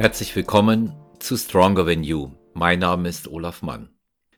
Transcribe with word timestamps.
Herzlich 0.00 0.34
willkommen 0.34 0.96
zu 1.18 1.36
Stronger 1.36 1.84
Than 1.84 2.02
You. 2.02 2.30
Mein 2.54 2.78
Name 2.78 3.06
ist 3.06 3.28
Olaf 3.28 3.60
Mann. 3.60 3.90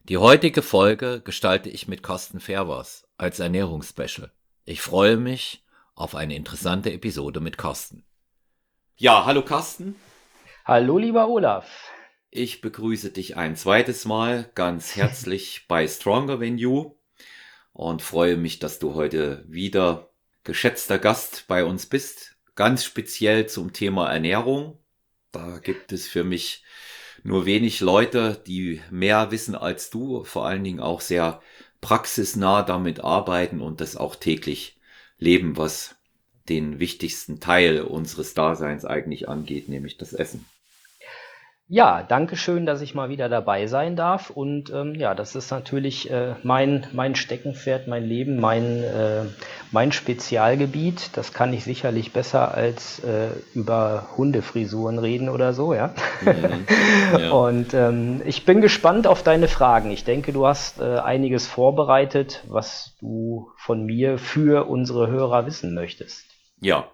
Die 0.03 0.17
heutige 0.17 0.61
Folge 0.61 1.23
gestalte 1.25 1.69
ich 1.71 1.87
mit 1.87 2.03
Carsten 2.03 2.41
Fervers 2.41 3.07
als 3.17 3.39
Ernährungsspecial. 3.39 4.33
Ich 4.65 4.83
freue 4.83 5.17
mich 5.17 5.65
auf 5.95 6.17
eine 6.17 6.35
interessante 6.35 6.93
Episode 6.93 7.39
mit 7.39 7.59
Carsten. 7.59 8.05
Ja, 8.97 9.25
hallo 9.25 9.43
Carsten. 9.45 9.95
Hallo 10.65 10.99
lieber 10.99 11.29
Olaf. 11.29 11.93
Ich 12.31 12.61
begrüße 12.61 13.13
dich 13.13 13.37
ein 13.37 13.55
zweites 13.55 14.05
Mal 14.05 14.51
ganz 14.57 14.97
herzlich 14.97 15.65
bei 15.69 15.87
Stronger 15.87 16.41
Than 16.41 16.59
You 16.59 16.97
und 17.73 18.03
freue 18.03 18.37
mich, 18.37 18.59
dass 18.59 18.81
du 18.81 18.97
heute 18.97 19.45
wieder 19.47 20.11
geschätzter 20.43 20.99
Gast 20.99 21.45
bei 21.47 21.65
uns 21.65 21.87
bist. 21.87 22.37
Ganz 22.57 22.85
speziell 22.85 23.47
zum 23.47 23.73
Thema 23.73 24.13
Ernährung. 24.13 24.82
Da 25.33 25.59
gibt 25.59 25.93
es 25.93 26.07
für 26.07 26.25
mich 26.25 26.63
nur 27.25 27.47
wenig 27.47 27.81
Leute, 27.81 28.43
die 28.47 28.81
mehr 28.91 29.31
wissen 29.31 29.55
als 29.55 29.91
du, 29.91 30.25
vor 30.25 30.47
allen 30.47 30.63
Dingen 30.63 30.81
auch 30.81 31.01
sehr 31.01 31.41
praxisnah 31.81 32.63
damit 32.63 33.01
arbeiten 33.01 33.61
und 33.61 33.81
das 33.81 33.97
auch 33.97 34.15
täglich 34.15 34.79
leben, 35.19 35.57
was 35.57 35.97
den 36.49 36.81
wichtigsten 36.81 37.41
Teil 37.41 37.81
unseres 37.83 38.35
Daseins 38.35 38.85
eigentlich 38.85 39.29
angeht, 39.29 39.69
nämlich 39.69 39.97
das 39.97 40.13
Essen. 40.13 40.45
Ja, 41.73 42.03
danke 42.07 42.37
schön, 42.37 42.67
dass 42.67 42.83
ich 42.83 42.95
mal 42.95 43.09
wieder 43.09 43.31
dabei 43.31 43.67
sein 43.67 43.97
darf. 43.97 44.29
Und 44.29 44.69
ähm, 44.69 44.95
ja, 44.95 45.15
das 45.15 45.35
ist 45.35 45.51
natürlich 45.51 46.11
äh, 46.11 46.35
mein, 46.43 46.87
mein 46.93 47.15
Steckenpferd, 47.15 47.89
mein 47.89 48.05
Leben, 48.05 48.39
mein, 48.39 48.83
äh, 48.83 49.23
mein 49.71 49.91
Spezialgebiet. 49.91 51.17
Das 51.17 51.33
kann 51.33 51.55
ich 51.55 51.65
sicherlich 51.65 52.13
besser 52.13 52.53
als 52.53 52.99
äh, 52.99 53.29
über 53.55 54.09
Hundefrisuren 54.19 54.99
reden 54.99 55.31
oder 55.31 55.55
so, 55.55 55.73
ja. 55.73 55.95
Mhm, 56.21 56.67
ja. 57.19 57.31
Und 57.33 57.73
ähm, 57.73 58.21
ich 58.27 58.45
bin 58.45 58.61
gespannt 58.61 59.07
auf 59.07 59.23
deine 59.23 59.49
Fragen. 59.49 59.93
Ich 59.93 60.05
denke, 60.05 60.35
du 60.35 60.47
hast 60.47 60.79
äh, 60.79 60.99
einiges 60.99 61.47
vorbereitet, 61.47 62.45
was 62.49 62.99
du 63.01 63.51
von 63.57 63.87
mir 63.87 64.19
für 64.19 64.69
unsere 64.69 65.07
Hörer 65.07 65.47
wissen 65.47 65.73
möchtest. 65.73 66.27
Ja, 66.61 66.91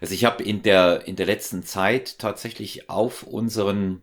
also 0.00 0.14
ich 0.14 0.24
habe 0.24 0.42
in 0.42 0.62
der 0.62 1.06
in 1.06 1.16
der 1.16 1.26
letzten 1.26 1.64
Zeit 1.64 2.18
tatsächlich 2.18 2.88
auf 2.88 3.24
unseren 3.24 4.00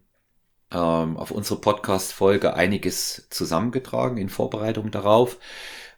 ähm, 0.71 1.17
auf 1.17 1.31
unsere 1.31 1.59
Podcast-Folge 1.59 2.53
einiges 2.53 3.27
zusammengetragen 3.29 4.17
in 4.17 4.29
Vorbereitung 4.29 4.91
darauf, 4.91 5.37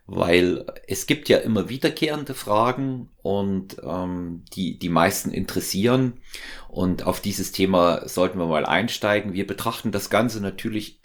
weil 0.07 0.65
es 0.87 1.07
gibt 1.07 1.29
ja 1.29 1.37
immer 1.37 1.69
wiederkehrende 1.69 2.33
Fragen 2.33 3.09
und 3.21 3.77
ähm, 3.83 4.43
die 4.53 4.77
die 4.79 4.89
meisten 4.89 5.31
interessieren 5.31 6.19
und 6.67 7.05
auf 7.05 7.21
dieses 7.21 7.51
Thema 7.51 8.07
sollten 8.07 8.39
wir 8.39 8.47
mal 8.47 8.65
einsteigen. 8.65 9.33
Wir 9.33 9.47
betrachten 9.47 9.91
das 9.91 10.09
Ganze 10.09 10.41
natürlich 10.41 10.99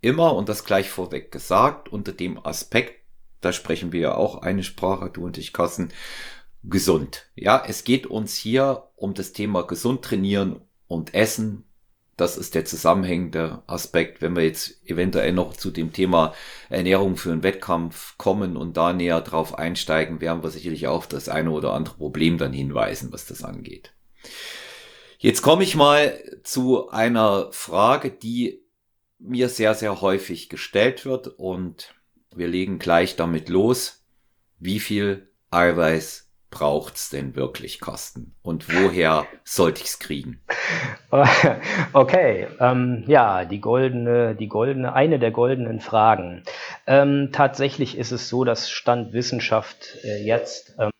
immer 0.00 0.34
und 0.34 0.48
das 0.48 0.64
gleich 0.64 0.90
vorweg 0.90 1.32
gesagt 1.32 1.88
unter 1.90 2.12
dem 2.12 2.44
Aspekt, 2.44 2.94
da 3.40 3.52
sprechen 3.52 3.92
wir 3.92 4.00
ja 4.00 4.14
auch 4.14 4.42
eine 4.42 4.62
Sprache, 4.62 5.10
du 5.10 5.24
und 5.24 5.38
ich, 5.38 5.52
Kassen, 5.52 5.92
gesund. 6.64 7.26
Ja, 7.34 7.62
es 7.66 7.84
geht 7.84 8.06
uns 8.06 8.34
hier 8.34 8.88
um 8.96 9.14
das 9.14 9.32
Thema 9.32 9.62
gesund 9.62 10.02
trainieren 10.02 10.60
und 10.86 11.14
essen 11.14 11.67
das 12.18 12.36
ist 12.36 12.56
der 12.56 12.64
zusammenhängende 12.64 13.62
Aspekt. 13.68 14.20
Wenn 14.20 14.34
wir 14.34 14.42
jetzt 14.42 14.84
eventuell 14.84 15.32
noch 15.32 15.54
zu 15.54 15.70
dem 15.70 15.92
Thema 15.92 16.34
Ernährung 16.68 17.16
für 17.16 17.30
einen 17.30 17.44
Wettkampf 17.44 18.18
kommen 18.18 18.56
und 18.56 18.76
da 18.76 18.92
näher 18.92 19.20
drauf 19.20 19.56
einsteigen, 19.56 20.20
werden 20.20 20.42
wir 20.42 20.50
sicherlich 20.50 20.88
auch 20.88 21.06
das 21.06 21.28
eine 21.28 21.52
oder 21.52 21.72
andere 21.74 21.96
Problem 21.96 22.36
dann 22.36 22.52
hinweisen, 22.52 23.12
was 23.12 23.26
das 23.26 23.44
angeht. 23.44 23.94
Jetzt 25.18 25.42
komme 25.42 25.62
ich 25.62 25.76
mal 25.76 26.20
zu 26.42 26.90
einer 26.90 27.52
Frage, 27.52 28.10
die 28.10 28.64
mir 29.20 29.48
sehr, 29.48 29.74
sehr 29.74 30.00
häufig 30.00 30.48
gestellt 30.48 31.04
wird 31.04 31.28
und 31.28 31.94
wir 32.34 32.48
legen 32.48 32.80
gleich 32.80 33.14
damit 33.14 33.48
los. 33.48 34.04
Wie 34.58 34.80
viel 34.80 35.30
Eiweiß 35.50 36.27
braucht's 36.50 37.10
denn 37.10 37.36
wirklich, 37.36 37.80
Carsten? 37.80 38.34
Und 38.42 38.72
woher 38.74 39.26
sollte 39.44 39.82
ich's 39.82 39.98
kriegen? 39.98 40.40
Okay, 41.94 42.46
ähm, 42.60 43.04
ja, 43.06 43.46
die 43.46 43.60
goldene, 43.62 44.34
die 44.34 44.48
goldene, 44.48 44.92
eine 44.92 45.18
der 45.18 45.30
goldenen 45.30 45.80
Fragen. 45.80 46.42
Ähm, 46.86 47.30
tatsächlich 47.32 47.96
ist 47.96 48.12
es 48.12 48.28
so, 48.28 48.44
dass 48.44 48.70
Stand 48.70 49.14
Wissenschaft 49.14 49.96
äh, 50.04 50.22
jetzt 50.22 50.74
ähm, 50.78 50.90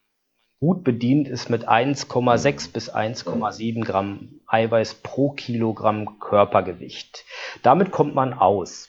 gut 0.61 0.83
bedient 0.83 1.29
ist 1.29 1.51
mit 1.51 1.69
1,6 1.69 2.73
bis 2.73 2.93
1,7 2.93 3.85
Gramm 3.85 4.41
Eiweiß 4.47 4.95
pro 4.95 5.31
Kilogramm 5.31 6.19
Körpergewicht. 6.19 7.25
Damit 7.63 7.91
kommt 7.91 8.15
man 8.15 8.33
aus. 8.33 8.89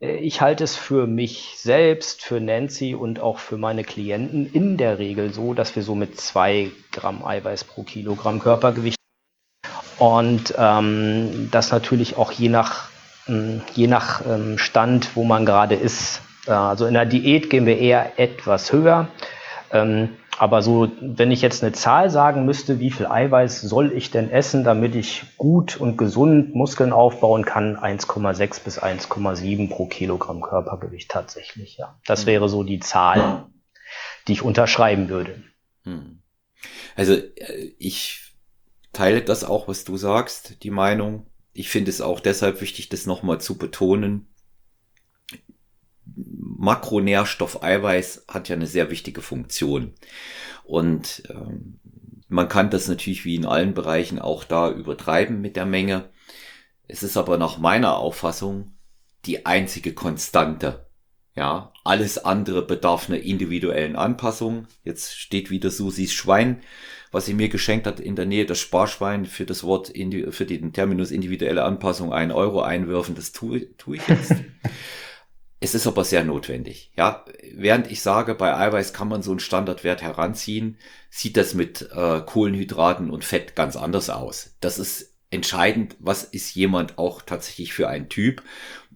Äh, 0.00 0.16
ich 0.16 0.40
halte 0.40 0.64
es 0.64 0.76
für 0.76 1.06
mich 1.06 1.54
selbst, 1.56 2.22
für 2.22 2.40
Nancy 2.40 2.94
und 2.94 3.20
auch 3.20 3.38
für 3.38 3.56
meine 3.56 3.84
Klienten 3.84 4.50
in 4.52 4.76
der 4.76 4.98
Regel 4.98 5.32
so, 5.32 5.54
dass 5.54 5.76
wir 5.76 5.82
so 5.82 5.94
mit 5.94 6.20
zwei 6.20 6.70
Gramm 6.92 7.24
Eiweiß 7.24 7.64
pro 7.64 7.82
Kilogramm 7.82 8.40
Körpergewicht 8.40 8.96
und 9.98 10.54
ähm, 10.58 11.48
das 11.50 11.70
natürlich 11.70 12.16
auch 12.16 12.32
je 12.32 12.48
nach, 12.48 12.88
ähm, 13.28 13.62
je 13.74 13.86
nach 13.86 14.20
ähm, 14.26 14.58
Stand, 14.58 15.16
wo 15.16 15.24
man 15.24 15.46
gerade 15.46 15.74
ist. 15.74 16.20
Äh, 16.46 16.50
also 16.50 16.86
in 16.86 16.94
der 16.94 17.06
Diät 17.06 17.48
gehen 17.48 17.64
wir 17.64 17.78
eher 17.78 18.18
etwas 18.18 18.72
höher. 18.72 19.08
Ähm, 19.72 20.10
aber 20.38 20.60
so, 20.60 20.90
wenn 21.00 21.30
ich 21.30 21.40
jetzt 21.40 21.62
eine 21.62 21.72
Zahl 21.72 22.10
sagen 22.10 22.44
müsste, 22.44 22.78
wie 22.78 22.90
viel 22.90 23.06
Eiweiß 23.06 23.62
soll 23.62 23.92
ich 23.92 24.10
denn 24.10 24.30
essen, 24.30 24.64
damit 24.64 24.94
ich 24.94 25.24
gut 25.38 25.78
und 25.78 25.96
gesund 25.96 26.54
Muskeln 26.54 26.92
aufbauen 26.92 27.44
kann, 27.44 27.76
1,6 27.76 28.62
bis 28.62 28.82
1,7 28.82 29.70
pro 29.70 29.86
Kilogramm 29.86 30.42
Körpergewicht 30.42 31.10
tatsächlich, 31.10 31.78
ja. 31.78 31.98
Das 32.06 32.24
mhm. 32.24 32.26
wäre 32.26 32.48
so 32.48 32.64
die 32.64 32.80
Zahl, 32.80 33.46
die 34.28 34.32
ich 34.32 34.42
unterschreiben 34.42 35.08
würde. 35.08 35.42
Mhm. 35.84 36.22
Also 36.96 37.14
äh, 37.14 37.72
ich 37.78 38.34
teile 38.92 39.22
das 39.22 39.44
auch, 39.44 39.68
was 39.68 39.84
du 39.84 39.96
sagst, 39.96 40.62
die 40.62 40.70
Meinung. 40.70 41.26
Ich 41.52 41.70
finde 41.70 41.90
es 41.90 42.02
auch 42.02 42.20
deshalb 42.20 42.60
wichtig, 42.60 42.90
das 42.90 43.06
nochmal 43.06 43.40
zu 43.40 43.56
betonen. 43.56 44.28
Makronährstoff 46.16 47.62
Eiweiß 47.62 48.24
hat 48.28 48.48
ja 48.48 48.56
eine 48.56 48.66
sehr 48.66 48.90
wichtige 48.90 49.20
Funktion. 49.20 49.92
Und 50.64 51.22
ähm, 51.30 51.78
man 52.28 52.48
kann 52.48 52.70
das 52.70 52.88
natürlich 52.88 53.24
wie 53.24 53.36
in 53.36 53.46
allen 53.46 53.74
Bereichen 53.74 54.18
auch 54.18 54.44
da 54.44 54.70
übertreiben 54.70 55.40
mit 55.40 55.56
der 55.56 55.66
Menge. 55.66 56.10
Es 56.88 57.02
ist 57.02 57.16
aber 57.16 57.36
nach 57.36 57.58
meiner 57.58 57.98
Auffassung 57.98 58.72
die 59.26 59.46
einzige 59.46 59.92
Konstante. 59.92 60.86
Ja, 61.34 61.72
alles 61.84 62.24
andere 62.24 62.62
bedarf 62.62 63.08
einer 63.08 63.20
individuellen 63.20 63.94
Anpassung. 63.94 64.66
Jetzt 64.84 65.18
steht 65.18 65.50
wieder 65.50 65.70
Susis 65.70 66.14
Schwein, 66.14 66.62
was 67.12 67.26
sie 67.26 67.34
mir 67.34 67.50
geschenkt 67.50 67.86
hat 67.86 68.00
in 68.00 68.16
der 68.16 68.24
Nähe 68.24 68.46
das 68.46 68.58
Sparschwein 68.58 69.26
für 69.26 69.44
das 69.44 69.62
Wort, 69.62 69.92
für 70.30 70.46
den 70.46 70.72
Terminus 70.72 71.10
individuelle 71.10 71.64
Anpassung 71.64 72.12
ein 72.12 72.32
Euro 72.32 72.62
einwürfen. 72.62 73.14
Das 73.14 73.32
tue, 73.32 73.76
tue 73.76 73.96
ich 73.96 74.08
jetzt. 74.08 74.34
Es 75.58 75.74
ist 75.74 75.86
aber 75.86 76.04
sehr 76.04 76.22
notwendig. 76.22 76.92
Ja, 76.96 77.24
während 77.54 77.90
ich 77.90 78.02
sage, 78.02 78.34
bei 78.34 78.54
Eiweiß 78.54 78.92
kann 78.92 79.08
man 79.08 79.22
so 79.22 79.30
einen 79.30 79.40
Standardwert 79.40 80.02
heranziehen, 80.02 80.78
sieht 81.08 81.36
das 81.36 81.54
mit 81.54 81.88
äh, 81.92 82.20
Kohlenhydraten 82.20 83.10
und 83.10 83.24
Fett 83.24 83.56
ganz 83.56 83.76
anders 83.76 84.10
aus. 84.10 84.54
Das 84.60 84.78
ist 84.78 85.14
entscheidend, 85.30 85.96
was 85.98 86.24
ist 86.24 86.54
jemand 86.54 86.98
auch 86.98 87.22
tatsächlich 87.22 87.72
für 87.72 87.88
ein 87.88 88.08
Typ 88.08 88.42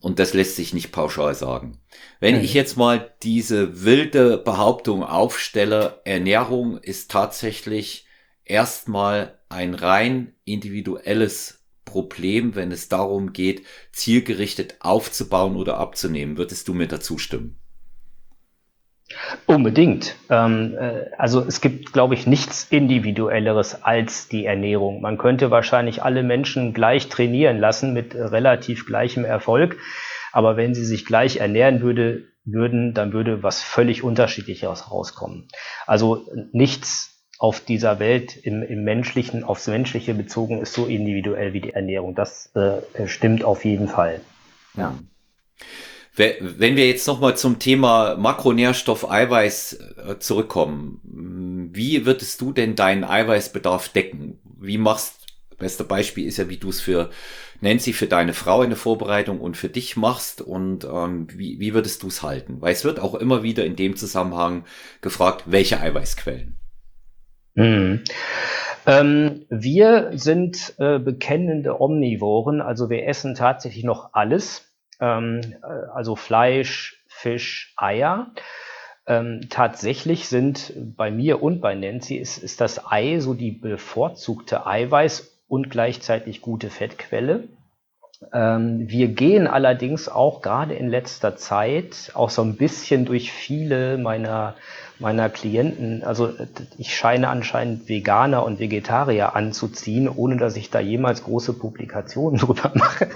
und 0.00 0.18
das 0.18 0.34
lässt 0.34 0.56
sich 0.56 0.72
nicht 0.72 0.92
pauschal 0.92 1.34
sagen. 1.34 1.78
Wenn 2.20 2.36
mhm. 2.36 2.44
ich 2.44 2.54
jetzt 2.54 2.76
mal 2.76 3.14
diese 3.22 3.84
wilde 3.84 4.38
Behauptung 4.38 5.02
aufstelle, 5.02 6.00
Ernährung 6.04 6.78
ist 6.78 7.10
tatsächlich 7.10 8.06
erstmal 8.44 9.38
ein 9.48 9.74
rein 9.74 10.34
individuelles 10.44 11.59
Problem, 11.90 12.54
wenn 12.54 12.70
es 12.70 12.88
darum 12.88 13.32
geht, 13.32 13.66
zielgerichtet 13.92 14.76
aufzubauen 14.78 15.56
oder 15.56 15.78
abzunehmen. 15.78 16.38
Würdest 16.38 16.68
du 16.68 16.74
mir 16.74 16.86
dazu 16.86 17.18
stimmen? 17.18 17.56
Unbedingt. 19.46 20.14
Ähm, 20.28 20.76
äh, 20.78 21.06
also 21.18 21.40
es 21.40 21.60
gibt, 21.60 21.92
glaube 21.92 22.14
ich, 22.14 22.28
nichts 22.28 22.68
Individuelleres 22.70 23.82
als 23.82 24.28
die 24.28 24.44
Ernährung. 24.44 25.00
Man 25.00 25.18
könnte 25.18 25.50
wahrscheinlich 25.50 26.04
alle 26.04 26.22
Menschen 26.22 26.72
gleich 26.74 27.08
trainieren 27.08 27.58
lassen 27.58 27.92
mit 27.92 28.14
relativ 28.14 28.86
gleichem 28.86 29.24
Erfolg. 29.24 29.78
Aber 30.32 30.56
wenn 30.56 30.76
sie 30.76 30.84
sich 30.84 31.04
gleich 31.04 31.38
ernähren 31.38 31.80
würde, 31.80 32.28
würden, 32.44 32.94
dann 32.94 33.12
würde 33.12 33.42
was 33.42 33.62
völlig 33.62 34.04
unterschiedliches 34.04 34.92
rauskommen. 34.92 35.48
Also 35.86 36.28
nichts 36.52 37.19
auf 37.40 37.60
dieser 37.60 37.98
Welt 37.98 38.36
im, 38.36 38.62
im 38.62 38.84
menschlichen, 38.84 39.44
aufs 39.44 39.66
Menschliche 39.66 40.12
bezogen 40.12 40.60
ist 40.60 40.74
so 40.74 40.84
individuell 40.84 41.54
wie 41.54 41.62
die 41.62 41.72
Ernährung. 41.72 42.14
Das 42.14 42.54
äh, 42.54 43.06
stimmt 43.06 43.44
auf 43.44 43.64
jeden 43.64 43.88
Fall. 43.88 44.20
Ja. 44.76 44.98
Wenn 46.14 46.76
wir 46.76 46.86
jetzt 46.86 47.06
nochmal 47.06 47.38
zum 47.38 47.58
Thema 47.58 48.16
Makronährstoff 48.16 49.10
Eiweiß 49.10 49.72
äh, 49.72 50.18
zurückkommen, 50.18 51.70
wie 51.72 52.04
würdest 52.04 52.42
du 52.42 52.52
denn 52.52 52.76
deinen 52.76 53.04
Eiweißbedarf 53.04 53.88
decken? 53.88 54.38
Wie 54.60 54.76
machst 54.76 55.26
beste 55.56 55.84
Beispiel 55.84 56.26
ist 56.26 56.36
ja, 56.36 56.50
wie 56.50 56.58
du 56.58 56.68
es 56.68 56.82
für 56.82 57.08
Nancy, 57.62 57.94
für 57.94 58.06
deine 58.06 58.34
Frau 58.34 58.62
in 58.62 58.68
der 58.68 58.76
Vorbereitung 58.76 59.40
und 59.40 59.56
für 59.56 59.70
dich 59.70 59.96
machst 59.96 60.42
und 60.42 60.84
ähm, 60.84 61.26
wie, 61.32 61.58
wie 61.58 61.72
würdest 61.72 62.02
du 62.02 62.08
es 62.08 62.22
halten? 62.22 62.60
Weil 62.60 62.74
es 62.74 62.84
wird 62.84 63.00
auch 63.00 63.14
immer 63.14 63.42
wieder 63.42 63.64
in 63.64 63.76
dem 63.76 63.96
Zusammenhang 63.96 64.66
gefragt, 65.00 65.44
welche 65.46 65.80
Eiweißquellen? 65.80 66.59
Hm. 67.60 68.04
Ähm, 68.86 69.44
wir 69.50 70.12
sind 70.14 70.74
äh, 70.78 70.98
bekennende 70.98 71.78
Omnivoren, 71.78 72.62
also 72.62 72.88
wir 72.88 73.06
essen 73.06 73.34
tatsächlich 73.34 73.84
noch 73.84 74.14
alles, 74.14 74.72
ähm, 74.98 75.42
äh, 75.62 75.66
also 75.94 76.16
Fleisch, 76.16 77.04
Fisch, 77.06 77.74
Eier. 77.76 78.32
Ähm, 79.06 79.42
tatsächlich 79.50 80.28
sind 80.28 80.72
bei 80.96 81.10
mir 81.10 81.42
und 81.42 81.60
bei 81.60 81.74
Nancy 81.74 82.16
ist, 82.16 82.38
ist 82.38 82.62
das 82.62 82.90
Ei 82.90 83.18
so 83.18 83.34
die 83.34 83.50
bevorzugte 83.52 84.66
Eiweiß 84.66 85.42
und 85.46 85.68
gleichzeitig 85.68 86.40
gute 86.40 86.70
Fettquelle. 86.70 87.44
Ähm, 88.32 88.88
wir 88.88 89.08
gehen 89.08 89.46
allerdings 89.46 90.08
auch 90.08 90.42
gerade 90.42 90.74
in 90.74 90.88
letzter 90.88 91.36
Zeit 91.36 92.10
auch 92.14 92.28
so 92.28 92.42
ein 92.42 92.56
bisschen 92.56 93.06
durch 93.06 93.32
viele 93.32 93.96
meiner, 93.96 94.56
meiner 94.98 95.30
Klienten, 95.30 96.04
also 96.04 96.30
ich 96.76 96.94
scheine 96.94 97.28
anscheinend 97.28 97.88
Veganer 97.88 98.44
und 98.44 98.58
Vegetarier 98.60 99.34
anzuziehen, 99.34 100.08
ohne 100.08 100.36
dass 100.36 100.56
ich 100.56 100.70
da 100.70 100.80
jemals 100.80 101.24
große 101.24 101.54
Publikationen 101.54 102.38
drüber 102.40 102.72
mache, 102.74 103.08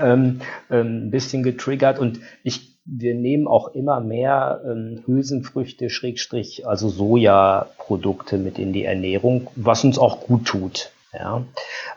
ähm, 0.00 0.40
ähm, 0.70 1.06
ein 1.06 1.10
bisschen 1.10 1.42
getriggert. 1.42 1.98
Und 1.98 2.20
ich 2.42 2.78
wir 2.90 3.14
nehmen 3.14 3.46
auch 3.46 3.74
immer 3.74 4.00
mehr 4.00 4.62
ähm, 4.64 5.02
Hülsenfrüchte, 5.04 5.90
Schrägstrich, 5.90 6.66
also 6.66 6.88
Sojaprodukte 6.88 8.38
mit 8.38 8.58
in 8.58 8.72
die 8.72 8.84
Ernährung, 8.84 9.48
was 9.56 9.84
uns 9.84 9.98
auch 9.98 10.22
gut 10.22 10.46
tut. 10.46 10.90
Ja, 11.18 11.42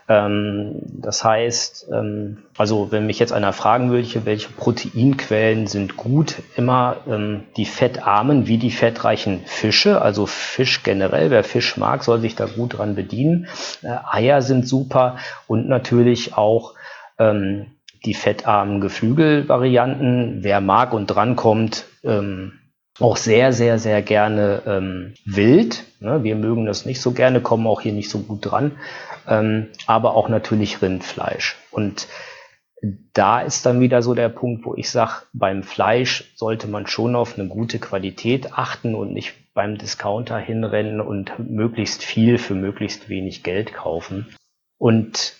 ähm, 0.08 0.80
das 0.82 1.22
heißt, 1.22 1.88
ähm, 1.92 2.38
also 2.58 2.90
wenn 2.90 3.06
mich 3.06 3.20
jetzt 3.20 3.32
einer 3.32 3.52
fragen 3.52 3.92
würde, 3.92 4.24
welche 4.24 4.48
Proteinquellen 4.48 5.68
sind 5.68 5.96
gut, 5.96 6.42
immer 6.56 6.96
ähm, 7.08 7.44
die 7.56 7.66
fettarmen 7.66 8.48
wie 8.48 8.58
die 8.58 8.72
fettreichen 8.72 9.42
Fische, 9.46 10.02
also 10.02 10.26
Fisch 10.26 10.82
generell, 10.82 11.30
wer 11.30 11.44
Fisch 11.44 11.76
mag, 11.76 12.02
soll 12.02 12.20
sich 12.20 12.34
da 12.34 12.46
gut 12.46 12.78
dran 12.78 12.96
bedienen. 12.96 13.46
Äh, 13.82 13.96
Eier 14.10 14.42
sind 14.42 14.66
super 14.66 15.18
und 15.46 15.68
natürlich 15.68 16.36
auch 16.36 16.74
ähm, 17.18 17.66
die 18.04 18.14
fettarmen 18.14 18.80
Geflügelvarianten. 18.80 20.38
Wer 20.42 20.60
mag 20.60 20.92
und 20.94 21.06
drankommt, 21.06 21.84
ähm, 22.02 22.54
auch 23.00 23.16
sehr, 23.16 23.52
sehr, 23.52 23.78
sehr 23.78 24.02
gerne 24.02 24.62
ähm, 24.66 25.14
wild. 25.24 25.84
Ne? 26.00 26.22
Wir 26.24 26.36
mögen 26.36 26.66
das 26.66 26.84
nicht 26.84 27.00
so 27.00 27.12
gerne, 27.12 27.40
kommen 27.40 27.66
auch 27.66 27.80
hier 27.80 27.92
nicht 27.92 28.10
so 28.10 28.18
gut 28.18 28.50
dran. 28.50 28.72
Ähm, 29.28 29.68
aber 29.86 30.14
auch 30.14 30.28
natürlich 30.28 30.82
Rindfleisch. 30.82 31.56
Und 31.70 32.08
da 33.12 33.40
ist 33.40 33.64
dann 33.64 33.80
wieder 33.80 34.02
so 34.02 34.14
der 34.14 34.28
Punkt, 34.28 34.64
wo 34.64 34.74
ich 34.74 34.90
sage, 34.90 35.22
beim 35.32 35.62
Fleisch 35.62 36.32
sollte 36.34 36.66
man 36.66 36.86
schon 36.86 37.14
auf 37.14 37.38
eine 37.38 37.48
gute 37.48 37.78
Qualität 37.78 38.52
achten 38.54 38.94
und 38.94 39.12
nicht 39.12 39.34
beim 39.54 39.78
Discounter 39.78 40.38
hinrennen 40.38 41.00
und 41.00 41.38
möglichst 41.38 42.02
viel 42.02 42.38
für 42.38 42.54
möglichst 42.54 43.08
wenig 43.08 43.42
Geld 43.42 43.72
kaufen. 43.72 44.26
Und 44.78 45.34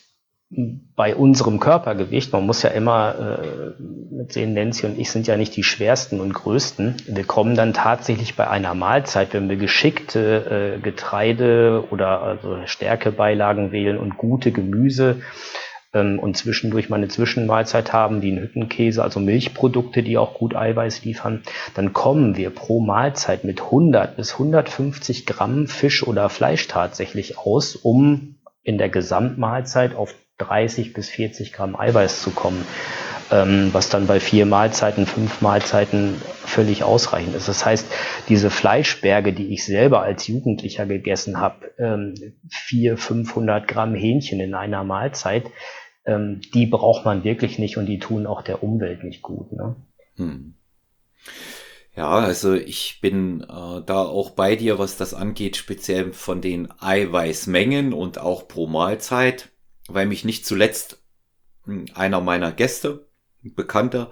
bei 0.96 1.16
unserem 1.16 1.60
Körpergewicht, 1.60 2.32
man 2.32 2.44
muss 2.44 2.62
ja 2.62 2.70
immer 2.70 3.14
äh, 3.38 4.32
sehen, 4.32 4.52
Nancy 4.52 4.86
und 4.86 4.98
ich 4.98 5.10
sind 5.10 5.26
ja 5.26 5.36
nicht 5.36 5.56
die 5.56 5.62
schwersten 5.62 6.20
und 6.20 6.34
größten. 6.34 6.96
Wir 7.06 7.24
kommen 7.24 7.54
dann 7.54 7.72
tatsächlich 7.72 8.36
bei 8.36 8.48
einer 8.48 8.74
Mahlzeit, 8.74 9.32
wenn 9.32 9.48
wir 9.48 9.56
geschickte 9.56 10.76
äh, 10.76 10.80
Getreide 10.80 11.84
oder 11.90 12.22
also 12.22 12.58
Stärkebeilagen 12.66 13.72
wählen 13.72 13.96
und 13.96 14.18
gute 14.18 14.52
Gemüse 14.52 15.22
ähm, 15.94 16.18
und 16.18 16.36
zwischendurch 16.36 16.90
mal 16.90 16.96
eine 16.96 17.08
Zwischenmahlzeit 17.08 17.94
haben, 17.94 18.20
wie 18.20 18.32
einen 18.32 18.42
Hüttenkäse, 18.42 19.02
also 19.02 19.20
Milchprodukte, 19.20 20.02
die 20.02 20.18
auch 20.18 20.34
gut 20.34 20.54
Eiweiß 20.54 21.04
liefern, 21.04 21.42
dann 21.74 21.94
kommen 21.94 22.36
wir 22.36 22.50
pro 22.50 22.80
Mahlzeit 22.80 23.44
mit 23.44 23.62
100 23.62 24.16
bis 24.16 24.34
150 24.34 25.24
Gramm 25.24 25.66
Fisch 25.66 26.06
oder 26.06 26.28
Fleisch 26.28 26.68
tatsächlich 26.68 27.38
aus, 27.38 27.74
um 27.74 28.36
in 28.62 28.78
der 28.78 28.88
Gesamtmahlzeit 28.88 29.94
auf 29.94 30.14
30 30.44 30.92
bis 30.92 31.08
40 31.08 31.52
Gramm 31.52 31.76
Eiweiß 31.76 32.22
zu 32.22 32.30
kommen, 32.30 32.64
ähm, 33.30 33.70
was 33.72 33.88
dann 33.88 34.06
bei 34.06 34.20
vier 34.20 34.46
Mahlzeiten, 34.46 35.06
fünf 35.06 35.40
Mahlzeiten 35.40 36.20
völlig 36.44 36.84
ausreichend 36.84 37.34
ist. 37.34 37.48
Das 37.48 37.64
heißt, 37.64 37.86
diese 38.28 38.50
Fleischberge, 38.50 39.32
die 39.32 39.52
ich 39.52 39.64
selber 39.64 40.02
als 40.02 40.26
Jugendlicher 40.26 40.86
gegessen 40.86 41.38
habe, 41.38 41.70
ähm, 41.78 42.14
400, 42.48 43.00
500 43.00 43.68
Gramm 43.68 43.94
Hähnchen 43.94 44.40
in 44.40 44.54
einer 44.54 44.84
Mahlzeit, 44.84 45.44
ähm, 46.04 46.40
die 46.54 46.66
braucht 46.66 47.04
man 47.04 47.24
wirklich 47.24 47.58
nicht 47.58 47.76
und 47.76 47.86
die 47.86 47.98
tun 47.98 48.26
auch 48.26 48.42
der 48.42 48.62
Umwelt 48.62 49.04
nicht 49.04 49.22
gut. 49.22 49.52
Ne? 49.52 49.76
Hm. 50.16 50.54
Ja, 51.94 52.10
also 52.10 52.54
ich 52.54 53.00
bin 53.02 53.42
äh, 53.42 53.82
da 53.84 54.02
auch 54.02 54.30
bei 54.30 54.56
dir, 54.56 54.78
was 54.78 54.96
das 54.96 55.12
angeht, 55.12 55.56
speziell 55.56 56.12
von 56.12 56.40
den 56.40 56.68
Eiweißmengen 56.80 57.92
und 57.92 58.18
auch 58.18 58.48
pro 58.48 58.66
Mahlzeit 58.66 59.51
weil 59.94 60.06
mich 60.06 60.24
nicht 60.24 60.46
zuletzt 60.46 61.02
hm, 61.64 61.86
einer 61.94 62.20
meiner 62.20 62.52
Gäste, 62.52 63.08
ein 63.44 63.54
bekannter 63.54 64.10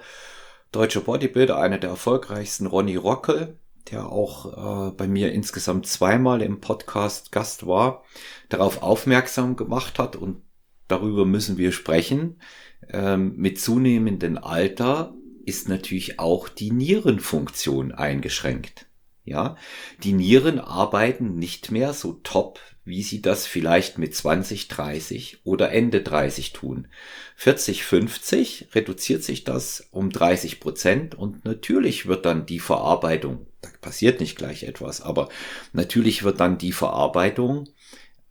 deutscher 0.73 1.01
Bodybuilder, 1.01 1.59
einer 1.59 1.79
der 1.79 1.91
erfolgreichsten, 1.91 2.67
Ronny 2.67 2.97
Rockel, 2.97 3.59
der 3.91 4.11
auch 4.11 4.91
äh, 4.91 4.91
bei 4.93 5.09
mir 5.09 5.33
insgesamt 5.33 5.87
zweimal 5.87 6.43
im 6.43 6.61
Podcast 6.61 7.33
Gast 7.33 7.67
war, 7.67 8.05
darauf 8.49 8.83
aufmerksam 8.83 9.57
gemacht 9.57 9.99
hat 9.99 10.17
und 10.17 10.43
darüber 10.89 11.25
müssen 11.25 11.57
wir 11.57 11.73
sprechen. 11.73 12.41
Ähm, 12.89 13.37
mit 13.37 13.61
zunehmendem 13.61 14.39
Alter 14.39 15.15
ist 15.45 15.69
natürlich 15.69 16.19
auch 16.19 16.49
die 16.49 16.71
Nierenfunktion 16.71 17.93
eingeschränkt. 17.93 18.87
Ja, 19.31 19.57
die 20.03 20.13
Nieren 20.13 20.59
arbeiten 20.59 21.37
nicht 21.37 21.71
mehr 21.71 21.93
so 21.93 22.15
top, 22.25 22.59
wie 22.85 23.05
sie 23.05 23.23
das 23.23 23.47
vielleicht 23.47 23.97
mit 23.97 24.13
20, 24.13 24.67
30 24.67 25.43
oder 25.45 25.71
Ende 25.71 26.03
30 26.03 26.53
tun. 26.53 26.89
40, 27.37 27.85
50 27.85 28.71
reduziert 28.75 29.23
sich 29.23 29.45
das 29.45 29.87
um 29.93 30.11
30 30.11 30.59
Prozent 30.59 31.15
und 31.15 31.45
natürlich 31.45 32.07
wird 32.07 32.27
dann 32.27 32.45
die 32.45 32.59
Verarbeitung, 32.59 33.47
da 33.61 33.69
passiert 33.81 34.19
nicht 34.19 34.35
gleich 34.35 34.65
etwas, 34.65 35.01
aber 35.01 35.29
natürlich 35.73 36.25
wird 36.25 36.41
dann 36.41 36.59
die 36.59 36.73
Verarbeitung 36.73 37.69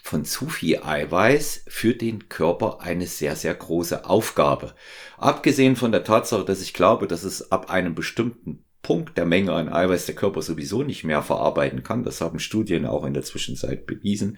von 0.04 0.26
zu 0.26 0.50
viel 0.50 0.80
Eiweiß 0.84 1.64
für 1.70 1.94
den 1.94 2.28
Körper 2.28 2.82
eine 2.82 3.08
sehr, 3.08 3.38
sehr 3.38 3.56
große 3.56 4.04
Aufgabe. 4.04 4.76
Abgesehen 5.18 5.78
von 5.78 5.94
der 5.94 6.04
Tatsache, 6.04 6.44
dass 6.44 6.62
ich 6.62 6.74
glaube, 6.74 7.08
dass 7.08 7.24
es 7.24 7.54
ab 7.54 7.70
einem 7.70 7.96
bestimmten 7.96 8.66
Punkt 8.82 9.18
der 9.18 9.26
Menge 9.26 9.54
an 9.54 9.72
Eiweiß 9.72 10.06
der 10.06 10.16
Körper 10.16 10.42
sowieso 10.42 10.84
nicht 10.84 11.04
mehr 11.04 11.22
verarbeiten 11.22 11.84
kann, 11.84 12.04
das 12.04 12.22
haben 12.22 12.40
Studien 12.40 12.86
auch 12.86 13.06
in 13.06 13.14
der 13.14 13.24
Zwischenzeit 13.24 13.86
bewiesen, 13.86 14.38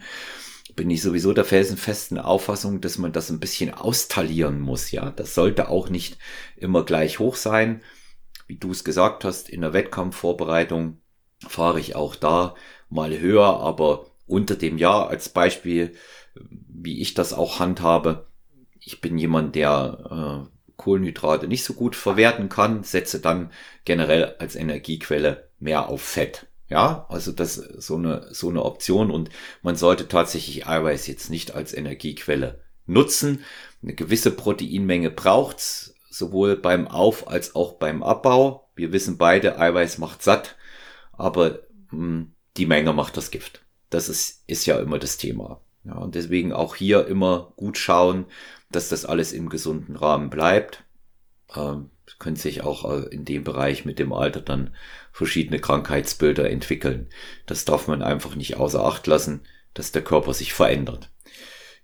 bin 0.74 0.90
ich 0.90 1.02
sowieso 1.02 1.32
der 1.32 1.44
felsenfesten 1.44 2.18
Auffassung, 2.18 2.80
dass 2.80 2.98
man 2.98 3.12
das 3.12 3.30
ein 3.30 3.40
bisschen 3.40 3.72
austalieren 3.72 4.60
muss, 4.60 4.90
ja. 4.90 5.10
Das 5.10 5.34
sollte 5.34 5.68
auch 5.68 5.88
nicht 5.88 6.18
immer 6.56 6.84
gleich 6.84 7.18
hoch 7.18 7.36
sein. 7.36 7.82
Wie 8.46 8.56
du 8.56 8.70
es 8.70 8.84
gesagt 8.84 9.24
hast, 9.24 9.48
in 9.48 9.60
der 9.60 9.72
Wettkampfvorbereitung 9.72 10.98
fahre 11.46 11.80
ich 11.80 11.94
auch 11.94 12.16
da 12.16 12.54
mal 12.88 13.18
höher, 13.18 13.60
aber 13.60 14.06
unter 14.26 14.56
dem 14.56 14.78
Jahr 14.78 15.08
als 15.08 15.28
Beispiel, 15.28 15.94
wie 16.34 17.00
ich 17.00 17.14
das 17.14 17.32
auch 17.32 17.58
handhabe. 17.58 18.26
Ich 18.80 19.00
bin 19.00 19.18
jemand, 19.18 19.54
der 19.54 20.48
äh, 20.48 20.61
Kohlenhydrate 20.82 21.46
nicht 21.46 21.64
so 21.64 21.74
gut 21.74 21.94
verwerten 21.94 22.48
kann, 22.48 22.82
setze 22.82 23.20
dann 23.20 23.50
generell 23.84 24.36
als 24.38 24.56
Energiequelle 24.56 25.48
mehr 25.60 25.88
auf 25.88 26.02
Fett. 26.02 26.46
Ja, 26.68 27.06
also 27.08 27.32
das 27.32 27.58
ist 27.58 27.86
so 27.86 27.96
eine, 27.96 28.28
so 28.32 28.48
eine 28.48 28.64
Option 28.64 29.10
und 29.10 29.30
man 29.62 29.76
sollte 29.76 30.08
tatsächlich 30.08 30.66
Eiweiß 30.66 31.06
jetzt 31.06 31.30
nicht 31.30 31.54
als 31.54 31.74
Energiequelle 31.74 32.62
nutzen. 32.86 33.44
Eine 33.82 33.94
gewisse 33.94 34.30
Proteinmenge 34.30 35.10
braucht's, 35.10 35.94
sowohl 36.10 36.56
beim 36.56 36.88
Auf- 36.88 37.28
als 37.28 37.54
auch 37.54 37.74
beim 37.74 38.02
Abbau. 38.02 38.70
Wir 38.74 38.92
wissen 38.92 39.18
beide, 39.18 39.58
Eiweiß 39.58 39.98
macht 39.98 40.22
satt, 40.22 40.56
aber 41.12 41.60
mh, 41.90 41.98
hm, 41.98 42.32
die 42.56 42.66
Menge 42.66 42.92
macht 42.92 43.16
das 43.16 43.30
Gift. 43.30 43.62
Das 43.90 44.08
ist, 44.08 44.42
ist 44.46 44.66
ja 44.66 44.78
immer 44.78 44.98
das 44.98 45.18
Thema. 45.18 45.60
Ja, 45.84 45.94
und 45.94 46.14
deswegen 46.14 46.52
auch 46.52 46.76
hier 46.76 47.06
immer 47.06 47.52
gut 47.56 47.76
schauen, 47.76 48.26
dass 48.70 48.88
das 48.88 49.04
alles 49.04 49.32
im 49.32 49.48
gesunden 49.48 49.96
Rahmen 49.96 50.30
bleibt. 50.30 50.84
Ähm, 51.54 51.90
können 52.18 52.36
sich 52.36 52.62
auch 52.62 52.90
äh, 52.90 53.08
in 53.08 53.24
dem 53.24 53.44
Bereich 53.44 53.84
mit 53.84 53.98
dem 53.98 54.12
Alter 54.12 54.40
dann 54.40 54.74
verschiedene 55.12 55.58
Krankheitsbilder 55.58 56.48
entwickeln. 56.48 57.08
Das 57.46 57.64
darf 57.64 57.88
man 57.88 58.02
einfach 58.02 58.36
nicht 58.36 58.56
außer 58.56 58.84
Acht 58.84 59.06
lassen, 59.06 59.42
dass 59.74 59.92
der 59.92 60.02
Körper 60.02 60.34
sich 60.34 60.52
verändert. 60.52 61.10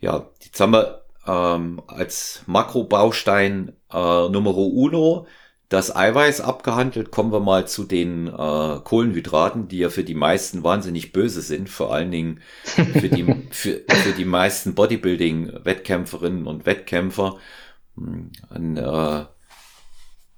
Ja, 0.01 0.31
jetzt 0.41 0.61
haben 0.61 0.73
wir 0.73 1.05
ähm, 1.27 1.83
als 1.87 2.43
Makrobaustein 2.47 3.73
äh, 3.93 4.29
Numero 4.29 4.65
uno 4.65 5.27
das 5.69 5.95
Eiweiß 5.95 6.41
abgehandelt. 6.41 7.11
Kommen 7.11 7.33
wir 7.33 7.41
mal 7.41 7.67
zu 7.67 7.85
den 7.85 8.27
äh, 8.27 8.31
Kohlenhydraten, 8.31 9.69
die 9.69 9.79
ja 9.79 9.91
für 9.91 10.05
die 10.05 10.15
meisten 10.15 10.65
wahnsinnig 10.65 11.13
böse 11.13 11.43
sind, 11.43 11.69
vor 11.69 11.93
allen 11.93 12.11
Dingen 12.11 12.41
für 12.65 13.09
die, 13.09 13.25
für, 13.51 13.83
für 13.89 14.13
die 14.13 14.25
meisten 14.25 14.75
Bodybuilding-Wettkämpferinnen 14.75 16.47
und 16.47 16.67
Wettkämpfer. 16.67 17.37
Hm, 17.97 18.31
ein 18.51 18.77
äh, 18.77 19.25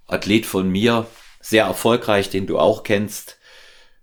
Athlet 0.07 0.47
von 0.47 0.69
mir, 0.69 1.07
sehr 1.41 1.65
erfolgreich, 1.65 2.31
den 2.31 2.47
du 2.47 2.59
auch 2.59 2.83
kennst, 2.83 3.39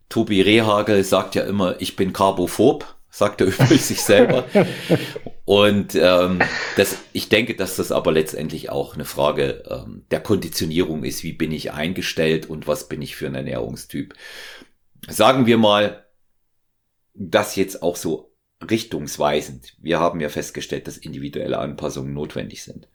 Tobi 0.10 0.41
Rehagel 0.41 1.03
sagt 1.03 1.36
ja 1.36 1.43
immer, 1.43 1.81
ich 1.81 1.98
bin 1.98 2.13
carbophob 2.13 2.98
sagt 3.17 3.41
er 3.41 3.48
über 3.60 3.65
sich 3.65 4.01
selber. 4.01 4.46
Und 5.48 5.96
ähm, 5.96 6.42
das, 6.75 6.98
ich 7.13 7.30
denke, 7.30 7.56
dass 7.56 7.77
das 7.77 7.94
aber 7.94 8.12
letztendlich 8.12 8.70
auch 8.70 8.96
eine 8.96 9.06
Frage 9.06 9.63
ähm, 9.70 10.04
der 10.12 10.20
Konditionierung 10.20 11.06
ist. 11.06 11.24
Wie 11.24 11.32
bin 11.32 11.54
ich 11.54 11.72
eingestellt 11.72 12.50
und 12.50 12.68
was 12.68 12.89
bin 12.89 13.01
ich 13.01 13.16
für 13.16 13.27
ein 13.27 13.36
Ernährungstyp? 13.36 14.13
Sagen 15.08 15.46
wir 15.46 15.58
mal, 15.58 16.06
das 17.13 17.56
jetzt 17.56 17.82
auch 17.82 17.96
so 17.96 18.36
richtungsweisend. 18.70 19.74
Wir 19.80 20.01
haben 20.01 20.20
ja 20.20 20.27
festgestellt, 20.27 20.86
dass 20.86 20.98
individuelle 20.98 21.60
Anpassungen 21.60 22.13
notwendig 22.13 22.62
sind. 22.62 22.89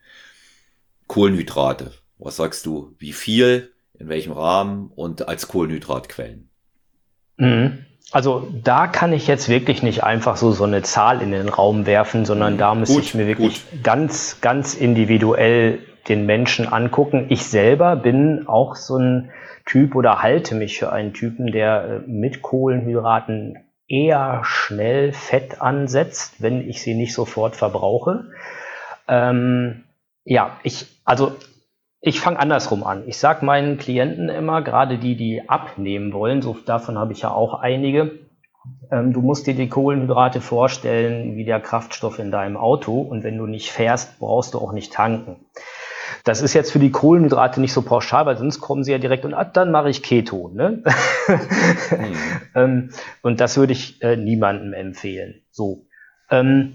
Kohlenhydrate. 1.06 1.92
Was 2.18 2.37
sagst 2.37 2.66
du? 2.66 2.94
Wie 2.99 3.14
viel? 3.14 3.73
In 3.94 4.11
welchem 4.11 4.32
Rahmen? 4.32 4.90
Und 4.94 5.26
als 5.26 5.49
Kohlenhydratquellen? 5.49 6.50
Mhm. 7.38 7.87
Also 8.12 8.47
da 8.62 8.87
kann 8.87 9.12
ich 9.12 9.26
jetzt 9.26 9.49
wirklich 9.49 9.83
nicht 9.83 10.04
einfach 10.04 10.37
so 10.37 10.52
so 10.52 10.64
eine 10.64 10.83
Zahl 10.83 11.23
in 11.23 11.33
den 11.33 11.49
Raum 11.49 11.87
werfen, 11.87 12.26
sondern 12.26 12.59
da 12.59 12.75
muss 12.75 12.90
ich 12.90 13.14
mir 13.14 13.26
wirklich 13.26 13.71
gut. 13.71 13.83
ganz, 13.83 14.40
ganz 14.42 14.75
individuell 14.75 15.78
den 16.09 16.26
Menschen 16.26 16.71
angucken. 16.71 17.26
Ich 17.31 17.47
selber 17.47 17.97
bin 17.97 18.47
auch 18.49 18.76
so 18.76 18.99
ein 18.99 19.31
Typ 19.64 19.95
oder 19.95 20.23
halte 20.23 20.54
mich 20.54 20.78
für 20.78 20.92
einen 20.92 21.14
Typen, 21.14 21.52
der 21.52 22.02
äh, 22.07 22.11
mit 22.11 22.42
Kohlenhydraten 22.42 23.59
eher 23.88 24.42
schnell 24.45 25.12
Fett 25.12 25.61
ansetzt, 25.62 26.35
wenn 26.38 26.69
ich 26.69 26.83
sie 26.83 26.95
nicht 26.95 27.14
sofort 27.14 27.57
verbrauche. 27.57 28.26
Ähm, 29.09 29.85
ja, 30.25 30.57
ich, 30.62 30.87
also 31.04 31.37
ich 32.04 32.21
fange 32.21 32.40
andersrum 32.40 32.82
an. 32.82 33.04
Ich 33.06 33.16
sage 33.16 33.47
meinen 33.47 33.78
Klienten 33.78 34.28
immer, 34.28 34.61
gerade 34.62 34.99
die, 34.99 35.16
die 35.16 35.49
abnehmen 35.49 36.12
wollen, 36.12 36.42
so 36.42 36.56
davon 36.66 36.99
habe 36.99 37.12
ich 37.12 37.23
ja 37.23 37.30
auch 37.30 37.54
einige, 37.54 38.18
ähm, 38.90 39.12
du 39.12 39.23
musst 39.23 39.47
dir 39.47 39.54
die 39.54 39.68
Kohlenhydrate 39.68 40.40
vorstellen 40.40 41.37
wie 41.37 41.44
der 41.44 41.61
Kraftstoff 41.61 42.18
in 42.18 42.32
deinem 42.32 42.56
Auto 42.56 43.00
und 43.00 43.23
wenn 43.23 43.38
du 43.38 43.47
nicht 43.47 43.71
fährst, 43.71 44.18
brauchst 44.18 44.54
du 44.54 44.59
auch 44.59 44.73
nicht 44.73 44.92
tanken. 44.92 45.47
Das 46.25 46.42
ist 46.42 46.54
jetzt 46.54 46.73
für 46.73 46.80
die 46.80 46.90
Kohlenhydrate 46.90 47.61
nicht 47.61 47.73
so 47.73 47.82
pauschal, 47.82 48.26
weil 48.26 48.37
sonst 48.37 48.61
kommen 48.61 48.82
sie 48.82 48.90
ja 48.90 48.99
direkt 48.99 49.25
und 49.25 49.32
ah, 49.32 49.44
dann 49.44 49.71
mache 49.71 49.88
ich 49.88 50.02
Keto. 50.02 50.50
Ne? 50.52 50.82
mhm. 51.28 52.16
ähm, 52.56 52.90
und 53.23 53.40
das 53.40 53.56
würde 53.56 53.73
ich 53.73 54.02
äh, 54.02 54.16
niemandem 54.16 54.73
empfehlen. 54.73 55.42
So. 55.52 55.87
Ähm, 56.30 56.75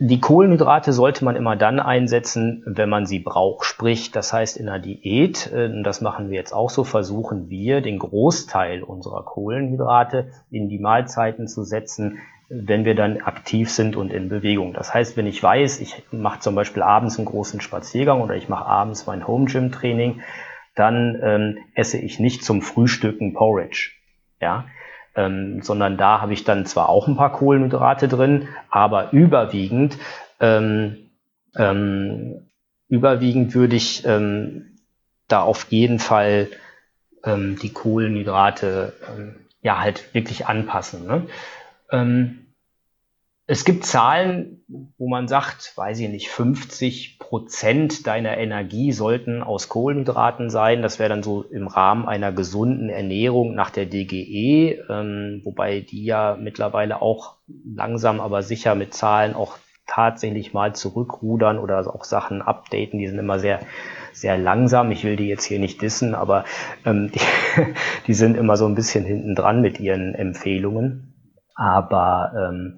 die 0.00 0.20
Kohlenhydrate 0.20 0.92
sollte 0.92 1.24
man 1.24 1.34
immer 1.34 1.56
dann 1.56 1.80
einsetzen, 1.80 2.62
wenn 2.66 2.88
man 2.88 3.04
sie 3.04 3.18
braucht. 3.18 3.64
Sprich, 3.64 4.12
das 4.12 4.32
heißt 4.32 4.56
in 4.56 4.68
einer 4.68 4.78
Diät, 4.78 5.50
äh, 5.52 5.82
das 5.82 6.00
machen 6.00 6.30
wir 6.30 6.36
jetzt 6.36 6.52
auch 6.52 6.70
so, 6.70 6.84
versuchen 6.84 7.50
wir 7.50 7.80
den 7.80 7.98
Großteil 7.98 8.84
unserer 8.84 9.24
Kohlenhydrate 9.24 10.30
in 10.50 10.68
die 10.68 10.78
Mahlzeiten 10.78 11.48
zu 11.48 11.64
setzen, 11.64 12.18
wenn 12.48 12.84
wir 12.84 12.94
dann 12.94 13.20
aktiv 13.20 13.70
sind 13.70 13.96
und 13.96 14.12
in 14.12 14.28
Bewegung. 14.28 14.72
Das 14.72 14.94
heißt, 14.94 15.16
wenn 15.16 15.26
ich 15.26 15.42
weiß, 15.42 15.80
ich 15.80 16.02
mache 16.12 16.40
zum 16.40 16.54
Beispiel 16.54 16.82
abends 16.82 17.18
einen 17.18 17.26
großen 17.26 17.60
Spaziergang 17.60 18.20
oder 18.22 18.36
ich 18.36 18.48
mache 18.48 18.66
abends 18.66 19.06
mein 19.06 19.26
Home 19.26 19.46
Gym 19.46 19.72
Training, 19.72 20.22
dann 20.76 21.18
ähm, 21.22 21.58
esse 21.74 21.98
ich 21.98 22.20
nicht 22.20 22.44
zum 22.44 22.62
Frühstücken 22.62 23.34
Porridge. 23.34 23.90
Ja, 24.40 24.66
ähm, 25.18 25.62
sondern 25.62 25.96
da 25.96 26.20
habe 26.20 26.32
ich 26.32 26.44
dann 26.44 26.64
zwar 26.64 26.88
auch 26.88 27.08
ein 27.08 27.16
paar 27.16 27.32
Kohlenhydrate 27.32 28.06
drin, 28.06 28.46
aber 28.70 29.12
überwiegend, 29.12 29.98
ähm, 30.38 31.10
ähm, 31.56 32.46
überwiegend 32.88 33.52
würde 33.52 33.74
ich 33.74 34.06
ähm, 34.06 34.76
da 35.26 35.42
auf 35.42 35.66
jeden 35.70 35.98
Fall 35.98 36.48
ähm, 37.24 37.58
die 37.60 37.72
Kohlenhydrate 37.72 38.92
ähm, 39.08 39.34
ja 39.60 39.80
halt 39.80 40.14
wirklich 40.14 40.46
anpassen. 40.46 41.04
Ne? 41.06 41.26
Es 43.50 43.64
gibt 43.64 43.86
Zahlen, 43.86 44.62
wo 44.98 45.08
man 45.08 45.26
sagt, 45.26 45.72
weiß 45.74 46.00
ich 46.00 46.10
nicht, 46.10 46.28
50 46.28 47.18
Prozent 47.18 48.06
deiner 48.06 48.36
Energie 48.36 48.92
sollten 48.92 49.42
aus 49.42 49.70
Kohlenhydraten 49.70 50.50
sein. 50.50 50.82
Das 50.82 50.98
wäre 50.98 51.08
dann 51.08 51.22
so 51.22 51.44
im 51.44 51.66
Rahmen 51.66 52.06
einer 52.06 52.30
gesunden 52.30 52.90
Ernährung 52.90 53.54
nach 53.54 53.70
der 53.70 53.86
DGE, 53.86 54.84
ähm, 54.90 55.40
wobei 55.44 55.80
die 55.80 56.04
ja 56.04 56.36
mittlerweile 56.38 57.00
auch 57.00 57.36
langsam, 57.74 58.20
aber 58.20 58.42
sicher 58.42 58.74
mit 58.74 58.92
Zahlen 58.92 59.34
auch 59.34 59.56
tatsächlich 59.86 60.52
mal 60.52 60.74
zurückrudern 60.74 61.58
oder 61.58 61.78
auch 61.94 62.04
Sachen 62.04 62.42
updaten. 62.42 62.98
Die 62.98 63.08
sind 63.08 63.18
immer 63.18 63.38
sehr, 63.38 63.60
sehr 64.12 64.36
langsam. 64.36 64.90
Ich 64.90 65.04
will 65.04 65.16
die 65.16 65.26
jetzt 65.26 65.44
hier 65.44 65.58
nicht 65.58 65.80
dissen, 65.80 66.14
aber 66.14 66.44
ähm, 66.84 67.12
die, 67.12 67.20
die 68.06 68.14
sind 68.14 68.36
immer 68.36 68.58
so 68.58 68.66
ein 68.66 68.74
bisschen 68.74 69.06
hinten 69.06 69.34
dran 69.34 69.62
mit 69.62 69.80
ihren 69.80 70.14
Empfehlungen. 70.14 71.14
Aber 71.58 72.32
ähm, 72.36 72.76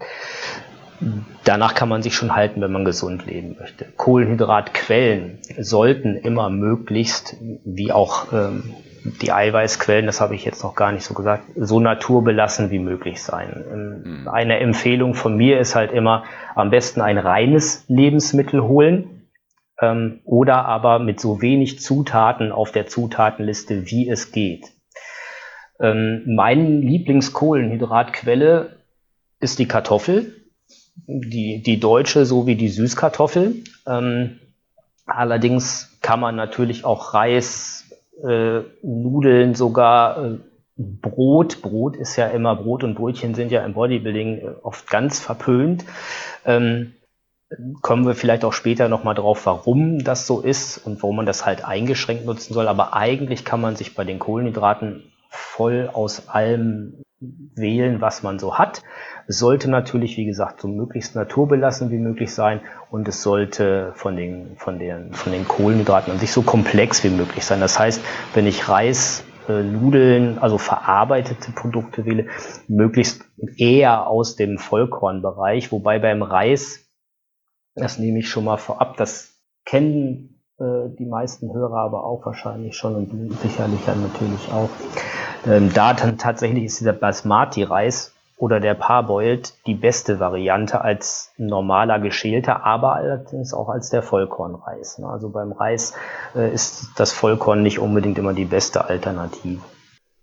danach 1.45 1.75
kann 1.75 1.89
man 1.89 2.03
sich 2.03 2.15
schon 2.15 2.35
halten, 2.35 2.61
wenn 2.61 2.73
man 2.73 2.85
gesund 2.85 3.27
leben 3.27 3.57
möchte. 3.59 3.87
Kohlenhydratquellen 3.97 5.39
sollten 5.59 6.17
immer 6.17 6.51
möglichst, 6.51 7.37
wie 7.65 7.93
auch 7.93 8.33
ähm, 8.33 8.75
die 9.23 9.33
Eiweißquellen, 9.33 10.07
das 10.07 10.21
habe 10.21 10.35
ich 10.35 10.45
jetzt 10.45 10.63
noch 10.63 10.75
gar 10.75 10.93
nicht 10.93 11.05
so 11.05 11.15
gesagt, 11.15 11.45
so 11.57 11.81
naturbelassen 11.81 12.71
wie 12.71 12.79
möglich 12.79 13.23
sein. 13.23 13.65
Ähm, 13.73 14.03
mhm. 14.05 14.29
Eine 14.29 14.61
Empfehlung 14.61 15.15
von 15.15 15.37
mir 15.37 15.59
ist 15.59 15.75
halt 15.75 15.93
immer, 15.93 16.25
am 16.55 16.71
besten 16.71 17.01
ein 17.01 17.19
reines 17.19 17.85
Lebensmittel 17.89 18.63
holen 18.63 19.27
ähm, 19.81 20.21
oder 20.25 20.67
aber 20.67 20.99
mit 20.99 21.21
so 21.21 21.41
wenig 21.41 21.81
Zutaten 21.81 22.53
auf 22.53 22.73
der 22.73 22.87
Zutatenliste, 22.87 23.91
wie 23.91 24.09
es 24.09 24.33
geht. 24.33 24.67
Ähm, 25.81 26.23
mein 26.27 26.83
Lieblingskohlenhydratquelle 26.83 28.77
ist 29.41 29.59
die 29.59 29.67
Kartoffel, 29.67 30.40
die, 31.07 31.63
die 31.63 31.81
deutsche 31.81 32.25
sowie 32.25 32.57
die 32.57 32.69
Süßkartoffel. 32.69 33.65
Ähm, 33.87 34.39
allerdings 35.07 35.99
kann 36.03 36.21
man 36.21 36.37
natürlich 36.37 36.85
auch 36.85 37.15
Reis, 37.15 37.91
äh, 38.23 38.61
Nudeln, 38.83 39.55
sogar 39.55 40.25
äh, 40.25 40.39
Brot. 40.77 41.63
Brot 41.63 41.97
ist 41.97 42.17
ja 42.17 42.29
immer 42.29 42.57
Brot 42.57 42.85
und 42.85 42.95
Brötchen 42.95 43.35
sind 43.35 43.53
ja 43.53 43.65
im 43.65 43.75
Bodybuilding 43.75 44.39
äh, 44.39 44.51
oft 44.63 44.89
ganz 44.89 45.21
verpönt. 45.21 45.85
Ähm, 46.45 46.95
kommen 47.83 48.07
wir 48.07 48.15
vielleicht 48.15 48.45
auch 48.45 48.53
später 48.53 48.89
nochmal 48.89 49.15
drauf, 49.15 49.45
warum 49.47 50.05
das 50.05 50.27
so 50.27 50.41
ist 50.41 50.79
und 50.79 51.03
warum 51.03 51.17
man 51.17 51.27
das 51.27 51.45
halt 51.45 51.65
eingeschränkt 51.65 52.25
nutzen 52.25 52.55
soll. 52.55 52.69
Aber 52.69 52.95
eigentlich 52.95 53.45
kann 53.45 53.61
man 53.61 53.77
sich 53.77 53.95
bei 53.95 54.05
den 54.05 54.21
Kohlenhydraten 54.21 55.03
voll 55.29 55.91
aus 55.93 56.29
allem 56.29 57.03
wählen, 57.21 58.01
was 58.01 58.23
man 58.23 58.39
so 58.39 58.59
hat. 58.59 58.83
Es 59.27 59.39
sollte 59.39 59.71
natürlich, 59.71 60.17
wie 60.17 60.25
gesagt, 60.25 60.61
so 60.61 60.69
möglichst 60.69 61.15
naturbelassen 61.15 61.91
wie 61.91 61.99
möglich 61.99 62.35
sein 62.35 62.61
und 62.91 63.07
es 63.09 63.23
sollte 63.23 63.93
von 63.95 64.17
den, 64.17 64.57
von 64.57 64.79
den, 64.79 65.13
von 65.13 65.33
den 65.33 65.47
Kohlenhydraten 65.47 66.13
an 66.13 66.19
sich 66.19 66.33
so 66.33 66.43
komplex 66.43 67.05
wie 67.05 67.11
möglich 67.11 67.45
sein. 67.45 67.61
Das 67.61 67.79
heißt, 67.79 68.01
wenn 68.35 68.47
ich 68.47 68.69
Reis, 68.69 69.23
äh, 69.49 69.63
Nudeln, 69.63 70.39
also 70.39 70.57
verarbeitete 70.57 71.53
Produkte 71.53 72.07
wähle, 72.07 72.27
möglichst 72.69 73.25
eher 73.57 74.07
aus 74.07 74.37
dem 74.37 74.59
Vollkornbereich, 74.59 75.71
wobei 75.73 75.99
beim 75.99 76.23
Reis, 76.23 76.87
das 77.75 77.99
nehme 77.99 78.21
ich 78.21 78.29
schon 78.29 78.45
mal 78.45 78.57
vorab, 78.57 78.97
das 78.97 79.35
kennen 79.67 80.41
äh, 80.59 80.89
die 80.99 81.07
meisten 81.07 81.53
Hörer 81.53 81.79
aber 81.79 82.05
auch 82.05 82.25
wahrscheinlich 82.25 82.77
schon 82.77 82.95
und 82.95 83.41
sicherlich 83.41 83.81
dann 83.87 84.03
natürlich 84.03 84.51
auch 84.53 84.71
ähm, 85.47 85.73
da 85.73 85.95
tatsächlich 85.95 86.65
ist 86.65 86.81
dieser 86.81 86.93
Basmati-Reis 86.93 88.13
oder 88.37 88.59
der 88.59 88.75
Parboiled 88.75 89.53
die 89.67 89.75
beste 89.75 90.19
Variante 90.19 90.81
als 90.81 91.33
normaler 91.37 91.99
geschälter, 91.99 92.65
aber 92.65 92.95
allerdings 92.95 93.53
auch 93.53 93.69
als 93.69 93.91
der 93.91 94.03
Vollkornreis. 94.03 94.99
Ne? 94.99 95.07
Also 95.07 95.29
beim 95.29 95.53
Reis 95.53 95.95
äh, 96.35 96.53
ist 96.53 96.89
das 96.97 97.13
Vollkorn 97.13 97.63
nicht 97.63 97.79
unbedingt 97.79 98.19
immer 98.19 98.33
die 98.33 98.47
beste 98.47 98.87
Alternative. 98.87 99.61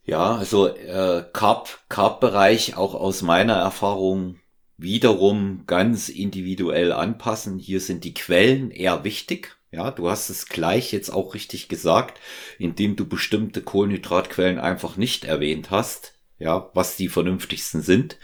Ja, 0.03 0.35
also 0.35 0.67
äh, 0.67 1.25
Carb, 1.31 1.67
Carb-Bereich 1.89 2.75
auch 2.77 2.95
aus 2.95 3.21
meiner 3.21 3.55
Erfahrung 3.55 4.37
wiederum 4.77 5.63
ganz 5.67 6.09
individuell 6.09 6.91
anpassen. 6.91 7.59
Hier 7.59 7.81
sind 7.81 8.03
die 8.03 8.13
Quellen 8.13 8.71
eher 8.71 9.03
wichtig. 9.03 9.56
Ja, 9.77 9.91
du 9.91 10.09
hast 10.09 10.31
es 10.31 10.47
gleich 10.47 10.91
jetzt 10.91 11.11
auch 11.11 11.35
richtig 11.35 11.69
gesagt, 11.69 12.19
indem 12.57 12.95
du 12.95 13.07
bestimmte 13.07 13.61
Kohlenhydratquellen 13.61 14.57
einfach 14.57 14.97
nicht 14.97 15.23
erwähnt 15.23 15.69
hast. 15.69 16.15
ja, 16.39 16.71
was 16.73 16.95
die 16.97 17.09
vernünftigsten 17.09 17.83
sind. 17.83 18.17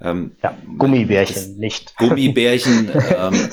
Ähm, 0.00 0.36
ja, 0.40 0.56
Gummibärchen, 0.78 1.56
nicht. 1.56 1.96
Gummibärchen, 1.96 2.92
ähm, 3.18 3.48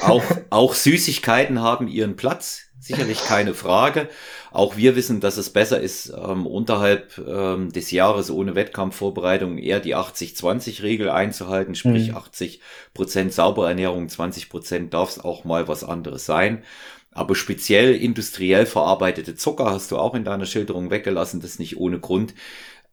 auch, 0.00 0.24
auch 0.48 0.72
Süßigkeiten 0.72 1.60
haben 1.60 1.88
ihren 1.88 2.16
Platz, 2.16 2.65
sicherlich 2.86 3.24
keine 3.24 3.54
Frage. 3.54 4.08
Auch 4.50 4.76
wir 4.76 4.96
wissen, 4.96 5.20
dass 5.20 5.36
es 5.36 5.50
besser 5.50 5.80
ist, 5.80 6.12
ähm, 6.16 6.46
unterhalb 6.46 7.18
ähm, 7.18 7.72
des 7.72 7.90
Jahres 7.90 8.30
ohne 8.30 8.54
Wettkampfvorbereitung 8.54 9.58
eher 9.58 9.80
die 9.80 9.94
80-20-Regel 9.94 11.10
einzuhalten, 11.10 11.74
sprich 11.74 12.10
mhm. 12.10 12.16
80 12.16 12.60
Prozent 12.94 13.32
saubere 13.32 13.68
Ernährung, 13.68 14.08
20 14.08 14.48
Prozent 14.48 14.94
darf 14.94 15.10
es 15.10 15.20
auch 15.22 15.44
mal 15.44 15.68
was 15.68 15.84
anderes 15.84 16.24
sein. 16.26 16.62
Aber 17.12 17.34
speziell 17.34 17.94
industriell 17.94 18.66
verarbeitete 18.66 19.34
Zucker 19.34 19.70
hast 19.70 19.90
du 19.90 19.98
auch 19.98 20.14
in 20.14 20.24
deiner 20.24 20.46
Schilderung 20.46 20.90
weggelassen, 20.90 21.40
das 21.40 21.58
nicht 21.58 21.78
ohne 21.78 21.98
Grund. 21.98 22.34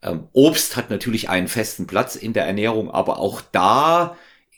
Ähm, 0.01 0.27
Obst 0.33 0.75
hat 0.75 0.89
natürlich 0.89 1.29
einen 1.29 1.47
festen 1.47 1.87
Platz 1.87 2.15
in 2.15 2.33
der 2.33 2.45
Ernährung, 2.45 2.89
aber 2.89 3.19
auch 3.19 3.41
da 3.51 4.15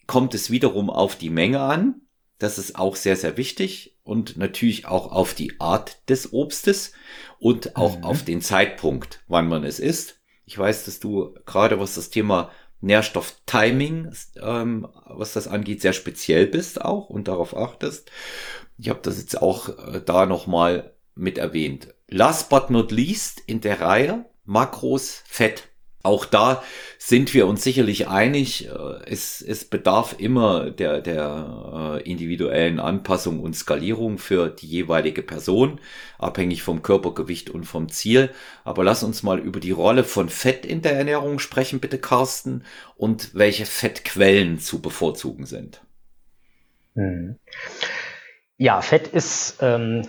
kommt 0.07 0.33
es 0.33 0.51
wiederum 0.51 0.89
auf 0.89 1.15
die 1.15 1.31
Menge 1.31 1.61
an. 1.61 2.01
Das 2.37 2.57
ist 2.57 2.77
auch 2.77 2.95
sehr, 2.95 3.15
sehr 3.15 3.37
wichtig 3.37 3.94
und 4.05 4.37
natürlich 4.37 4.85
auch 4.85 5.11
auf 5.11 5.33
die 5.33 5.59
Art 5.59 5.97
des 6.09 6.31
Obstes 6.31 6.93
und 7.39 7.75
auch 7.75 7.97
mhm. 7.97 8.03
auf 8.05 8.23
den 8.23 8.39
Zeitpunkt, 8.39 9.21
wann 9.27 9.49
man 9.49 9.65
es 9.65 9.79
isst. 9.79 10.21
Ich 10.45 10.57
weiß, 10.57 10.85
dass 10.85 10.99
du 10.99 11.35
gerade 11.45 11.79
was 11.79 11.95
das 11.95 12.11
Thema 12.11 12.51
Nährstofftiming, 12.81 14.11
ähm, 14.41 14.87
was 15.07 15.33
das 15.33 15.47
angeht, 15.47 15.81
sehr 15.81 15.93
speziell 15.93 16.45
bist 16.45 16.79
auch 16.81 17.09
und 17.09 17.27
darauf 17.27 17.57
achtest. 17.57 18.11
Ich 18.77 18.89
habe 18.89 18.99
das 19.01 19.17
jetzt 19.17 19.41
auch 19.41 19.69
äh, 19.69 20.01
da 20.05 20.27
nochmal 20.27 20.93
mit 21.15 21.39
erwähnt. 21.39 21.93
Last 22.07 22.49
but 22.49 22.69
not 22.69 22.91
least 22.91 23.41
in 23.47 23.59
der 23.59 23.81
Reihe 23.81 24.25
Makros 24.43 25.23
Fett. 25.25 25.69
Auch 26.05 26.25
da 26.25 26.63
sind 26.99 27.33
wir 27.33 27.47
uns 27.47 27.63
sicherlich 27.63 28.07
einig. 28.07 28.67
Äh, 28.67 28.71
es, 29.07 29.41
es 29.41 29.65
bedarf 29.65 30.15
immer 30.19 30.69
der, 30.69 31.01
der 31.01 31.97
äh, 31.97 32.09
individuellen 32.09 32.79
Anpassung 32.79 33.39
und 33.39 33.55
Skalierung 33.55 34.19
für 34.19 34.49
die 34.49 34.67
jeweilige 34.67 35.23
Person, 35.23 35.79
abhängig 36.19 36.61
vom 36.61 36.83
Körpergewicht 36.83 37.49
und 37.49 37.63
vom 37.63 37.89
Ziel. 37.89 38.29
Aber 38.63 38.83
lass 38.83 39.03
uns 39.03 39.23
mal 39.23 39.39
über 39.39 39.59
die 39.59 39.71
Rolle 39.71 40.03
von 40.03 40.29
Fett 40.29 40.63
in 40.63 40.83
der 40.83 40.93
Ernährung 40.93 41.39
sprechen, 41.39 41.79
bitte, 41.79 41.97
Carsten, 41.97 42.63
und 42.95 43.33
welche 43.33 43.65
Fettquellen 43.65 44.59
zu 44.59 44.83
bevorzugen 44.83 45.47
sind. 45.47 45.81
Hm. 46.93 47.39
Ja, 48.57 48.81
Fett 48.81 49.07
ist 49.07 49.57
ähm, 49.59 50.07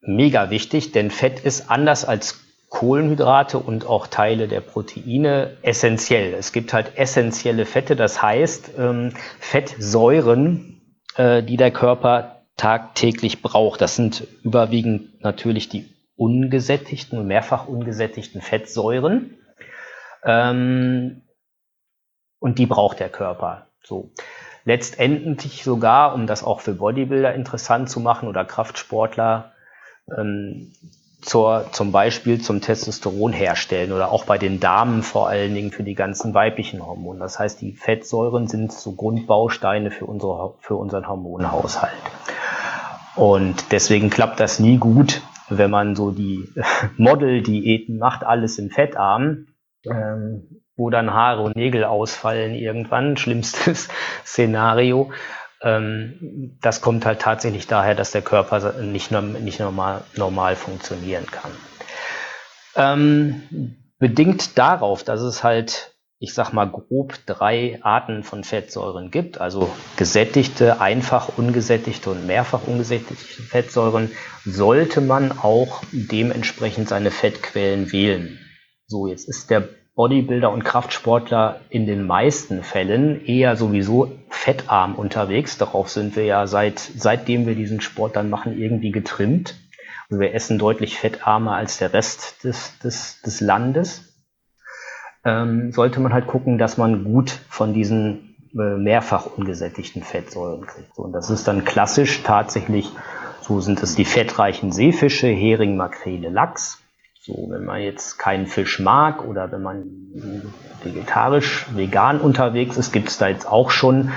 mega 0.00 0.50
wichtig, 0.50 0.90
denn 0.90 1.12
Fett 1.12 1.38
ist 1.38 1.70
anders 1.70 2.04
als 2.04 2.45
Kohlenhydrate 2.68 3.58
und 3.58 3.86
auch 3.86 4.06
Teile 4.06 4.48
der 4.48 4.60
Proteine 4.60 5.56
essentiell. 5.62 6.34
Es 6.34 6.52
gibt 6.52 6.72
halt 6.72 6.96
essentielle 6.98 7.64
Fette, 7.64 7.96
das 7.96 8.20
heißt 8.20 8.72
ähm, 8.76 9.12
Fettsäuren, 9.38 10.80
äh, 11.16 11.42
die 11.42 11.56
der 11.56 11.70
Körper 11.70 12.42
tagtäglich 12.56 13.42
braucht. 13.42 13.80
Das 13.80 13.96
sind 13.96 14.26
überwiegend 14.42 15.22
natürlich 15.22 15.68
die 15.68 15.88
ungesättigten 16.16 17.18
und 17.18 17.26
mehrfach 17.26 17.68
ungesättigten 17.68 18.40
Fettsäuren. 18.40 19.36
Ähm, 20.24 21.22
und 22.38 22.58
die 22.58 22.66
braucht 22.66 23.00
der 23.00 23.10
Körper. 23.10 23.68
So. 23.82 24.10
Letztendlich 24.64 25.62
sogar, 25.62 26.14
um 26.14 26.26
das 26.26 26.42
auch 26.42 26.60
für 26.60 26.74
Bodybuilder 26.74 27.34
interessant 27.34 27.88
zu 27.88 28.00
machen 28.00 28.28
oder 28.28 28.44
Kraftsportler, 28.44 29.52
ähm, 30.16 30.72
zur, 31.20 31.66
zum 31.72 31.92
Beispiel 31.92 32.40
zum 32.40 32.60
Testosteron 32.60 33.32
herstellen 33.32 33.92
oder 33.92 34.12
auch 34.12 34.24
bei 34.24 34.38
den 34.38 34.60
Damen 34.60 35.02
vor 35.02 35.28
allen 35.28 35.54
Dingen 35.54 35.72
für 35.72 35.82
die 35.82 35.94
ganzen 35.94 36.34
weiblichen 36.34 36.84
Hormone. 36.84 37.18
Das 37.18 37.38
heißt, 37.38 37.60
die 37.60 37.72
Fettsäuren 37.72 38.48
sind 38.48 38.72
so 38.72 38.92
Grundbausteine 38.92 39.90
für, 39.90 40.06
unsere, 40.06 40.54
für 40.60 40.76
unseren 40.76 41.08
Hormonhaushalt. 41.08 41.92
Und 43.16 43.72
deswegen 43.72 44.10
klappt 44.10 44.40
das 44.40 44.60
nie 44.60 44.76
gut, 44.76 45.22
wenn 45.48 45.70
man 45.70 45.96
so 45.96 46.10
die 46.10 46.48
Model-Diäten 46.96 47.98
macht, 47.98 48.24
alles 48.24 48.58
in 48.58 48.70
fettarm, 48.70 49.46
ähm, 49.84 50.62
wo 50.76 50.90
dann 50.90 51.14
Haare 51.14 51.42
und 51.42 51.56
Nägel 51.56 51.84
ausfallen 51.84 52.54
irgendwann, 52.54 53.16
schlimmstes 53.16 53.88
Szenario. 54.24 55.10
Ähm, 55.66 56.56
das 56.62 56.80
kommt 56.80 57.04
halt 57.04 57.20
tatsächlich 57.20 57.66
daher, 57.66 57.96
dass 57.96 58.12
der 58.12 58.22
Körper 58.22 58.80
nicht, 58.80 59.10
nicht 59.10 59.58
normal, 59.58 60.04
normal 60.14 60.54
funktionieren 60.54 61.26
kann. 61.26 61.50
Ähm, 62.76 63.74
bedingt 63.98 64.56
darauf, 64.58 65.02
dass 65.02 65.20
es 65.22 65.42
halt, 65.42 65.96
ich 66.20 66.34
sag 66.34 66.52
mal 66.52 66.66
grob 66.66 67.14
drei 67.26 67.80
Arten 67.82 68.22
von 68.22 68.44
Fettsäuren 68.44 69.10
gibt, 69.10 69.40
also 69.40 69.68
gesättigte, 69.96 70.80
einfach 70.80 71.36
ungesättigte 71.36 72.10
und 72.10 72.28
mehrfach 72.28 72.62
ungesättigte 72.64 73.42
Fettsäuren, 73.42 74.12
sollte 74.44 75.00
man 75.00 75.32
auch 75.32 75.82
dementsprechend 75.90 76.88
seine 76.88 77.10
Fettquellen 77.10 77.90
wählen. 77.90 78.38
So, 78.86 79.08
jetzt 79.08 79.28
ist 79.28 79.50
der 79.50 79.68
Bodybuilder 79.96 80.52
und 80.52 80.62
Kraftsportler 80.62 81.60
in 81.70 81.86
den 81.86 82.06
meisten 82.06 82.62
Fällen 82.62 83.24
eher 83.24 83.56
sowieso 83.56 84.12
fettarm 84.28 84.94
unterwegs. 84.94 85.56
Darauf 85.56 85.88
sind 85.88 86.16
wir 86.16 86.24
ja 86.24 86.46
seit, 86.46 86.78
seitdem 86.78 87.46
wir 87.46 87.54
diesen 87.54 87.80
Sport 87.80 88.14
dann 88.14 88.28
machen, 88.28 88.58
irgendwie 88.58 88.92
getrimmt. 88.92 89.56
Also 90.10 90.20
wir 90.20 90.34
essen 90.34 90.58
deutlich 90.58 90.98
fettarmer 90.98 91.56
als 91.56 91.78
der 91.78 91.94
Rest 91.94 92.44
des, 92.44 92.78
des, 92.78 93.22
des 93.22 93.40
Landes. 93.40 94.14
Ähm, 95.24 95.72
sollte 95.72 95.98
man 95.98 96.12
halt 96.12 96.26
gucken, 96.26 96.58
dass 96.58 96.76
man 96.76 97.02
gut 97.02 97.30
von 97.48 97.72
diesen 97.72 98.36
äh, 98.52 98.76
mehrfach 98.76 99.24
ungesättigten 99.34 100.02
Fettsäuren 100.02 100.66
kriegt. 100.66 100.94
So, 100.94 101.04
und 101.04 101.12
das 101.12 101.30
ist 101.30 101.48
dann 101.48 101.64
klassisch 101.64 102.22
tatsächlich, 102.22 102.92
so 103.40 103.62
sind 103.62 103.82
es 103.82 103.94
die 103.94 104.04
fettreichen 104.04 104.72
Seefische, 104.72 105.28
Hering, 105.28 105.76
Makrele, 105.78 106.28
Lachs. 106.28 106.82
So, 107.26 107.48
wenn 107.50 107.64
man 107.64 107.82
jetzt 107.82 108.18
keinen 108.18 108.46
Fisch 108.46 108.78
mag 108.78 109.26
oder 109.26 109.50
wenn 109.50 109.60
man 109.60 109.82
vegetarisch, 110.84 111.66
vegan 111.74 112.20
unterwegs 112.20 112.76
ist, 112.76 112.92
gibt 112.92 113.08
es 113.08 113.18
da 113.18 113.26
jetzt 113.26 113.50
auch 113.50 113.70
schon 113.70 114.12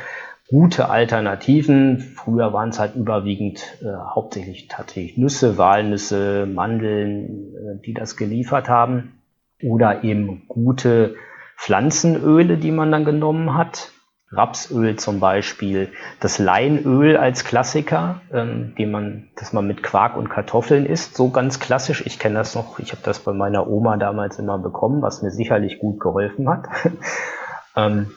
gute 0.47 0.89
Alternativen. 0.89 2.13
Früher 2.15 2.53
waren 2.53 2.69
es 2.69 2.77
halt 2.77 2.95
überwiegend 2.95 3.63
äh, 3.81 3.87
hauptsächlich 4.13 4.67
tatsächlich 4.67 5.17
Nüsse, 5.17 5.57
Walnüsse, 5.57 6.45
Mandeln, 6.45 7.55
äh, 7.55 7.81
die 7.83 7.95
das 7.95 8.15
geliefert 8.15 8.69
haben. 8.69 9.19
Oder 9.63 10.03
eben 10.03 10.43
gute 10.47 11.15
Pflanzenöle, 11.57 12.57
die 12.57 12.71
man 12.71 12.91
dann 12.91 13.05
genommen 13.05 13.55
hat. 13.55 13.91
Rapsöl 14.31 14.95
zum 14.97 15.19
Beispiel, 15.19 15.89
das 16.19 16.37
Leinöl 16.37 17.17
als 17.17 17.43
Klassiker, 17.43 18.21
ähm, 18.31 18.75
den 18.77 18.91
man, 18.91 19.29
das 19.35 19.53
man 19.53 19.65
mit 19.65 19.81
Quark 19.81 20.15
und 20.15 20.29
Kartoffeln 20.29 20.85
isst, 20.85 21.15
so 21.15 21.29
ganz 21.29 21.59
klassisch. 21.59 22.05
Ich 22.05 22.19
kenne 22.19 22.35
das 22.35 22.53
noch, 22.53 22.77
ich 22.79 22.91
habe 22.91 23.01
das 23.03 23.19
bei 23.19 23.33
meiner 23.33 23.67
Oma 23.67 23.97
damals 23.97 24.37
immer 24.37 24.59
bekommen, 24.59 25.01
was 25.01 25.23
mir 25.23 25.31
sicherlich 25.31 25.79
gut 25.79 25.99
geholfen 25.99 26.47
hat. 26.47 26.67
ähm, 27.75 28.11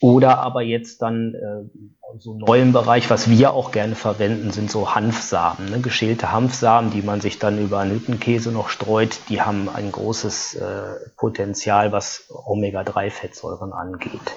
oder 0.00 0.40
aber 0.40 0.60
jetzt 0.60 1.00
dann 1.00 1.34
äh, 1.34 1.78
so 2.18 2.34
neu 2.34 2.60
im 2.60 2.72
Bereich, 2.72 3.10
was 3.10 3.28
wir 3.28 3.52
auch 3.52 3.72
gerne 3.72 3.94
verwenden, 3.94 4.50
sind 4.50 4.70
so 4.70 4.94
Hanfsamen, 4.94 5.70
ne? 5.70 5.80
geschälte 5.80 6.32
Hanfsamen, 6.32 6.90
die 6.90 7.02
man 7.02 7.20
sich 7.20 7.38
dann 7.38 7.58
über 7.58 7.80
einen 7.80 7.92
Hüttenkäse 7.92 8.52
noch 8.52 8.68
streut. 8.68 9.18
Die 9.28 9.42
haben 9.42 9.68
ein 9.68 9.92
großes 9.92 10.54
äh, 10.54 10.82
Potenzial, 11.16 11.92
was 11.92 12.28
Omega-3-Fettsäuren 12.30 13.72
angeht. 13.72 14.36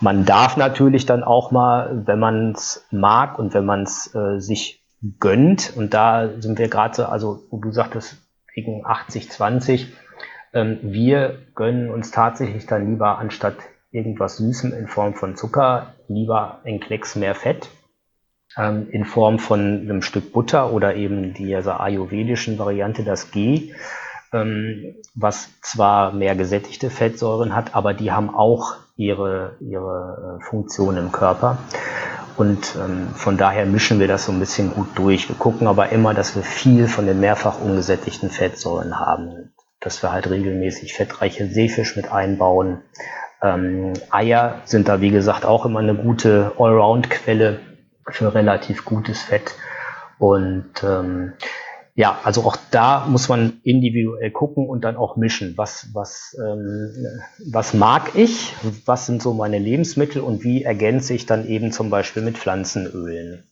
Man 0.00 0.24
darf 0.24 0.56
natürlich 0.56 1.06
dann 1.06 1.24
auch 1.24 1.50
mal, 1.50 2.02
wenn 2.06 2.18
man 2.18 2.52
es 2.52 2.86
mag 2.90 3.38
und 3.38 3.52
wenn 3.52 3.66
man 3.66 3.82
es 3.82 4.14
äh, 4.14 4.38
sich 4.38 4.82
gönnt, 5.18 5.76
und 5.76 5.92
da 5.92 6.30
sind 6.40 6.58
wir 6.58 6.68
gerade, 6.68 7.08
also 7.08 7.42
du 7.50 7.72
sagtest 7.72 8.16
wegen 8.54 8.86
80-20, 8.86 9.86
ähm, 10.54 10.78
wir 10.82 11.38
gönnen 11.54 11.90
uns 11.90 12.10
tatsächlich 12.10 12.66
dann 12.66 12.90
lieber 12.90 13.18
anstatt 13.18 13.56
irgendwas 13.90 14.36
Süßem 14.36 14.72
in 14.72 14.88
Form 14.88 15.14
von 15.14 15.36
Zucker, 15.36 15.94
lieber 16.08 16.60
ein 16.64 16.80
Klecks 16.80 17.16
mehr 17.16 17.34
Fett 17.34 17.68
ähm, 18.56 18.88
in 18.90 19.04
Form 19.04 19.38
von 19.38 19.60
einem 19.60 20.02
Stück 20.02 20.32
Butter 20.32 20.72
oder 20.72 20.94
eben 20.94 21.34
dieser 21.34 21.80
ayurvedischen 21.80 22.58
Variante, 22.58 23.04
das 23.04 23.30
Ghee, 23.30 23.74
ähm, 24.32 24.96
was 25.14 25.48
zwar 25.60 26.12
mehr 26.12 26.34
gesättigte 26.34 26.90
Fettsäuren 26.90 27.54
hat, 27.54 27.74
aber 27.74 27.94
die 27.94 28.12
haben 28.12 28.34
auch 28.34 28.74
ihre, 28.96 29.56
ihre 29.60 30.38
äh, 30.40 30.44
Funktion 30.44 30.96
im 30.96 31.12
Körper. 31.12 31.58
Und 32.36 32.76
ähm, 32.76 33.08
von 33.14 33.38
daher 33.38 33.64
mischen 33.64 33.98
wir 33.98 34.08
das 34.08 34.26
so 34.26 34.32
ein 34.32 34.38
bisschen 34.38 34.74
gut 34.74 34.88
durch. 34.94 35.28
Wir 35.28 35.36
gucken 35.36 35.66
aber 35.66 35.88
immer, 35.88 36.12
dass 36.12 36.36
wir 36.36 36.42
viel 36.42 36.86
von 36.86 37.06
den 37.06 37.18
mehrfach 37.18 37.60
ungesättigten 37.60 38.30
Fettsäuren 38.30 39.00
haben. 39.00 39.52
Dass 39.86 40.02
wir 40.02 40.10
halt 40.10 40.28
regelmäßig 40.28 40.94
fettreiche 40.94 41.46
Seefisch 41.46 41.94
mit 41.94 42.10
einbauen, 42.10 42.80
ähm, 43.40 43.92
Eier 44.10 44.60
sind 44.64 44.88
da, 44.88 45.00
wie 45.00 45.10
gesagt, 45.10 45.44
auch 45.44 45.64
immer 45.64 45.78
eine 45.78 45.94
gute 45.94 46.50
Allround-Quelle 46.58 47.60
für 48.10 48.34
relativ 48.34 48.84
gutes 48.84 49.22
Fett. 49.22 49.54
Und 50.18 50.82
ähm, 50.82 51.34
Ja, 51.98 52.20
also 52.24 52.42
auch 52.42 52.56
da 52.70 53.06
muss 53.06 53.30
man 53.30 53.60
individuell 53.62 54.30
gucken 54.30 54.68
und 54.68 54.84
dann 54.84 54.96
auch 54.96 55.16
mischen. 55.16 55.54
Was, 55.56 55.88
was, 55.94 56.36
ähm, 56.38 56.92
was 57.50 57.72
mag 57.72 58.14
ich? 58.14 58.52
Was 58.84 59.06
sind 59.06 59.22
so 59.22 59.32
meine 59.32 59.58
Lebensmittel 59.58 60.20
und 60.20 60.44
wie 60.44 60.62
ergänze 60.62 61.14
ich 61.14 61.24
dann 61.24 61.48
eben 61.48 61.72
zum 61.72 61.88
Beispiel 61.88 62.22
mit 62.22 62.36
Pflanzenölen? 62.36 63.44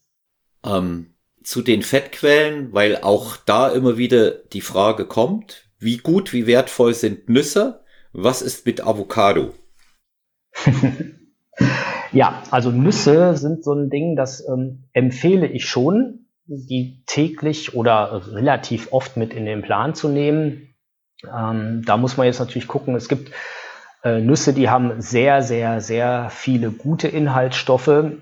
Ähm, 0.62 1.14
zu 1.42 1.62
den 1.62 1.82
Fettquellen, 1.82 2.72
weil 2.74 2.98
auch 2.98 3.36
da 3.36 3.68
immer 3.68 3.96
wieder 3.96 4.30
die 4.30 4.60
Frage 4.60 5.06
kommt, 5.06 5.63
wie 5.84 5.98
gut, 5.98 6.32
wie 6.32 6.46
wertvoll 6.46 6.94
sind 6.94 7.28
Nüsse? 7.28 7.84
Was 8.12 8.42
ist 8.42 8.66
mit 8.66 8.86
Avocado? 8.86 9.54
ja, 12.12 12.42
also 12.50 12.70
Nüsse 12.70 13.36
sind 13.36 13.64
so 13.64 13.74
ein 13.74 13.90
Ding, 13.90 14.16
das 14.16 14.46
ähm, 14.48 14.84
empfehle 14.92 15.46
ich 15.46 15.68
schon, 15.68 16.26
die 16.46 17.02
täglich 17.06 17.74
oder 17.74 18.22
relativ 18.32 18.92
oft 18.92 19.16
mit 19.16 19.32
in 19.32 19.46
den 19.46 19.62
Plan 19.62 19.94
zu 19.94 20.08
nehmen. 20.08 20.74
Ähm, 21.24 21.82
da 21.86 21.96
muss 21.96 22.16
man 22.16 22.26
jetzt 22.26 22.38
natürlich 22.38 22.68
gucken, 22.68 22.94
es 22.94 23.08
gibt 23.08 23.32
äh, 24.04 24.20
Nüsse, 24.20 24.52
die 24.52 24.68
haben 24.68 25.00
sehr, 25.00 25.42
sehr, 25.42 25.80
sehr 25.80 26.28
viele 26.30 26.70
gute 26.70 27.08
Inhaltsstoffe. 27.08 27.88
Äh, 27.88 28.12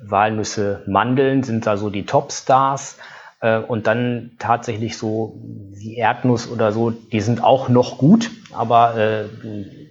Walnüsse, 0.00 0.82
Mandeln 0.86 1.42
sind 1.42 1.66
da 1.66 1.76
so 1.76 1.90
die 1.90 2.06
Topstars. 2.06 2.96
Äh, 3.42 3.58
und 3.58 3.86
dann 3.86 4.30
tatsächlich 4.38 4.96
so 4.96 5.34
wie 5.72 5.96
Erdnuss 5.96 6.50
oder 6.50 6.72
so, 6.72 6.90
die 6.90 7.20
sind 7.20 7.44
auch 7.44 7.68
noch 7.68 7.98
gut, 7.98 8.30
aber 8.52 8.96
äh, 8.96 9.24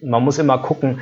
man 0.04 0.24
muss 0.24 0.40
immer 0.40 0.58
gucken, 0.58 1.02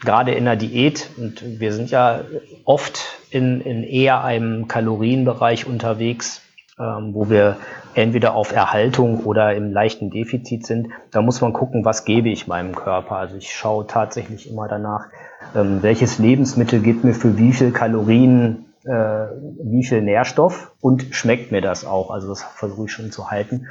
gerade 0.00 0.32
in 0.32 0.46
der 0.46 0.56
Diät, 0.56 1.10
und 1.18 1.60
wir 1.60 1.72
sind 1.74 1.90
ja 1.90 2.20
oft 2.64 3.02
in, 3.30 3.60
in 3.60 3.82
eher 3.82 4.24
einem 4.24 4.66
Kalorienbereich 4.66 5.66
unterwegs, 5.66 6.40
ähm, 6.78 7.12
wo 7.12 7.28
wir 7.28 7.56
entweder 7.94 8.34
auf 8.34 8.52
Erhaltung 8.52 9.24
oder 9.24 9.54
im 9.54 9.72
leichten 9.72 10.10
Defizit 10.10 10.64
sind, 10.64 10.88
da 11.10 11.20
muss 11.20 11.40
man 11.40 11.52
gucken, 11.52 11.84
was 11.84 12.04
gebe 12.04 12.30
ich 12.30 12.46
meinem 12.46 12.74
Körper. 12.74 13.16
Also 13.16 13.36
ich 13.36 13.52
schaue 13.52 13.86
tatsächlich 13.86 14.48
immer 14.48 14.68
danach, 14.68 15.08
ähm, 15.56 15.82
welches 15.82 16.18
Lebensmittel 16.18 16.80
gibt 16.80 17.02
mir 17.02 17.14
für 17.14 17.36
wie 17.36 17.52
viel 17.52 17.72
Kalorien 17.72 18.69
äh, 18.84 18.90
wie 18.90 19.84
viel 19.84 20.02
Nährstoff 20.02 20.72
und 20.80 21.14
schmeckt 21.14 21.52
mir 21.52 21.60
das 21.60 21.84
auch. 21.84 22.10
Also 22.10 22.28
das 22.28 22.42
versuche 22.42 22.86
ich 22.86 22.92
schon 22.92 23.12
zu 23.12 23.30
halten. 23.30 23.68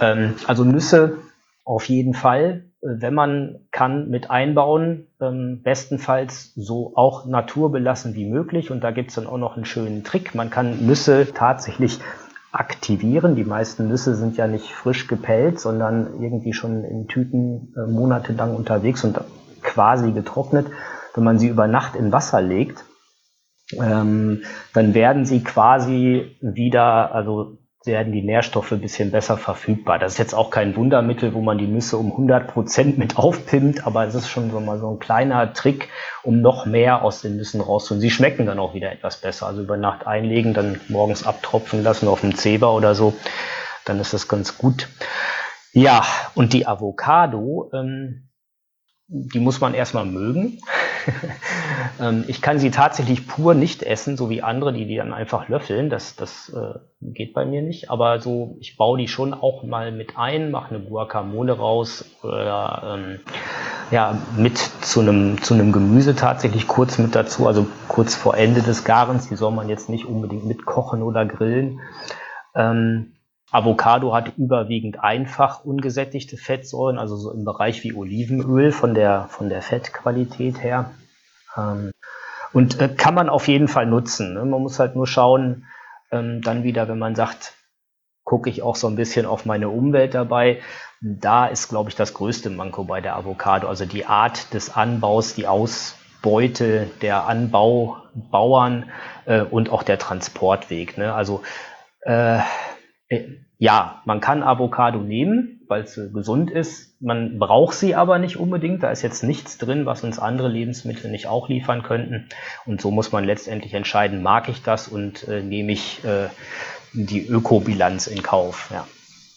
Ähm, 0.00 0.34
also 0.46 0.64
Nüsse 0.64 1.18
auf 1.64 1.88
jeden 1.88 2.14
Fall 2.14 2.64
wenn 2.84 3.14
man 3.14 3.60
kann, 3.70 4.10
mit 4.10 4.30
einbauen, 4.30 5.06
ähm, 5.20 5.62
bestenfalls 5.62 6.52
so 6.54 6.92
auch 6.96 7.24
naturbelassen 7.24 8.14
wie 8.14 8.26
möglich. 8.26 8.70
Und 8.70 8.84
da 8.84 8.90
gibt's 8.90 9.14
dann 9.14 9.26
auch 9.26 9.38
noch 9.38 9.56
einen 9.56 9.64
schönen 9.64 10.04
Trick. 10.04 10.34
Man 10.34 10.50
kann 10.50 10.86
Nüsse 10.86 11.28
tatsächlich 11.32 11.98
aktivieren. 12.52 13.36
Die 13.36 13.44
meisten 13.44 13.88
Nüsse 13.88 14.14
sind 14.14 14.36
ja 14.36 14.46
nicht 14.46 14.70
frisch 14.70 15.06
gepellt, 15.06 15.58
sondern 15.58 16.20
irgendwie 16.20 16.52
schon 16.52 16.84
in 16.84 17.08
Tüten 17.08 17.72
äh, 17.74 17.90
monatelang 17.90 18.54
unterwegs 18.54 19.02
und 19.02 19.18
quasi 19.62 20.12
getrocknet. 20.12 20.66
Wenn 21.14 21.24
man 21.24 21.38
sie 21.38 21.48
über 21.48 21.66
Nacht 21.66 21.96
in 21.96 22.12
Wasser 22.12 22.42
legt, 22.42 22.84
ähm, 23.80 24.42
dann 24.72 24.94
werden 24.94 25.24
sie 25.24 25.42
quasi 25.42 26.36
wieder, 26.40 27.14
also 27.14 27.58
werden 27.86 28.12
die 28.12 28.22
Nährstoffe 28.22 28.72
ein 28.72 28.80
bisschen 28.80 29.10
besser 29.10 29.36
verfügbar. 29.36 29.98
Das 29.98 30.12
ist 30.12 30.18
jetzt 30.18 30.34
auch 30.34 30.50
kein 30.50 30.74
Wundermittel, 30.76 31.34
wo 31.34 31.42
man 31.42 31.58
die 31.58 31.66
Nüsse 31.66 31.98
um 31.98 32.12
100 32.12 32.48
Prozent 32.48 32.98
mit 32.98 33.18
aufpimmt, 33.18 33.86
aber 33.86 34.06
es 34.06 34.14
ist 34.14 34.28
schon 34.28 34.50
so 34.50 34.60
mal 34.60 34.78
so 34.78 34.90
ein 34.90 34.98
kleiner 34.98 35.52
Trick, 35.52 35.88
um 36.22 36.40
noch 36.40 36.64
mehr 36.66 37.02
aus 37.02 37.20
den 37.20 37.36
Nüssen 37.36 37.60
rauszuholen. 37.60 38.00
Sie 38.00 38.10
schmecken 38.10 38.46
dann 38.46 38.58
auch 38.58 38.74
wieder 38.74 38.90
etwas 38.90 39.20
besser. 39.20 39.46
Also 39.46 39.62
über 39.62 39.76
Nacht 39.76 40.06
einlegen, 40.06 40.54
dann 40.54 40.80
morgens 40.88 41.26
abtropfen 41.26 41.82
lassen 41.82 42.08
auf 42.08 42.22
dem 42.22 42.36
Zeber 42.36 42.74
oder 42.74 42.94
so, 42.94 43.14
dann 43.84 44.00
ist 44.00 44.14
das 44.14 44.28
ganz 44.28 44.56
gut. 44.56 44.88
Ja, 45.72 46.04
und 46.34 46.52
die 46.52 46.66
Avocado, 46.66 47.70
ähm, 47.74 48.28
die 49.08 49.40
muss 49.40 49.60
man 49.60 49.74
erstmal 49.74 50.06
mögen. 50.06 50.60
Ähm, 52.00 52.24
ich 52.26 52.42
kann 52.42 52.58
sie 52.58 52.70
tatsächlich 52.70 53.26
pur 53.26 53.54
nicht 53.54 53.82
essen, 53.82 54.16
so 54.16 54.28
wie 54.28 54.42
andere, 54.42 54.72
die 54.72 54.86
die 54.86 54.96
dann 54.96 55.12
einfach 55.12 55.48
löffeln. 55.48 55.90
Das, 55.90 56.16
das 56.16 56.48
äh, 56.48 56.78
geht 57.00 57.34
bei 57.34 57.44
mir 57.44 57.62
nicht. 57.62 57.90
Aber 57.90 58.20
so, 58.20 58.56
ich 58.60 58.76
baue 58.76 58.98
die 58.98 59.06
schon 59.06 59.32
auch 59.32 59.62
mal 59.62 59.92
mit 59.92 60.18
ein, 60.18 60.50
mache 60.50 60.74
eine 60.74 60.84
Guacamole 60.84 61.52
raus 61.52 62.04
oder 62.22 62.96
ähm, 62.96 63.20
ja, 63.90 64.18
mit 64.36 64.58
zu 64.58 65.00
einem 65.00 65.40
zu 65.42 65.54
einem 65.54 65.72
Gemüse 65.72 66.16
tatsächlich 66.16 66.66
kurz 66.66 66.98
mit 66.98 67.14
dazu, 67.14 67.46
also 67.46 67.66
kurz 67.86 68.14
vor 68.14 68.36
Ende 68.36 68.62
des 68.62 68.84
Garens. 68.84 69.28
Die 69.28 69.36
soll 69.36 69.52
man 69.52 69.68
jetzt 69.68 69.88
nicht 69.88 70.06
unbedingt 70.06 70.46
mitkochen 70.46 71.02
oder 71.02 71.24
grillen. 71.24 71.80
Ähm, 72.56 73.13
Avocado 73.54 74.12
hat 74.12 74.36
überwiegend 74.36 74.98
einfach 75.04 75.64
ungesättigte 75.64 76.36
Fettsäuren, 76.36 76.98
also 76.98 77.14
so 77.14 77.30
im 77.30 77.44
Bereich 77.44 77.84
wie 77.84 77.94
Olivenöl 77.94 78.72
von 78.72 78.94
der, 78.94 79.28
von 79.28 79.48
der 79.48 79.62
Fettqualität 79.62 80.60
her. 80.60 80.90
Ähm, 81.56 81.92
und 82.52 82.80
äh, 82.80 82.88
kann 82.88 83.14
man 83.14 83.28
auf 83.28 83.46
jeden 83.46 83.68
Fall 83.68 83.86
nutzen. 83.86 84.34
Ne? 84.34 84.44
Man 84.44 84.60
muss 84.60 84.80
halt 84.80 84.96
nur 84.96 85.06
schauen, 85.06 85.66
ähm, 86.10 86.42
dann 86.42 86.64
wieder, 86.64 86.88
wenn 86.88 86.98
man 86.98 87.14
sagt, 87.14 87.52
gucke 88.24 88.50
ich 88.50 88.62
auch 88.62 88.74
so 88.74 88.88
ein 88.88 88.96
bisschen 88.96 89.24
auf 89.24 89.46
meine 89.46 89.68
Umwelt 89.68 90.14
dabei. 90.14 90.60
Da 91.00 91.46
ist, 91.46 91.68
glaube 91.68 91.90
ich, 91.90 91.94
das 91.94 92.12
größte 92.12 92.50
Manko 92.50 92.82
bei 92.82 93.00
der 93.00 93.14
Avocado. 93.14 93.68
Also 93.68 93.84
die 93.84 94.04
Art 94.04 94.52
des 94.52 94.74
Anbaus, 94.74 95.34
die 95.34 95.46
Ausbeute 95.46 96.90
der 97.02 97.28
Anbaubauern 97.28 98.90
äh, 99.26 99.42
und 99.42 99.70
auch 99.70 99.84
der 99.84 100.00
Transportweg. 100.00 100.98
Ne? 100.98 101.14
Also 101.14 101.42
äh, 102.00 102.40
äh 103.10 103.43
ja, 103.64 104.02
man 104.04 104.20
kann 104.20 104.42
Avocado 104.42 104.98
nehmen, 104.98 105.62
weil 105.68 105.84
es 105.84 105.98
gesund 106.12 106.50
ist. 106.50 107.00
Man 107.00 107.38
braucht 107.38 107.74
sie 107.74 107.94
aber 107.94 108.18
nicht 108.18 108.36
unbedingt. 108.36 108.82
Da 108.82 108.90
ist 108.90 109.00
jetzt 109.00 109.24
nichts 109.24 109.56
drin, 109.56 109.86
was 109.86 110.04
uns 110.04 110.18
andere 110.18 110.48
Lebensmittel 110.48 111.10
nicht 111.10 111.28
auch 111.28 111.48
liefern 111.48 111.82
könnten. 111.82 112.28
Und 112.66 112.82
so 112.82 112.90
muss 112.90 113.10
man 113.10 113.24
letztendlich 113.24 113.72
entscheiden, 113.72 114.22
mag 114.22 114.50
ich 114.50 114.62
das 114.62 114.86
und 114.86 115.26
äh, 115.28 115.42
nehme 115.42 115.72
ich 115.72 116.04
äh, 116.04 116.28
die 116.92 117.26
Ökobilanz 117.26 118.06
in 118.06 118.22
Kauf. 118.22 118.68
Ja. 118.70 118.86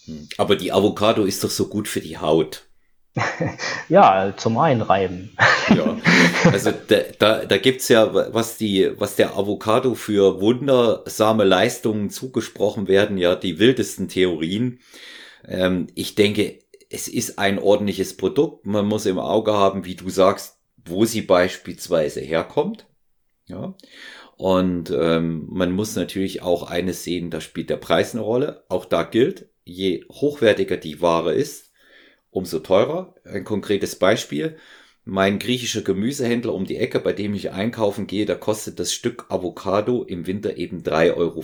Hm. 0.07 0.27
Aber 0.37 0.57
die 0.57 0.73
Avocado 0.73 1.23
ist 1.23 1.45
doch 1.45 1.49
so 1.49 1.69
gut 1.69 1.87
für 1.87 2.01
die 2.01 2.17
Haut. 2.17 2.66
ja, 3.89 4.33
zum 4.37 4.57
Einreiben. 4.57 5.35
ja, 5.69 5.97
also 6.51 6.71
da, 6.71 6.97
da, 7.19 7.45
da 7.45 7.57
gibt's 7.57 7.87
ja, 7.89 8.13
was 8.33 8.57
die, 8.57 8.91
was 8.97 9.15
der 9.15 9.37
Avocado 9.37 9.95
für 9.95 10.41
wundersame 10.41 11.43
Leistungen 11.43 12.09
zugesprochen 12.09 12.87
werden, 12.87 13.17
ja, 13.17 13.35
die 13.35 13.59
wildesten 13.59 14.07
Theorien. 14.07 14.79
Ähm, 15.47 15.87
ich 15.95 16.15
denke, 16.15 16.59
es 16.89 17.07
ist 17.07 17.39
ein 17.39 17.59
ordentliches 17.59 18.15
Produkt. 18.15 18.65
Man 18.65 18.85
muss 18.85 19.05
im 19.05 19.19
Auge 19.19 19.53
haben, 19.53 19.85
wie 19.85 19.95
du 19.95 20.09
sagst, 20.09 20.57
wo 20.85 21.05
sie 21.05 21.21
beispielsweise 21.21 22.21
herkommt. 22.21 22.87
Ja. 23.47 23.75
Und 24.37 24.91
ähm, 24.91 25.47
man 25.49 25.71
muss 25.71 25.95
natürlich 25.95 26.43
auch 26.43 26.69
eines 26.69 27.03
sehen, 27.03 27.31
da 27.31 27.41
spielt 27.41 27.69
der 27.69 27.77
Preis 27.77 28.13
eine 28.13 28.23
Rolle. 28.23 28.63
Auch 28.69 28.85
da 28.85 29.03
gilt, 29.03 29.49
je 29.65 30.05
hochwertiger 30.11 30.77
die 30.77 31.01
Ware 31.01 31.33
ist, 31.33 31.66
umso 32.37 32.59
teurer. 32.59 33.15
Ein 33.25 33.43
konkretes 33.43 33.95
Beispiel. 33.95 34.57
Mein 35.03 35.39
griechischer 35.39 35.81
Gemüsehändler 35.81 36.53
um 36.53 36.65
die 36.65 36.77
Ecke, 36.77 36.99
bei 36.99 37.13
dem 37.13 37.33
ich 37.33 37.51
einkaufen 37.51 38.07
gehe, 38.07 38.25
da 38.25 38.35
kostet 38.35 38.79
das 38.79 38.93
Stück 38.93 39.25
Avocado 39.29 40.03
im 40.03 40.27
Winter 40.27 40.57
eben 40.57 40.83
3,50 40.83 41.15
Euro. 41.15 41.43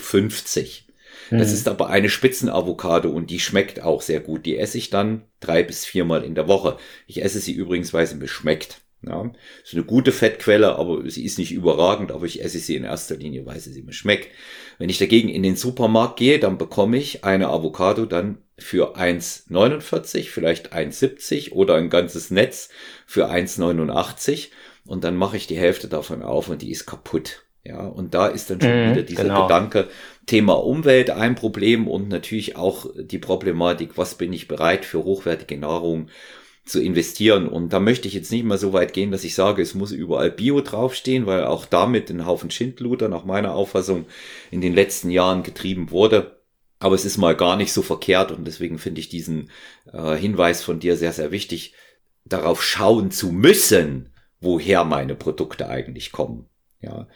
Das 1.31 1.47
mhm. 1.49 1.53
ist 1.53 1.67
aber 1.67 1.89
eine 1.89 2.09
Spitzenavocado 2.09 3.09
und 3.09 3.29
die 3.29 3.39
schmeckt 3.39 3.81
auch 3.81 4.01
sehr 4.01 4.19
gut. 4.19 4.45
Die 4.45 4.57
esse 4.57 4.77
ich 4.77 4.89
dann 4.89 5.23
drei 5.39 5.63
bis 5.63 5.85
viermal 5.85 6.23
in 6.23 6.35
der 6.35 6.47
Woche. 6.47 6.77
Ich 7.07 7.23
esse 7.23 7.39
sie 7.39 7.53
übrigens, 7.53 7.93
weil 7.93 8.05
sie 8.05 8.15
mir 8.15 8.27
schmeckt. 8.27 8.81
Ja, 9.05 9.31
ist 9.63 9.73
eine 9.73 9.83
gute 9.83 10.13
Fettquelle, 10.13 10.77
aber 10.77 11.09
sie 11.09 11.25
ist 11.25 11.37
nicht 11.37 11.51
überragend, 11.51 12.11
aber 12.13 12.25
ich 12.25 12.41
esse 12.41 12.59
sie 12.59 12.77
in 12.77 12.85
erster 12.85 13.17
Linie, 13.17 13.45
weil 13.45 13.59
sie 13.59 13.81
mir 13.81 13.91
schmeckt. 13.91 14.29
Wenn 14.77 14.89
ich 14.89 14.97
dagegen 14.97 15.27
in 15.27 15.43
den 15.43 15.57
Supermarkt 15.57 16.17
gehe, 16.17 16.39
dann 16.39 16.57
bekomme 16.57 16.97
ich 16.97 17.23
eine 17.23 17.49
Avocado 17.49 18.05
dann 18.05 18.37
für 18.57 18.97
1,49, 18.97 20.29
vielleicht 20.29 20.73
1,70 20.73 21.51
oder 21.51 21.75
ein 21.75 21.89
ganzes 21.89 22.31
Netz 22.31 22.69
für 23.05 23.29
1,89 23.29 24.49
und 24.85 25.03
dann 25.03 25.15
mache 25.15 25.37
ich 25.37 25.47
die 25.47 25.57
Hälfte 25.57 25.87
davon 25.87 26.21
auf 26.21 26.49
und 26.49 26.61
die 26.61 26.71
ist 26.71 26.85
kaputt. 26.85 27.43
Ja, 27.65 27.85
und 27.87 28.13
da 28.13 28.27
ist 28.27 28.49
dann 28.49 28.59
schon 28.59 28.87
mhm, 28.87 28.91
wieder 28.91 29.03
dieser 29.03 29.23
genau. 29.23 29.43
Gedanke, 29.43 29.87
Thema 30.25 30.53
Umwelt 30.53 31.09
ein 31.09 31.35
Problem 31.35 31.87
und 31.87 32.09
natürlich 32.09 32.57
auch 32.57 32.87
die 32.97 33.19
Problematik, 33.19 33.91
was 33.97 34.15
bin 34.15 34.33
ich 34.33 34.49
bereit 34.49 34.83
für 34.83 35.05
hochwertige 35.05 35.57
Nahrung 35.57 36.09
zu 36.65 36.81
investieren. 36.81 37.47
Und 37.47 37.71
da 37.71 37.79
möchte 37.79 38.09
ich 38.09 38.13
jetzt 38.13 38.33
nicht 38.33 38.43
mal 38.43 38.57
so 38.57 38.73
weit 38.73 38.91
gehen, 38.91 39.11
dass 39.11 39.23
ich 39.23 39.33
sage, 39.33 39.61
es 39.61 39.75
muss 39.75 39.93
überall 39.93 40.29
Bio 40.29 40.59
draufstehen, 40.59 41.25
weil 41.25 41.45
auch 41.45 41.65
damit 41.65 42.09
ein 42.09 42.25
Haufen 42.25 42.51
Schindluder 42.51 43.07
nach 43.07 43.23
meiner 43.23 43.53
Auffassung 43.55 44.05
in 44.51 44.59
den 44.59 44.73
letzten 44.73 45.09
Jahren 45.09 45.43
getrieben 45.43 45.89
wurde. 45.89 46.42
Aber 46.83 46.95
es 46.95 47.05
ist 47.05 47.17
mal 47.17 47.33
gar 47.33 47.55
nicht 47.55 47.71
so 47.71 47.81
verkehrt 47.81 48.33
und 48.33 48.45
deswegen 48.45 48.77
finde 48.77 48.99
ich 48.99 49.07
diesen 49.07 49.49
äh, 49.93 50.15
Hinweis 50.17 50.61
von 50.61 50.81
dir 50.81 50.97
sehr, 50.97 51.13
sehr 51.13 51.31
wichtig, 51.31 51.73
darauf 52.25 52.61
schauen 52.61 53.09
zu 53.09 53.31
müssen, 53.31 54.09
woher 54.41 54.83
meine 54.83 55.15
Produkte 55.15 55.69
eigentlich 55.69 56.11
kommen. 56.11 56.49
Ja. 56.81 57.07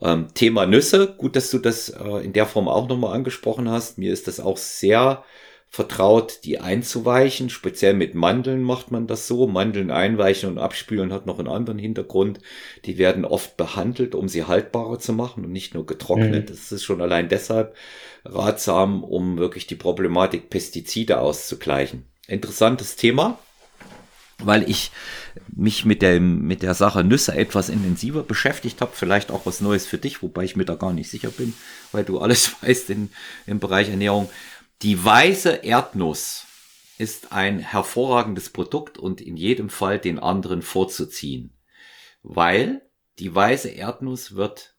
Ähm, 0.00 0.28
Thema 0.34 0.66
Nüsse, 0.66 1.16
gut, 1.18 1.34
dass 1.34 1.50
du 1.50 1.58
das 1.58 1.88
äh, 1.88 2.24
in 2.24 2.32
der 2.32 2.46
Form 2.46 2.68
auch 2.68 2.86
nochmal 2.86 3.12
angesprochen 3.12 3.68
hast. 3.68 3.98
Mir 3.98 4.12
ist 4.12 4.28
das 4.28 4.38
auch 4.38 4.56
sehr 4.56 5.24
vertraut, 5.70 6.40
die 6.44 6.60
einzuweichen. 6.60 7.50
Speziell 7.50 7.94
mit 7.94 8.14
Mandeln 8.14 8.62
macht 8.62 8.90
man 8.90 9.06
das 9.06 9.26
so. 9.26 9.46
Mandeln 9.46 9.90
einweichen 9.90 10.48
und 10.48 10.58
abspülen 10.58 11.12
hat 11.12 11.26
noch 11.26 11.38
einen 11.38 11.48
anderen 11.48 11.78
Hintergrund. 11.78 12.40
Die 12.84 12.98
werden 12.98 13.24
oft 13.24 13.56
behandelt, 13.56 14.14
um 14.14 14.28
sie 14.28 14.44
haltbarer 14.44 14.98
zu 14.98 15.12
machen 15.12 15.44
und 15.44 15.52
nicht 15.52 15.74
nur 15.74 15.86
getrocknet. 15.86 16.48
Mhm. 16.48 16.52
Das 16.54 16.72
ist 16.72 16.84
schon 16.84 17.00
allein 17.00 17.28
deshalb 17.28 17.74
ratsam, 18.24 19.04
um 19.04 19.38
wirklich 19.38 19.66
die 19.66 19.76
Problematik 19.76 20.50
Pestizide 20.50 21.20
auszugleichen. 21.20 22.04
Interessantes 22.26 22.96
Thema 22.96 23.38
weil 24.42 24.68
ich 24.70 24.92
mich 25.54 25.84
mit 25.84 26.00
der, 26.00 26.20
mit 26.20 26.62
der 26.62 26.74
Sache 26.74 27.02
Nüsse 27.02 27.34
etwas 27.34 27.68
intensiver 27.68 28.22
beschäftigt 28.22 28.80
habe. 28.80 28.92
Vielleicht 28.94 29.30
auch 29.30 29.46
was 29.46 29.60
Neues 29.60 29.86
für 29.86 29.98
dich, 29.98 30.22
wobei 30.22 30.44
ich 30.44 30.56
mir 30.56 30.64
da 30.64 30.76
gar 30.76 30.92
nicht 30.92 31.10
sicher 31.10 31.30
bin, 31.30 31.54
weil 31.92 32.04
du 32.04 32.18
alles 32.20 32.54
weißt 32.62 32.90
in, 32.90 33.10
im 33.46 33.58
Bereich 33.58 33.88
Ernährung. 33.88 34.30
Die 34.82 35.04
weiße 35.04 35.50
Erdnuss 35.64 36.46
ist 36.98 37.32
ein 37.32 37.58
hervorragendes 37.58 38.50
Produkt 38.50 38.98
und 38.98 39.20
in 39.20 39.36
jedem 39.36 39.70
Fall 39.70 39.98
den 39.98 40.18
anderen 40.18 40.62
vorzuziehen, 40.62 41.56
weil 42.22 42.82
die 43.18 43.34
weiße 43.34 43.68
Erdnuss 43.68 44.36
wird 44.36 44.76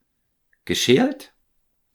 geschält, 0.65 1.33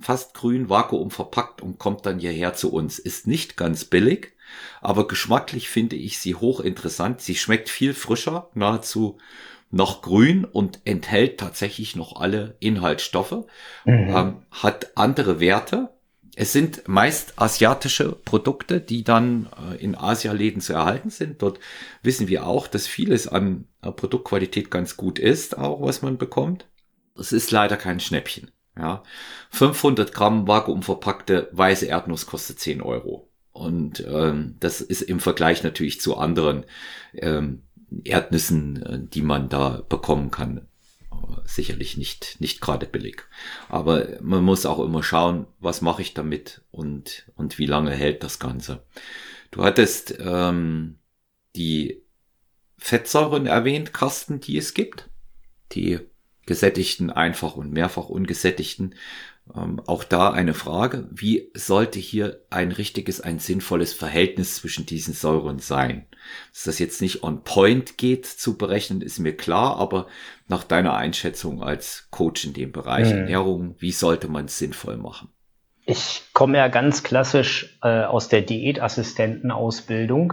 fast 0.00 0.34
grün, 0.34 0.68
vakuum 0.68 1.10
verpackt 1.10 1.62
und 1.62 1.78
kommt 1.78 2.04
dann 2.04 2.18
hierher 2.18 2.54
zu 2.54 2.72
uns. 2.72 2.98
Ist 2.98 3.26
nicht 3.26 3.56
ganz 3.56 3.84
billig, 3.86 4.32
aber 4.82 5.08
geschmacklich 5.08 5.68
finde 5.68 5.96
ich 5.96 6.18
sie 6.18 6.34
hochinteressant. 6.34 7.20
Sie 7.20 7.36
schmeckt 7.36 7.70
viel 7.70 7.94
frischer, 7.94 8.50
nahezu 8.54 9.18
noch 9.70 10.02
grün 10.02 10.44
und 10.44 10.80
enthält 10.84 11.40
tatsächlich 11.40 11.96
noch 11.96 12.20
alle 12.20 12.56
Inhaltsstoffe, 12.60 13.46
mhm. 13.84 14.14
ähm, 14.14 14.42
hat 14.50 14.96
andere 14.96 15.40
Werte. 15.40 15.93
Es 16.36 16.52
sind 16.52 16.88
meist 16.88 17.34
asiatische 17.40 18.12
Produkte, 18.12 18.80
die 18.80 19.04
dann 19.04 19.48
äh, 19.70 19.76
in 19.76 19.94
Asialäden 19.94 20.60
zu 20.60 20.72
erhalten 20.72 21.10
sind. 21.10 21.42
Dort 21.42 21.60
wissen 22.02 22.28
wir 22.28 22.46
auch, 22.46 22.66
dass 22.66 22.86
vieles 22.86 23.28
an 23.28 23.66
äh, 23.82 23.92
Produktqualität 23.92 24.70
ganz 24.70 24.96
gut 24.96 25.18
ist, 25.18 25.56
auch 25.56 25.82
was 25.82 26.02
man 26.02 26.18
bekommt. 26.18 26.66
Es 27.16 27.32
ist 27.32 27.50
leider 27.52 27.76
kein 27.76 28.00
Schnäppchen. 28.00 28.50
Ja, 28.76 29.04
500 29.50 30.12
Gramm 30.12 30.48
vakuumverpackte 30.48 31.48
weiße 31.52 31.86
Erdnuss 31.86 32.26
kostet 32.26 32.58
10 32.58 32.82
Euro. 32.82 33.30
Und 33.52 34.04
ähm, 34.04 34.56
das 34.58 34.80
ist 34.80 35.02
im 35.02 35.20
Vergleich 35.20 35.62
natürlich 35.62 36.00
zu 36.00 36.16
anderen 36.16 36.64
ähm, 37.14 37.62
Erdnüssen, 38.02 38.82
äh, 38.82 38.98
die 39.00 39.22
man 39.22 39.48
da 39.48 39.84
bekommen 39.88 40.32
kann, 40.32 40.66
sicherlich 41.44 41.96
nicht, 41.96 42.40
nicht 42.40 42.60
gerade 42.60 42.86
billig. 42.86 43.22
Aber 43.68 44.08
man 44.20 44.44
muss 44.44 44.66
auch 44.66 44.78
immer 44.78 45.02
schauen, 45.02 45.46
was 45.60 45.80
mache 45.80 46.02
ich 46.02 46.14
damit 46.14 46.62
und, 46.70 47.30
und 47.36 47.58
wie 47.58 47.66
lange 47.66 47.92
hält 47.92 48.22
das 48.22 48.38
Ganze. 48.38 48.84
Du 49.50 49.62
hattest 49.64 50.16
ähm, 50.18 50.98
die 51.56 52.02
Fettsäuren 52.78 53.46
erwähnt, 53.46 53.92
Kasten, 53.92 54.40
die 54.40 54.56
es 54.58 54.74
gibt. 54.74 55.08
Die 55.72 56.00
gesättigten, 56.46 57.10
einfach 57.10 57.56
und 57.56 57.72
mehrfach 57.72 58.08
ungesättigten. 58.08 58.94
Ähm, 59.54 59.80
auch 59.86 60.04
da 60.04 60.30
eine 60.30 60.54
Frage, 60.54 61.06
wie 61.10 61.50
sollte 61.54 61.98
hier 61.98 62.40
ein 62.48 62.72
richtiges, 62.72 63.20
ein 63.20 63.38
sinnvolles 63.38 63.92
Verhältnis 63.92 64.56
zwischen 64.56 64.86
diesen 64.86 65.12
Säuren 65.12 65.58
sein? 65.58 66.06
Dass 66.52 66.64
das 66.64 66.78
jetzt 66.78 67.02
nicht 67.02 67.22
on 67.22 67.44
point 67.44 67.98
geht 67.98 68.24
zu 68.24 68.56
berechnen, 68.56 69.02
ist 69.02 69.18
mir 69.18 69.36
klar, 69.36 69.76
aber 69.76 70.06
nach 70.48 70.64
deiner 70.64 70.94
Einschätzung 70.94 71.62
als 71.62 72.08
Coach 72.10 72.46
in 72.46 72.54
dem 72.54 72.72
Bereich 72.72 73.10
mhm. 73.10 73.18
Ernährung, 73.18 73.76
wie 73.78 73.92
sollte 73.92 74.28
man 74.28 74.46
es 74.46 74.58
sinnvoll 74.58 74.96
machen? 74.96 75.28
Ich 75.86 76.22
komme 76.32 76.56
ja 76.56 76.68
ganz 76.68 77.02
klassisch 77.02 77.78
äh, 77.82 78.04
aus 78.04 78.28
der 78.28 78.40
Diätassistentenausbildung. 78.40 80.32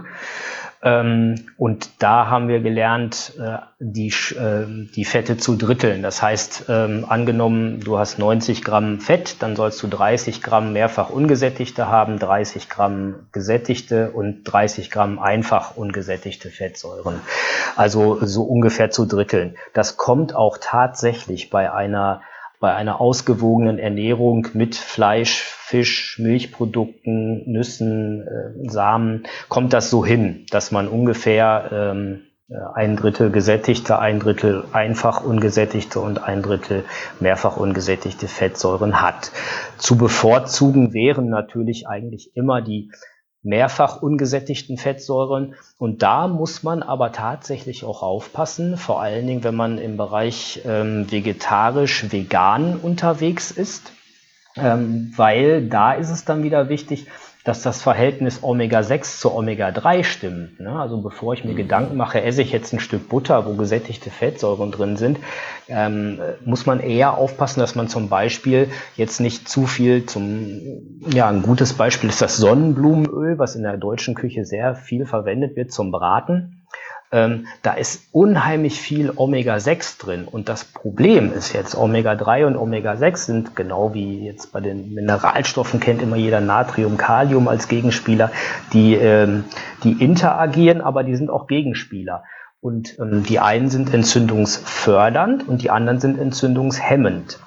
Ähm, 0.84 1.46
und 1.58 2.02
da 2.02 2.26
haben 2.26 2.48
wir 2.48 2.60
gelernt, 2.60 3.34
äh, 3.38 3.58
die, 3.78 4.08
äh, 4.08 4.66
die 4.66 5.04
Fette 5.04 5.36
zu 5.36 5.54
dritteln. 5.56 6.02
Das 6.02 6.20
heißt, 6.20 6.64
ähm, 6.68 7.06
angenommen, 7.08 7.78
du 7.80 7.98
hast 7.98 8.18
90 8.18 8.64
Gramm 8.64 8.98
Fett, 8.98 9.36
dann 9.42 9.54
sollst 9.54 9.80
du 9.82 9.86
30 9.86 10.42
Gramm 10.42 10.72
mehrfach 10.72 11.10
ungesättigte 11.10 11.86
haben, 11.86 12.18
30 12.18 12.68
Gramm 12.68 13.28
gesättigte 13.30 14.10
und 14.10 14.42
30 14.42 14.90
Gramm 14.90 15.20
einfach 15.20 15.76
ungesättigte 15.76 16.50
Fettsäuren. 16.50 17.20
Also 17.76 18.18
so 18.24 18.42
ungefähr 18.42 18.90
zu 18.90 19.06
dritteln. 19.06 19.56
Das 19.74 19.96
kommt 19.96 20.34
auch 20.34 20.58
tatsächlich 20.60 21.48
bei 21.50 21.72
einer 21.72 22.22
bei 22.62 22.76
einer 22.76 23.00
ausgewogenen 23.00 23.80
Ernährung 23.80 24.46
mit 24.54 24.76
Fleisch, 24.76 25.42
Fisch, 25.42 26.20
Milchprodukten, 26.20 27.42
Nüssen, 27.50 28.22
äh, 28.22 28.70
Samen, 28.70 29.24
kommt 29.48 29.72
das 29.72 29.90
so 29.90 30.06
hin, 30.06 30.46
dass 30.52 30.70
man 30.70 30.86
ungefähr 30.86 31.70
ähm, 31.72 32.22
äh, 32.48 32.54
ein 32.74 32.94
Drittel 32.94 33.32
gesättigte, 33.32 33.98
ein 33.98 34.20
Drittel 34.20 34.62
einfach 34.72 35.24
ungesättigte 35.24 35.98
und 35.98 36.22
ein 36.22 36.40
Drittel 36.40 36.84
mehrfach 37.18 37.56
ungesättigte 37.56 38.28
Fettsäuren 38.28 39.02
hat. 39.02 39.32
Zu 39.76 39.98
bevorzugen 39.98 40.94
wären 40.94 41.28
natürlich 41.28 41.88
eigentlich 41.88 42.30
immer 42.36 42.62
die 42.62 42.92
mehrfach 43.42 44.02
ungesättigten 44.02 44.78
Fettsäuren. 44.78 45.54
Und 45.78 46.02
da 46.02 46.28
muss 46.28 46.62
man 46.62 46.82
aber 46.82 47.12
tatsächlich 47.12 47.84
auch 47.84 48.02
aufpassen, 48.02 48.76
vor 48.76 49.00
allen 49.02 49.26
Dingen, 49.26 49.44
wenn 49.44 49.56
man 49.56 49.78
im 49.78 49.96
Bereich 49.96 50.62
ähm, 50.64 51.10
vegetarisch-vegan 51.10 52.76
unterwegs 52.76 53.50
ist, 53.50 53.92
ähm, 54.56 55.12
weil 55.16 55.68
da 55.68 55.92
ist 55.92 56.10
es 56.10 56.24
dann 56.24 56.42
wieder 56.42 56.68
wichtig, 56.68 57.06
dass 57.44 57.62
das 57.62 57.82
Verhältnis 57.82 58.42
Omega-6 58.42 59.18
zu 59.18 59.34
Omega-3 59.34 60.04
stimmt. 60.04 60.60
Ne? 60.60 60.70
Also 60.70 61.00
bevor 61.00 61.34
ich 61.34 61.44
mir 61.44 61.54
Gedanken 61.54 61.96
mache, 61.96 62.22
esse 62.22 62.42
ich 62.42 62.52
jetzt 62.52 62.72
ein 62.72 62.78
Stück 62.80 63.08
Butter, 63.08 63.46
wo 63.46 63.54
gesättigte 63.54 64.10
Fettsäuren 64.10 64.70
drin 64.70 64.96
sind, 64.96 65.18
ähm, 65.68 66.20
muss 66.44 66.66
man 66.66 66.78
eher 66.78 67.18
aufpassen, 67.18 67.60
dass 67.60 67.74
man 67.74 67.88
zum 67.88 68.08
Beispiel 68.08 68.68
jetzt 68.96 69.20
nicht 69.20 69.48
zu 69.48 69.66
viel 69.66 70.06
zum, 70.06 70.60
ja, 71.12 71.28
ein 71.28 71.42
gutes 71.42 71.72
Beispiel 71.72 72.10
ist 72.10 72.22
das 72.22 72.36
Sonnenblumenöl, 72.36 73.38
was 73.38 73.56
in 73.56 73.64
der 73.64 73.76
deutschen 73.76 74.14
Küche 74.14 74.44
sehr 74.44 74.76
viel 74.76 75.04
verwendet 75.04 75.56
wird 75.56 75.72
zum 75.72 75.90
Braten. 75.90 76.61
Ähm, 77.12 77.46
da 77.60 77.74
ist 77.74 78.04
unheimlich 78.10 78.80
viel 78.80 79.12
Omega-6 79.14 80.00
drin. 80.00 80.24
Und 80.24 80.48
das 80.48 80.64
Problem 80.64 81.30
ist 81.32 81.52
jetzt, 81.52 81.76
Omega-3 81.76 82.46
und 82.46 82.56
Omega-6 82.56 83.16
sind 83.16 83.56
genau 83.56 83.92
wie 83.92 84.24
jetzt 84.24 84.50
bei 84.50 84.60
den 84.60 84.94
Mineralstoffen 84.94 85.78
kennt 85.78 86.00
immer 86.00 86.16
jeder 86.16 86.40
Natrium, 86.40 86.96
Kalium 86.96 87.48
als 87.48 87.68
Gegenspieler, 87.68 88.30
die, 88.72 88.94
ähm, 88.94 89.44
die 89.84 89.92
interagieren, 89.92 90.80
aber 90.80 91.04
die 91.04 91.16
sind 91.16 91.28
auch 91.28 91.46
Gegenspieler. 91.48 92.24
Und 92.62 92.98
ähm, 92.98 93.24
die 93.24 93.40
einen 93.40 93.68
sind 93.68 93.92
entzündungsfördernd 93.92 95.46
und 95.46 95.62
die 95.62 95.70
anderen 95.70 96.00
sind 96.00 96.18
entzündungshemmend. 96.18 97.40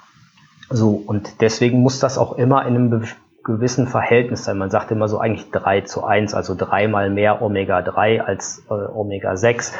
So, 0.70 0.90
und 0.90 1.40
deswegen 1.40 1.80
muss 1.80 1.98
das 1.98 2.18
auch 2.18 2.38
immer 2.38 2.66
in 2.66 2.76
einem 2.76 3.04
gewissen 3.46 3.86
Verhältnis 3.86 4.44
sein. 4.44 4.58
Man 4.58 4.70
sagt 4.70 4.90
immer 4.90 5.08
so 5.08 5.18
eigentlich 5.18 5.50
3 5.50 5.82
zu 5.82 6.04
1, 6.04 6.34
also 6.34 6.54
dreimal 6.54 7.08
mehr 7.08 7.40
Omega-3 7.40 8.20
als 8.20 8.62
äh, 8.68 8.74
Omega-6. 8.74 9.72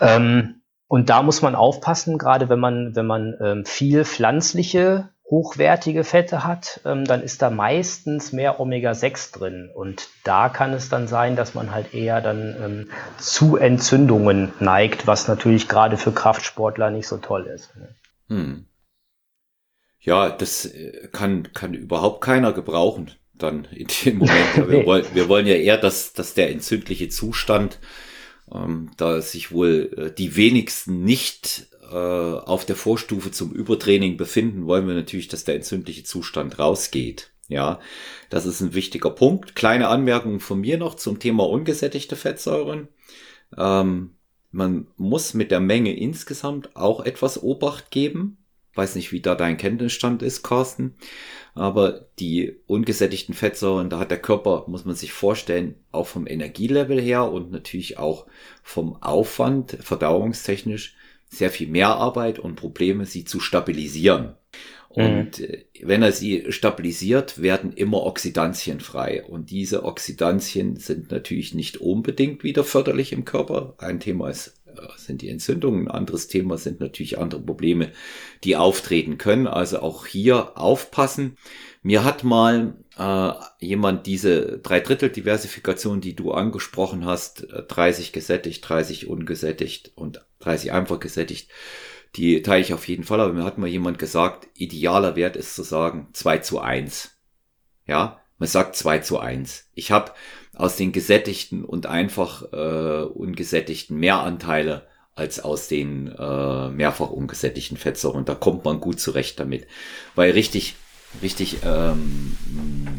Ähm, 0.00 0.56
und 0.88 1.08
da 1.08 1.22
muss 1.22 1.40
man 1.40 1.54
aufpassen, 1.54 2.18
gerade 2.18 2.48
wenn 2.48 2.58
man, 2.58 2.96
wenn 2.96 3.06
man 3.06 3.34
ähm, 3.40 3.64
viel 3.64 4.04
pflanzliche, 4.04 5.10
hochwertige 5.30 6.04
Fette 6.04 6.44
hat, 6.44 6.80
ähm, 6.84 7.04
dann 7.04 7.22
ist 7.22 7.42
da 7.42 7.50
meistens 7.50 8.32
mehr 8.32 8.58
Omega-6 8.58 9.38
drin. 9.38 9.70
Und 9.72 10.08
da 10.24 10.48
kann 10.48 10.72
es 10.72 10.88
dann 10.88 11.06
sein, 11.06 11.36
dass 11.36 11.54
man 11.54 11.72
halt 11.72 11.94
eher 11.94 12.20
dann 12.20 12.56
ähm, 12.62 12.90
zu 13.18 13.56
Entzündungen 13.56 14.52
neigt, 14.58 15.06
was 15.06 15.28
natürlich 15.28 15.68
gerade 15.68 15.96
für 15.96 16.12
Kraftsportler 16.12 16.90
nicht 16.90 17.06
so 17.06 17.18
toll 17.18 17.46
ist. 17.46 17.76
Ne? 17.76 17.88
Hm. 18.28 18.67
Ja, 20.00 20.30
das 20.30 20.66
äh, 20.66 21.08
kann, 21.12 21.52
kann 21.52 21.74
überhaupt 21.74 22.20
keiner 22.22 22.52
gebrauchen 22.52 23.12
dann 23.38 23.66
in 23.66 23.86
dem 24.04 24.18
Moment. 24.18 24.68
Wir, 24.68 24.86
wollen, 24.86 25.06
wir 25.14 25.28
wollen 25.28 25.46
ja 25.46 25.54
eher, 25.54 25.78
dass, 25.78 26.12
dass 26.12 26.34
der 26.34 26.50
entzündliche 26.50 27.08
Zustand, 27.08 27.78
ähm, 28.52 28.90
da 28.96 29.20
sich 29.20 29.52
wohl 29.52 29.92
äh, 29.96 30.14
die 30.14 30.36
wenigsten 30.36 31.04
nicht 31.04 31.68
äh, 31.90 31.94
auf 31.94 32.64
der 32.64 32.76
Vorstufe 32.76 33.30
zum 33.30 33.52
Übertraining 33.52 34.16
befinden, 34.16 34.66
wollen 34.66 34.86
wir 34.86 34.94
natürlich, 34.94 35.28
dass 35.28 35.44
der 35.44 35.56
entzündliche 35.56 36.04
Zustand 36.04 36.58
rausgeht. 36.58 37.30
Ja, 37.48 37.80
das 38.28 38.44
ist 38.44 38.60
ein 38.60 38.74
wichtiger 38.74 39.10
Punkt. 39.10 39.54
Kleine 39.54 39.88
Anmerkung 39.88 40.38
von 40.38 40.60
mir 40.60 40.76
noch 40.76 40.96
zum 40.96 41.18
Thema 41.18 41.48
ungesättigte 41.48 42.14
Fettsäuren. 42.14 42.88
Ähm, 43.56 44.14
man 44.50 44.88
muss 44.96 45.34
mit 45.34 45.50
der 45.50 45.60
Menge 45.60 45.96
insgesamt 45.96 46.76
auch 46.76 47.04
etwas 47.04 47.42
Obacht 47.42 47.90
geben. 47.90 48.37
Weiß 48.78 48.94
nicht, 48.94 49.10
wie 49.10 49.20
da 49.20 49.34
dein 49.34 49.56
Kenntnisstand 49.56 50.22
ist, 50.22 50.44
Carsten. 50.44 50.94
Aber 51.56 52.06
die 52.20 52.60
ungesättigten 52.68 53.34
Fettsäuren, 53.34 53.90
da 53.90 53.98
hat 53.98 54.12
der 54.12 54.22
Körper, 54.22 54.66
muss 54.68 54.84
man 54.84 54.94
sich 54.94 55.12
vorstellen, 55.12 55.74
auch 55.90 56.06
vom 56.06 56.28
Energielevel 56.28 57.00
her 57.00 57.28
und 57.32 57.50
natürlich 57.50 57.98
auch 57.98 58.26
vom 58.62 59.02
Aufwand, 59.02 59.76
verdauungstechnisch, 59.80 60.94
sehr 61.28 61.50
viel 61.50 61.66
mehr 61.66 61.88
Arbeit 61.88 62.38
und 62.38 62.54
Probleme, 62.54 63.04
sie 63.04 63.24
zu 63.24 63.40
stabilisieren. 63.40 64.36
Und 64.88 65.40
mhm. 65.40 65.56
wenn 65.82 66.02
er 66.02 66.12
sie 66.12 66.52
stabilisiert, 66.52 67.42
werden 67.42 67.72
immer 67.72 68.04
Oxidantien 68.04 68.78
frei. 68.78 69.24
Und 69.24 69.50
diese 69.50 69.82
Oxidantien 69.82 70.76
sind 70.76 71.10
natürlich 71.10 71.52
nicht 71.52 71.78
unbedingt 71.78 72.44
wieder 72.44 72.62
förderlich 72.62 73.12
im 73.12 73.24
Körper. 73.24 73.74
Ein 73.78 73.98
Thema 73.98 74.30
ist, 74.30 74.57
sind 74.96 75.22
die 75.22 75.28
Entzündungen. 75.28 75.88
Ein 75.88 75.94
anderes 75.94 76.28
Thema 76.28 76.58
sind 76.58 76.80
natürlich 76.80 77.18
andere 77.18 77.40
Probleme, 77.40 77.92
die 78.44 78.56
auftreten 78.56 79.18
können. 79.18 79.46
Also 79.46 79.80
auch 79.80 80.06
hier 80.06 80.58
aufpassen. 80.58 81.36
Mir 81.82 82.04
hat 82.04 82.24
mal 82.24 82.76
äh, 82.98 83.32
jemand 83.64 84.06
diese 84.06 84.58
Dreidrittel-Diversifikation, 84.58 86.00
die 86.00 86.14
du 86.14 86.32
angesprochen 86.32 87.06
hast, 87.06 87.46
30 87.68 88.08
äh, 88.08 88.12
gesättigt, 88.12 88.68
30 88.68 89.08
ungesättigt 89.08 89.92
und 89.94 90.24
30 90.40 90.72
einfach 90.72 91.00
gesättigt, 91.00 91.50
die 92.16 92.42
teile 92.42 92.62
ich 92.62 92.74
auf 92.74 92.88
jeden 92.88 93.04
Fall, 93.04 93.20
aber 93.20 93.32
mir 93.32 93.44
hat 93.44 93.58
mal 93.58 93.68
jemand 93.68 93.98
gesagt, 93.98 94.48
idealer 94.54 95.16
Wert 95.16 95.36
ist 95.36 95.54
zu 95.54 95.62
sagen 95.62 96.08
2 96.12 96.38
zu 96.38 96.58
1. 96.58 97.18
Ja, 97.86 98.20
man 98.38 98.48
sagt 98.48 98.76
2 98.76 99.00
zu 99.00 99.18
1. 99.18 99.70
Ich 99.74 99.90
habe 99.90 100.12
aus 100.58 100.76
den 100.76 100.92
gesättigten 100.92 101.64
und 101.64 101.86
einfach 101.86 102.52
äh, 102.52 103.04
ungesättigten 103.04 103.96
mehr 103.96 104.18
Anteile 104.18 104.86
als 105.14 105.40
aus 105.40 105.68
den 105.68 106.08
äh, 106.08 106.68
mehrfach 106.68 107.10
ungesättigten 107.10 107.76
Fettsäuren. 107.76 108.24
Da 108.24 108.34
kommt 108.34 108.64
man 108.64 108.80
gut 108.80 109.00
zurecht 109.00 109.38
damit. 109.38 109.66
Weil 110.16 110.32
richtig, 110.32 110.74
richtig 111.22 111.58
ähm, 111.64 112.36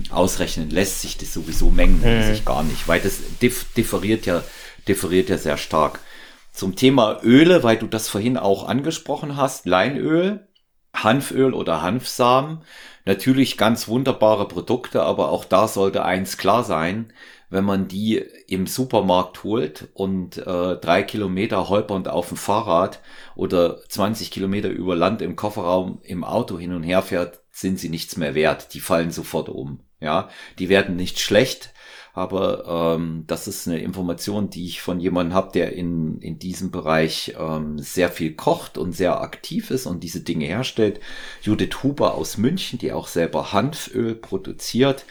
ausrechnen 0.09 0.69
lässt 0.69 1.01
sich 1.01 1.17
das 1.17 1.33
sowieso 1.33 1.69
mengen 1.69 2.01
hm. 2.01 2.45
gar 2.45 2.63
nicht, 2.63 2.87
weil 2.87 3.01
das 3.01 3.19
dif 3.41 3.65
differiert 3.75 4.25
ja, 4.25 4.41
differiert 4.87 5.29
ja 5.29 5.37
sehr 5.37 5.57
stark. 5.57 5.99
Zum 6.53 6.75
Thema 6.75 7.19
Öle, 7.23 7.63
weil 7.63 7.77
du 7.77 7.87
das 7.87 8.09
vorhin 8.09 8.37
auch 8.37 8.67
angesprochen 8.67 9.35
hast, 9.37 9.65
Leinöl, 9.65 10.47
Hanföl 10.93 11.53
oder 11.53 11.81
Hanfsamen, 11.81 12.63
natürlich 13.05 13.57
ganz 13.57 13.87
wunderbare 13.87 14.47
Produkte, 14.47 15.03
aber 15.03 15.29
auch 15.29 15.45
da 15.45 15.67
sollte 15.67 16.03
eins 16.03 16.37
klar 16.37 16.63
sein, 16.63 17.13
wenn 17.49 17.63
man 17.63 17.87
die 17.87 18.23
im 18.47 18.67
Supermarkt 18.67 19.43
holt 19.43 19.89
und 19.93 20.37
äh, 20.37 20.77
drei 20.77 21.03
Kilometer 21.03 21.69
holpernd 21.69 22.07
auf 22.07 22.29
dem 22.29 22.37
Fahrrad 22.37 23.01
oder 23.35 23.79
20 23.89 24.31
Kilometer 24.31 24.69
über 24.69 24.95
Land 24.95 25.21
im 25.21 25.35
Kofferraum 25.35 25.99
im 26.03 26.23
Auto 26.23 26.59
hin 26.59 26.73
und 26.73 26.83
her 26.83 27.01
fährt, 27.01 27.41
sind 27.51 27.79
sie 27.79 27.89
nichts 27.89 28.17
mehr 28.17 28.35
wert. 28.35 28.73
Die 28.73 28.79
fallen 28.79 29.11
sofort 29.11 29.49
um. 29.49 29.79
Ja, 29.99 30.29
die 30.59 30.69
werden 30.69 30.95
nicht 30.95 31.19
schlecht, 31.19 31.73
aber 32.13 32.95
ähm, 32.95 33.25
das 33.27 33.49
ist 33.49 33.67
eine 33.67 33.79
Information, 33.79 34.49
die 34.49 34.65
ich 34.65 34.81
von 34.81 35.01
jemandem 35.01 35.33
habe, 35.33 35.51
der 35.51 35.73
in, 35.73 36.21
in 36.21 36.39
diesem 36.39 36.71
Bereich 36.71 37.35
ähm, 37.37 37.79
sehr 37.79 38.09
viel 38.09 38.33
kocht 38.35 38.77
und 38.77 38.93
sehr 38.93 39.19
aktiv 39.19 39.71
ist 39.71 39.87
und 39.87 40.01
diese 40.03 40.21
Dinge 40.21 40.45
herstellt. 40.45 41.01
Judith 41.41 41.83
Huber 41.83 42.13
aus 42.13 42.37
München, 42.37 42.79
die 42.79 42.93
auch 42.93 43.07
selber 43.07 43.51
Hanföl 43.51 44.15
produziert 44.15 45.05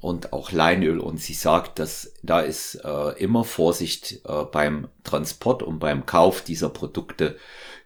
und 0.00 0.32
auch 0.32 0.52
Leinöl 0.52 1.00
und 1.00 1.18
sie 1.18 1.34
sagt, 1.34 1.78
dass 1.78 2.14
da 2.22 2.40
ist 2.40 2.76
äh, 2.84 3.10
immer 3.18 3.44
Vorsicht 3.44 4.20
äh, 4.24 4.44
beim 4.44 4.88
Transport 5.04 5.62
und 5.62 5.78
beim 5.78 6.06
Kauf 6.06 6.42
dieser 6.42 6.68
Produkte 6.68 7.36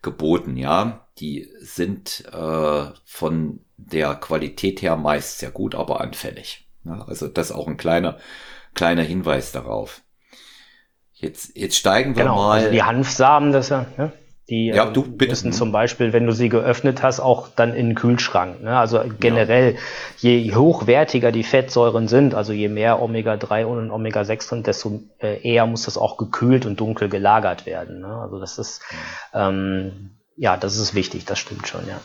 geboten. 0.02 0.56
Ja, 0.56 1.06
die 1.18 1.48
sind 1.60 2.24
äh, 2.32 2.84
von 3.04 3.60
der 3.76 4.14
Qualität 4.16 4.82
her 4.82 4.96
meist 4.96 5.38
sehr 5.38 5.50
gut, 5.50 5.74
aber 5.74 6.00
anfällig. 6.00 6.68
Ja, 6.84 7.04
also 7.06 7.28
das 7.28 7.50
ist 7.50 7.56
auch 7.56 7.68
ein 7.68 7.76
kleiner 7.76 8.18
kleiner 8.74 9.02
Hinweis 9.02 9.52
darauf. 9.52 10.02
Jetzt, 11.12 11.56
jetzt 11.56 11.76
steigen 11.76 12.16
wir 12.16 12.24
genau, 12.24 12.36
mal. 12.36 12.58
Also 12.58 12.70
die 12.70 12.82
Hanfsamen, 12.82 13.52
das 13.52 13.68
ja, 13.68 13.86
ne? 13.96 14.12
Die 14.52 14.66
ja, 14.66 14.84
du, 14.84 15.02
bitte. 15.02 15.30
müssen 15.30 15.50
zum 15.54 15.72
Beispiel, 15.72 16.12
wenn 16.12 16.26
du 16.26 16.32
sie 16.32 16.50
geöffnet 16.50 17.02
hast, 17.02 17.20
auch 17.20 17.48
dann 17.48 17.72
in 17.72 17.86
den 17.86 17.94
Kühlschrank. 17.94 18.62
Ne? 18.62 18.76
Also 18.76 19.00
generell, 19.18 19.76
ja. 20.18 20.30
je 20.30 20.54
hochwertiger 20.54 21.32
die 21.32 21.42
Fettsäuren 21.42 22.06
sind, 22.06 22.34
also 22.34 22.52
je 22.52 22.68
mehr 22.68 23.00
Omega-3 23.00 23.64
und 23.64 23.90
Omega-6 23.90 24.42
sind, 24.42 24.66
desto 24.66 25.00
äh, 25.20 25.40
eher 25.40 25.66
muss 25.66 25.84
das 25.84 25.96
auch 25.96 26.18
gekühlt 26.18 26.66
und 26.66 26.78
dunkel 26.78 27.08
gelagert 27.08 27.64
werden. 27.64 28.00
Ne? 28.00 28.08
Also 28.08 28.38
das 28.38 28.58
ist, 28.58 28.82
ähm, 29.32 30.18
ja, 30.36 30.58
das 30.58 30.76
ist 30.76 30.94
wichtig, 30.94 31.24
das 31.24 31.38
stimmt 31.38 31.66
schon, 31.66 31.88
ja. 31.88 32.02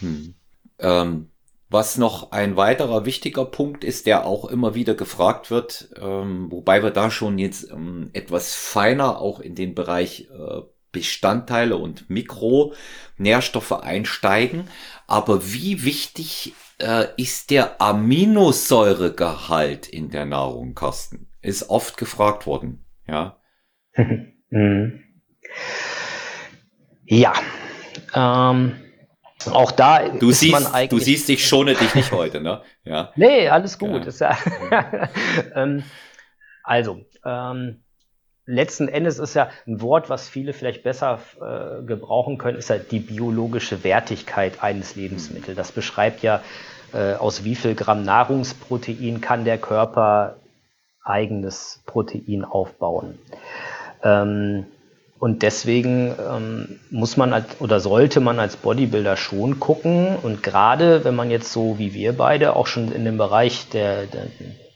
Hm. 0.00 0.34
Ähm, 0.80 1.30
was 1.68 1.98
noch 1.98 2.32
ein 2.32 2.56
weiterer 2.56 3.04
wichtiger 3.04 3.44
Punkt 3.44 3.84
ist, 3.84 4.06
der 4.06 4.26
auch 4.26 4.44
immer 4.46 4.74
wieder 4.74 4.94
gefragt 4.96 5.52
wird, 5.52 5.90
ähm, 6.00 6.50
wobei 6.50 6.82
wir 6.82 6.90
da 6.90 7.12
schon 7.12 7.38
jetzt 7.38 7.70
ähm, 7.70 8.10
etwas 8.12 8.56
feiner 8.56 9.20
auch 9.20 9.38
in 9.38 9.54
den 9.54 9.76
Bereich 9.76 10.28
äh, 10.32 10.62
Bestandteile 10.92 11.76
und 11.76 12.10
Mikronährstoffe 12.10 13.72
einsteigen. 13.72 14.68
Aber 15.06 15.52
wie 15.52 15.84
wichtig 15.84 16.54
äh, 16.78 17.06
ist 17.16 17.50
der 17.50 17.80
Aminosäuregehalt 17.80 19.88
in 19.88 20.10
der 20.10 20.26
Nahrung, 20.26 20.74
Carsten? 20.74 21.28
Ist 21.42 21.70
oft 21.70 21.96
gefragt 21.96 22.46
worden, 22.46 22.84
ja. 23.06 23.38
Mhm. 24.48 25.02
ja. 27.04 27.32
Ähm 28.14 28.76
auch 29.50 29.72
da 29.72 30.08
du 30.08 30.30
ist 30.30 30.40
siehst, 30.40 30.52
man 30.52 30.66
eigentlich. 30.66 31.00
Du 31.00 31.04
siehst, 31.04 31.28
ich 31.28 31.46
schone 31.46 31.74
dich 31.74 31.94
nicht 31.94 32.12
heute, 32.12 32.40
ne? 32.40 32.62
Ja. 32.84 33.12
nee, 33.16 33.48
alles 33.48 33.78
gut. 33.78 34.06
Ja. 34.20 34.36
Ja, 34.70 35.08
ähm, 35.54 35.82
also, 36.62 37.00
ähm, 37.24 37.82
letzten 38.46 38.88
Endes 38.88 39.18
ist 39.18 39.34
ja 39.34 39.50
ein 39.66 39.80
Wort, 39.82 40.08
was 40.08 40.28
viele 40.28 40.52
vielleicht 40.52 40.82
besser 40.82 41.20
äh, 41.40 41.82
gebrauchen 41.84 42.38
können, 42.38 42.56
ist 42.56 42.70
ja 42.70 42.78
die 42.78 43.00
biologische 43.00 43.84
Wertigkeit 43.84 44.62
eines 44.62 44.96
Lebensmittels. 44.96 45.56
Das 45.56 45.72
beschreibt 45.72 46.22
ja, 46.22 46.40
äh, 46.92 47.14
aus 47.14 47.44
wie 47.44 47.56
viel 47.56 47.74
Gramm 47.74 48.04
Nahrungsprotein 48.04 49.20
kann 49.20 49.44
der 49.44 49.58
Körper 49.58 50.36
eigenes 51.04 51.82
Protein 51.86 52.44
aufbauen. 52.44 53.18
Ähm, 54.02 54.66
und 55.18 55.42
deswegen 55.42 56.14
ähm, 56.18 56.80
muss 56.90 57.16
man 57.16 57.32
als, 57.32 57.60
oder 57.60 57.80
sollte 57.80 58.20
man 58.20 58.38
als 58.38 58.56
Bodybuilder 58.56 59.16
schon 59.16 59.58
gucken. 59.58 60.16
Und 60.22 60.42
gerade 60.42 61.04
wenn 61.04 61.14
man 61.14 61.30
jetzt 61.30 61.52
so 61.52 61.78
wie 61.78 61.94
wir 61.94 62.12
beide 62.12 62.54
auch 62.54 62.66
schon 62.66 62.92
in 62.92 63.04
dem 63.04 63.16
Bereich 63.16 63.68
der, 63.70 64.06
der, 64.06 64.26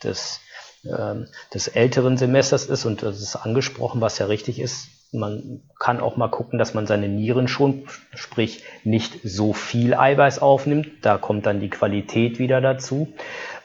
des, 0.03 0.41
des 0.83 1.69
älteren 1.69 2.17
Semesters 2.17 2.67
ist, 2.67 2.85
und 2.87 3.03
das 3.03 3.21
ist 3.21 3.37
angesprochen, 3.37 4.01
was 4.01 4.19
ja 4.19 4.27
richtig 4.27 4.61
ist, 4.61 4.89
man 5.13 5.63
kann 5.79 6.01
auch 6.01 6.17
mal 6.17 6.29
gucken, 6.29 6.59
dass 6.59 6.75
man 6.75 6.87
seine 6.87 7.09
Nieren 7.09 7.49
schon, 7.49 7.87
sprich 8.15 8.63
nicht 8.85 9.21
so 9.25 9.53
viel 9.53 9.95
Eiweiß 9.95 10.39
aufnimmt. 10.41 10.89
Da 11.03 11.19
kommt 11.19 11.47
dann 11.47 11.61
die 11.61 11.71
Qualität 11.71 12.39
wieder 12.39 12.61
dazu. 12.61 13.13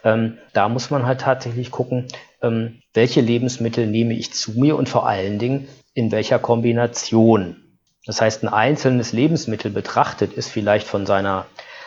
Ähm, 0.04 0.38
da 0.54 0.70
muss 0.70 0.90
man 0.90 1.06
halt 1.06 1.22
tatsächlich 1.22 1.72
gucken, 1.72 2.08
ähm, 2.42 2.82
welche 2.94 3.22
Lebensmittel 3.22 3.86
nehme 3.86 4.14
ich 4.14 4.34
zu 4.34 4.60
mir 4.60 4.76
und 4.76 4.90
vor 4.90 5.08
allen 5.08 5.40
Dingen, 5.40 5.68
in 5.94 6.12
welcher 6.12 6.40
Kombination. 6.40 7.58
Das 8.06 8.22
heißt, 8.22 8.44
ein 8.44 8.50
einzelnes 8.50 9.14
Lebensmittel 9.14 9.72
betrachtet 9.72 10.34
ist 10.34 10.50
vielleicht 10.50 10.88
von 10.88 11.06
seiner 11.06 11.46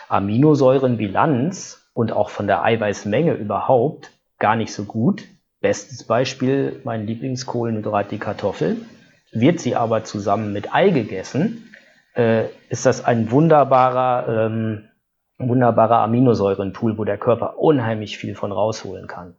Aminosäurenbilanz 0.09 1.85
und 1.93 2.11
auch 2.11 2.29
von 2.29 2.47
der 2.47 2.63
Eiweißmenge 2.63 3.33
überhaupt 3.33 4.11
gar 4.39 4.55
nicht 4.55 4.73
so 4.73 4.85
gut. 4.85 5.25
Bestes 5.61 6.05
Beispiel, 6.05 6.81
mein 6.83 7.05
Lieblingskohlenhydrat, 7.05 8.11
die 8.11 8.17
Kartoffel. 8.17 8.77
Wird 9.31 9.59
sie 9.59 9.75
aber 9.75 10.03
zusammen 10.05 10.53
mit 10.53 10.73
Ei 10.73 10.89
gegessen, 10.89 11.69
äh, 12.15 12.45
ist 12.69 12.85
das 12.85 13.05
ein 13.05 13.29
wunderbarer, 13.29 14.47
ähm, 14.47 14.89
wunderbarer 15.37 15.99
Aminosäurenpool, 15.99 16.97
wo 16.97 17.03
der 17.03 17.17
Körper 17.17 17.59
unheimlich 17.59 18.17
viel 18.17 18.35
von 18.35 18.51
rausholen 18.51 19.07
kann. 19.07 19.35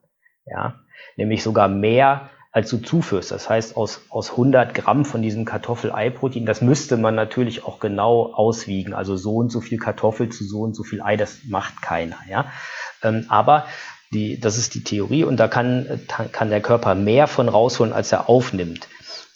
Ja, 0.47 0.81
nämlich 1.17 1.43
sogar 1.43 1.69
mehr 1.69 2.31
als 2.53 2.71
du 2.71 2.79
zuführst. 2.79 3.31
Das 3.31 3.49
heißt, 3.49 3.77
aus, 3.77 4.03
aus 4.09 4.33
100 4.33 4.75
Gramm 4.75 5.05
von 5.05 5.23
diesem 5.23 5.45
Kartoffel-Ei-Protein, 5.45 6.47
das 6.47 6.61
müsste 6.61 6.97
man 6.97 7.15
natürlich 7.15 7.65
auch 7.65 7.79
genau 7.79 8.33
auswiegen. 8.33 8.93
Also 8.93 9.17
so 9.17 9.37
und 9.37 9.51
so 9.51 9.61
viel 9.61 9.79
Kartoffel 9.79 10.31
zu 10.31 10.45
so 10.45 10.63
und 10.63 10.75
so 10.75 10.83
viel 10.83 11.01
Ei, 11.01 11.17
das 11.17 11.41
macht 11.49 11.81
keiner. 11.81 12.17
Ja? 12.29 12.47
Ähm, 13.03 13.27
aber 13.29 13.67
die, 14.13 14.41
das 14.41 14.59
ist 14.59 14.75
die 14.75 14.83
Theorie 14.83 15.25
und 15.25 15.39
da 15.39 15.49
kann, 15.49 16.01
kann 16.33 16.51
der 16.51 16.61
Körper 16.61 16.95
mehr 16.95 17.27
von 17.27 17.49
rausholen, 17.49 17.93
als 17.93 18.11
er 18.13 18.29
aufnimmt. 18.29 18.89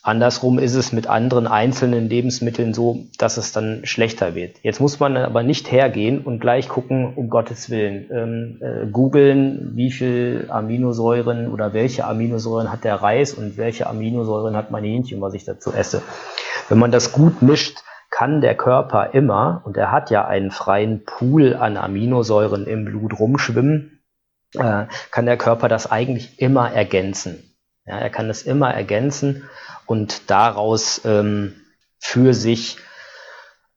Andersrum 0.03 0.59
ist 0.59 0.75
es 0.75 0.93
mit 0.93 1.07
anderen 1.07 1.47
einzelnen 1.47 2.11
Lebensmitteln 2.11 2.75
so, 2.75 3.07
dass 3.17 3.39
es 3.39 3.53
dann 3.53 3.87
schlechter 3.87 4.35
wird. 4.35 4.57
Jetzt 4.63 4.79
muss 4.79 5.01
man 5.01 5.17
aber 5.17 5.43
nicht 5.43 5.73
hergehen 5.73 6.21
und 6.21 6.41
gleich 6.41 6.69
gucken, 6.69 7.15
um 7.15 7.31
Gottes 7.31 7.71
Willen, 7.71 8.11
ähm, 8.11 8.59
äh, 8.61 8.87
googeln, 8.87 9.71
wie 9.77 9.91
viel 9.91 10.49
Aminosäuren 10.51 11.51
oder 11.51 11.73
welche 11.73 12.05
Aminosäuren 12.05 12.71
hat 12.71 12.85
der 12.85 12.97
Reis 12.97 13.33
und 13.33 13.57
welche 13.57 13.87
Aminosäuren 13.87 14.57
hat 14.57 14.71
mein 14.71 14.85
Hähnchen, 14.85 15.23
was 15.23 15.33
ich 15.33 15.47
dazu 15.47 15.73
esse. 15.73 16.03
Wenn 16.69 16.79
man 16.79 16.91
das 16.91 17.13
gut 17.13 17.41
mischt, 17.41 17.79
kann 18.11 18.43
der 18.43 18.55
Körper 18.57 19.15
immer, 19.15 19.63
und 19.65 19.79
er 19.79 19.91
hat 19.91 20.11
ja 20.11 20.27
einen 20.27 20.51
freien 20.51 21.05
Pool 21.05 21.55
an 21.55 21.79
Aminosäuren 21.79 22.67
im 22.67 22.85
Blut 22.85 23.19
rumschwimmen, 23.19 23.94
äh, 24.55 24.87
kann 25.11 25.27
der 25.27 25.37
Körper 25.37 25.69
das 25.69 25.91
eigentlich 25.91 26.41
immer 26.41 26.73
ergänzen. 26.73 27.55
Ja, 27.87 27.99
er 27.99 28.11
kann 28.11 28.29
das 28.29 28.43
immer 28.43 28.73
ergänzen 28.73 29.49
und 29.87 30.31
daraus 30.31 31.03
ähm, 31.05 31.55
für 31.99 32.33
sich 32.33 32.79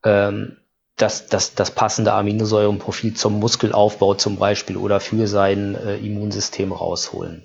ähm, 0.03 0.57
das, 0.95 1.27
das, 1.27 1.53
das 1.53 1.71
passende 1.71 2.13
Aminosäurenprofil 2.13 3.13
zum 3.13 3.39
Muskelaufbau 3.39 4.15
zum 4.15 4.37
Beispiel 4.37 4.77
oder 4.77 4.99
für 4.99 5.27
sein 5.27 5.75
äh, 5.75 5.97
Immunsystem 5.97 6.71
rausholen. 6.71 7.43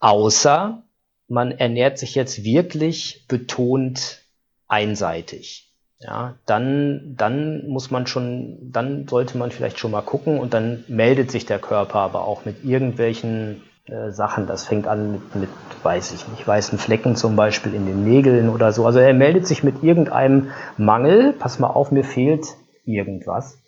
Außer 0.00 0.82
man 1.28 1.52
ernährt 1.52 1.98
sich 1.98 2.14
jetzt 2.14 2.44
wirklich 2.44 3.24
betont 3.28 4.22
einseitig. 4.66 5.71
Ja, 6.02 6.34
dann, 6.46 7.14
dann 7.16 7.68
muss 7.68 7.92
man 7.92 8.08
schon, 8.08 8.58
dann 8.72 9.06
sollte 9.06 9.38
man 9.38 9.52
vielleicht 9.52 9.78
schon 9.78 9.92
mal 9.92 10.02
gucken 10.02 10.40
und 10.40 10.52
dann 10.52 10.84
meldet 10.88 11.30
sich 11.30 11.46
der 11.46 11.60
Körper 11.60 12.00
aber 12.00 12.24
auch 12.24 12.44
mit 12.44 12.64
irgendwelchen 12.64 13.62
äh, 13.86 14.10
Sachen. 14.10 14.48
Das 14.48 14.66
fängt 14.66 14.88
an 14.88 15.12
mit, 15.12 15.36
mit, 15.36 15.50
weiß 15.84 16.12
ich 16.12 16.26
nicht, 16.26 16.46
weißen 16.46 16.78
Flecken 16.78 17.14
zum 17.14 17.36
Beispiel 17.36 17.72
in 17.74 17.86
den 17.86 18.02
Nägeln 18.02 18.48
oder 18.48 18.72
so. 18.72 18.84
Also 18.84 18.98
er 18.98 19.14
meldet 19.14 19.46
sich 19.46 19.62
mit 19.62 19.84
irgendeinem 19.84 20.50
Mangel. 20.76 21.34
Pass 21.34 21.60
mal 21.60 21.68
auf, 21.68 21.92
mir 21.92 22.04
fehlt 22.04 22.46
irgendwas. 22.84 23.58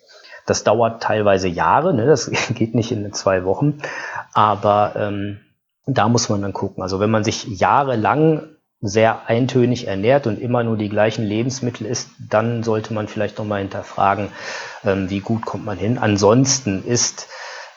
Das 0.45 0.65
dauert 0.65 1.01
teilweise 1.01 1.47
Jahre, 1.47 1.93
ne? 1.93 2.05
das 2.05 2.29
geht 2.53 2.75
nicht 2.75 2.91
in 2.91 3.13
zwei 3.13 3.45
Wochen, 3.45 3.79
aber 4.33 4.93
ähm, 4.97 5.39
da 5.85 6.09
muss 6.09 6.27
man 6.29 6.41
dann 6.41 6.53
gucken. 6.53 6.83
Also 6.83 6.99
wenn 6.99 7.11
man 7.11 7.23
sich 7.23 7.45
jahrelang 7.45 8.43
sehr 8.87 9.27
eintönig 9.27 9.87
ernährt 9.87 10.27
und 10.27 10.39
immer 10.39 10.63
nur 10.63 10.77
die 10.77 10.89
gleichen 10.89 11.25
Lebensmittel 11.25 11.85
isst, 11.87 12.09
dann 12.29 12.63
sollte 12.63 12.93
man 12.93 13.07
vielleicht 13.07 13.37
nochmal 13.37 13.61
hinterfragen, 13.61 14.29
ähm, 14.83 15.09
wie 15.09 15.19
gut 15.19 15.45
kommt 15.45 15.65
man 15.65 15.77
hin. 15.77 15.97
Ansonsten 15.97 16.83
ist 16.83 17.27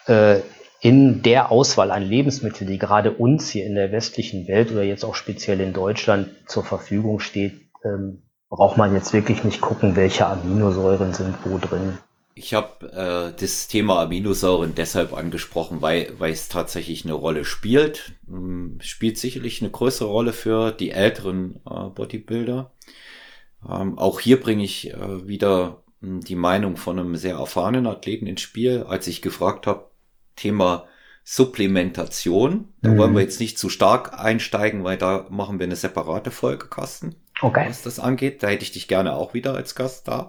äh, 0.07 0.41
in 0.81 1.23
der 1.23 1.51
Auswahl 1.51 1.91
an 1.91 2.03
Lebensmitteln, 2.03 2.71
die 2.71 2.79
gerade 2.79 3.13
uns 3.13 3.51
hier 3.51 3.67
in 3.67 3.75
der 3.75 3.93
westlichen 3.93 4.47
Welt 4.47 4.71
oder 4.71 4.83
jetzt 4.83 5.05
auch 5.05 5.15
speziell 5.15 5.61
in 5.61 5.73
Deutschland 5.73 6.29
zur 6.47 6.65
Verfügung 6.65 7.21
steht, 7.21 7.55
ähm, 7.85 8.23
braucht 8.49 8.77
man 8.77 8.95
jetzt 8.95 9.13
wirklich 9.13 9.45
nicht 9.45 9.61
gucken, 9.61 9.97
welche 9.97 10.27
Aminosäuren 10.27 11.13
sind 11.13 11.35
wo 11.45 11.59
drin. 11.59 11.99
Ich 12.39 12.55
habe 12.55 12.86
äh, 12.93 13.41
das 13.41 13.66
Thema 13.66 14.01
Aminosäuren 14.01 14.74
deshalb 14.74 15.12
angesprochen, 15.12 15.82
weil, 15.82 16.12
weil 16.18 16.32
es 16.32 16.49
tatsächlich 16.49 17.05
eine 17.05 17.14
Rolle 17.14 17.45
spielt. 17.45 18.12
Ähm, 18.28 18.78
spielt 18.80 19.18
sicherlich 19.18 19.61
eine 19.61 19.70
größere 19.70 20.09
Rolle 20.09 20.32
für 20.32 20.70
die 20.70 20.93
älteren 20.93 21.57
äh, 21.68 21.89
Bodybuilder. 21.91 22.70
Ähm, 23.68 23.99
auch 23.99 24.20
hier 24.20 24.41
bringe 24.41 24.62
ich 24.62 24.93
äh, 24.95 25.26
wieder 25.26 25.82
äh, 26.01 26.20
die 26.20 26.36
Meinung 26.36 26.76
von 26.76 26.99
einem 26.99 27.16
sehr 27.16 27.36
erfahrenen 27.36 27.89
Athleten 27.89 28.28
ins 28.28 28.41
Spiel, 28.41 28.84
als 28.89 29.09
ich 29.09 29.20
gefragt 29.20 29.66
habe, 29.66 29.91
Thema 30.36 30.86
Supplementation. 31.24 32.72
Da 32.82 32.91
mhm. 32.91 32.99
wollen 32.99 33.14
wir 33.14 33.22
jetzt 33.22 33.41
nicht 33.41 33.59
zu 33.59 33.68
stark 33.68 34.18
einsteigen, 34.18 34.84
weil 34.84 34.97
da 34.97 35.26
machen 35.28 35.59
wir 35.59 35.64
eine 35.64 35.76
separate 35.76 36.30
Folge, 36.30 36.68
Carsten. 36.68 37.16
Okay. 37.41 37.66
Was 37.68 37.82
das 37.82 37.99
angeht. 37.99 38.43
Da 38.43 38.49
hätte 38.49 38.62
ich 38.62 38.72
dich 38.72 38.89
gerne 38.89 39.14
auch 39.14 39.34
wieder 39.34 39.55
als 39.55 39.74
Gast 39.74 40.07
da. 40.09 40.28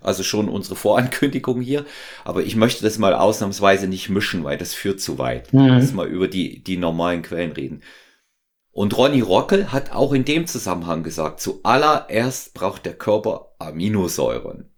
Also 0.00 0.22
schon 0.22 0.48
unsere 0.48 0.76
Vorankündigung 0.76 1.60
hier. 1.60 1.84
Aber 2.24 2.42
ich 2.42 2.56
möchte 2.56 2.82
das 2.82 2.98
mal 2.98 3.14
ausnahmsweise 3.14 3.86
nicht 3.86 4.08
mischen, 4.08 4.44
weil 4.44 4.58
das 4.58 4.74
führt 4.74 5.00
zu 5.00 5.18
weit. 5.18 5.52
Mhm. 5.52 5.66
Lass 5.66 5.92
mal 5.92 6.08
über 6.08 6.28
die, 6.28 6.62
die 6.62 6.76
normalen 6.76 7.22
Quellen 7.22 7.52
reden. 7.52 7.82
Und 8.72 8.96
Ronny 8.96 9.20
Rockel 9.20 9.72
hat 9.72 9.92
auch 9.92 10.12
in 10.12 10.24
dem 10.24 10.46
Zusammenhang 10.46 11.02
gesagt, 11.02 11.40
zuallererst 11.40 12.54
braucht 12.54 12.86
der 12.86 12.94
Körper 12.94 13.52
Aminosäuren. 13.58 14.70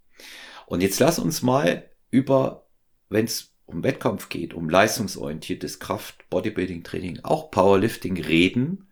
Und 0.65 0.81
jetzt 0.81 0.99
lass 0.99 1.19
uns 1.19 1.41
mal 1.41 1.89
über, 2.09 2.67
wenn 3.09 3.25
es 3.25 3.53
um 3.65 3.83
Wettkampf 3.83 4.29
geht, 4.29 4.53
um 4.53 4.69
leistungsorientiertes 4.69 5.79
Kraft, 5.79 6.29
Bodybuilding 6.29 6.83
Training, 6.83 7.19
auch 7.23 7.51
Powerlifting 7.51 8.19
reden, 8.19 8.87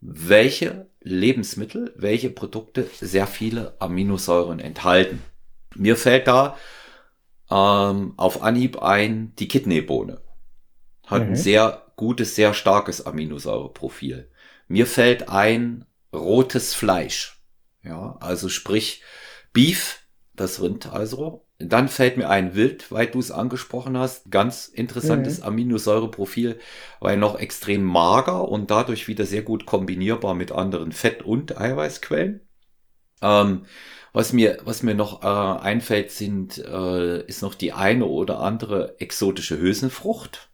welche 0.00 0.88
Lebensmittel, 1.00 1.92
welche 1.96 2.30
Produkte 2.30 2.88
sehr 3.00 3.26
viele 3.26 3.74
Aminosäuren 3.80 4.60
enthalten. 4.60 5.22
Mir 5.74 5.96
fällt 5.96 6.26
da 6.26 6.56
ähm, 7.50 8.14
auf 8.16 8.42
Anhieb 8.42 8.82
ein 8.82 9.32
die 9.38 9.48
Kidneybohne. 9.48 10.20
Hat 11.06 11.22
mhm. 11.22 11.28
ein 11.28 11.36
sehr 11.36 11.86
gutes, 11.96 12.34
sehr 12.34 12.54
starkes 12.54 13.04
Aminosäureprofil. 13.04 14.30
Mir 14.68 14.86
fällt 14.86 15.28
ein 15.28 15.86
rotes 16.12 16.74
Fleisch. 16.74 17.42
Ja, 17.82 18.16
also 18.20 18.48
sprich 18.48 19.02
Beef, 19.52 20.00
das 20.34 20.60
Rind 20.60 20.92
also. 20.92 21.44
Dann 21.58 21.88
fällt 21.88 22.16
mir 22.16 22.28
ein 22.28 22.54
Wild, 22.54 22.92
weil 22.92 23.08
du 23.08 23.18
es 23.18 23.32
angesprochen 23.32 23.98
hast. 23.98 24.30
Ganz 24.30 24.68
interessantes 24.68 25.38
mhm. 25.38 25.46
Aminosäureprofil, 25.46 26.60
weil 27.00 27.16
noch 27.16 27.38
extrem 27.38 27.82
mager 27.82 28.48
und 28.48 28.70
dadurch 28.70 29.08
wieder 29.08 29.26
sehr 29.26 29.42
gut 29.42 29.66
kombinierbar 29.66 30.34
mit 30.34 30.52
anderen 30.52 30.92
Fett- 30.92 31.22
und 31.22 31.58
Eiweißquellen. 31.58 32.46
Ähm, 33.22 33.64
was 34.18 34.32
mir, 34.32 34.58
was 34.64 34.82
mir 34.82 34.96
noch 34.96 35.22
äh, 35.22 35.60
einfällt, 35.62 36.10
sind, 36.10 36.58
äh, 36.58 37.22
ist 37.26 37.40
noch 37.40 37.54
die 37.54 37.72
eine 37.72 38.04
oder 38.04 38.40
andere 38.40 38.96
exotische 38.98 39.60
Hülsenfrucht, 39.60 40.50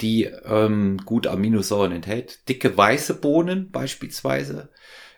die 0.00 0.24
ähm, 0.24 0.96
gut 1.04 1.26
Aminosäuren 1.26 1.92
enthält. 1.92 2.48
Dicke 2.48 2.74
weiße 2.74 3.20
Bohnen 3.20 3.70
beispielsweise 3.70 4.70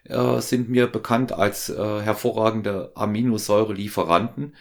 äh, 0.02 0.40
sind 0.40 0.70
mir 0.70 0.88
bekannt 0.88 1.30
als 1.30 1.68
äh, 1.68 2.00
hervorragende 2.00 2.90
Aminosäurelieferanten. 2.96 4.56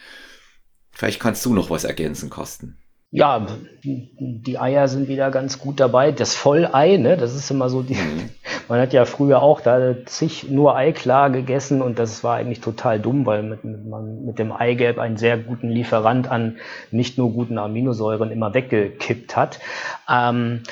Vielleicht 0.92 1.18
kannst 1.18 1.44
du 1.44 1.54
noch 1.54 1.70
was 1.70 1.82
ergänzen, 1.82 2.30
Kosten. 2.30 2.81
Ja, 3.14 3.46
die 3.84 4.58
Eier 4.58 4.88
sind 4.88 5.06
wieder 5.06 5.30
ganz 5.30 5.58
gut 5.58 5.80
dabei. 5.80 6.12
Das 6.12 6.34
Vollei, 6.34 6.96
ne, 6.96 7.18
das 7.18 7.34
ist 7.34 7.50
immer 7.50 7.68
so 7.68 7.82
die, 7.82 7.94
mhm. 7.94 8.30
Man 8.68 8.80
hat 8.80 8.94
ja 8.94 9.04
früher 9.04 9.42
auch 9.42 9.60
da 9.60 9.94
zig 10.06 10.48
nur 10.48 10.76
Eiklar 10.76 11.28
gegessen 11.28 11.82
und 11.82 11.98
das 11.98 12.24
war 12.24 12.36
eigentlich 12.36 12.62
total 12.62 12.98
dumm, 12.98 13.26
weil 13.26 13.42
mit, 13.42 13.64
man 13.64 14.24
mit 14.24 14.38
dem 14.38 14.50
Eigelb 14.50 14.98
einen 14.98 15.18
sehr 15.18 15.36
guten 15.36 15.68
Lieferant 15.68 16.30
an 16.30 16.56
nicht 16.90 17.18
nur 17.18 17.32
guten 17.32 17.58
Aminosäuren 17.58 18.30
immer 18.30 18.54
weggekippt 18.54 19.36
hat. 19.36 19.60
Ähm, 20.08 20.62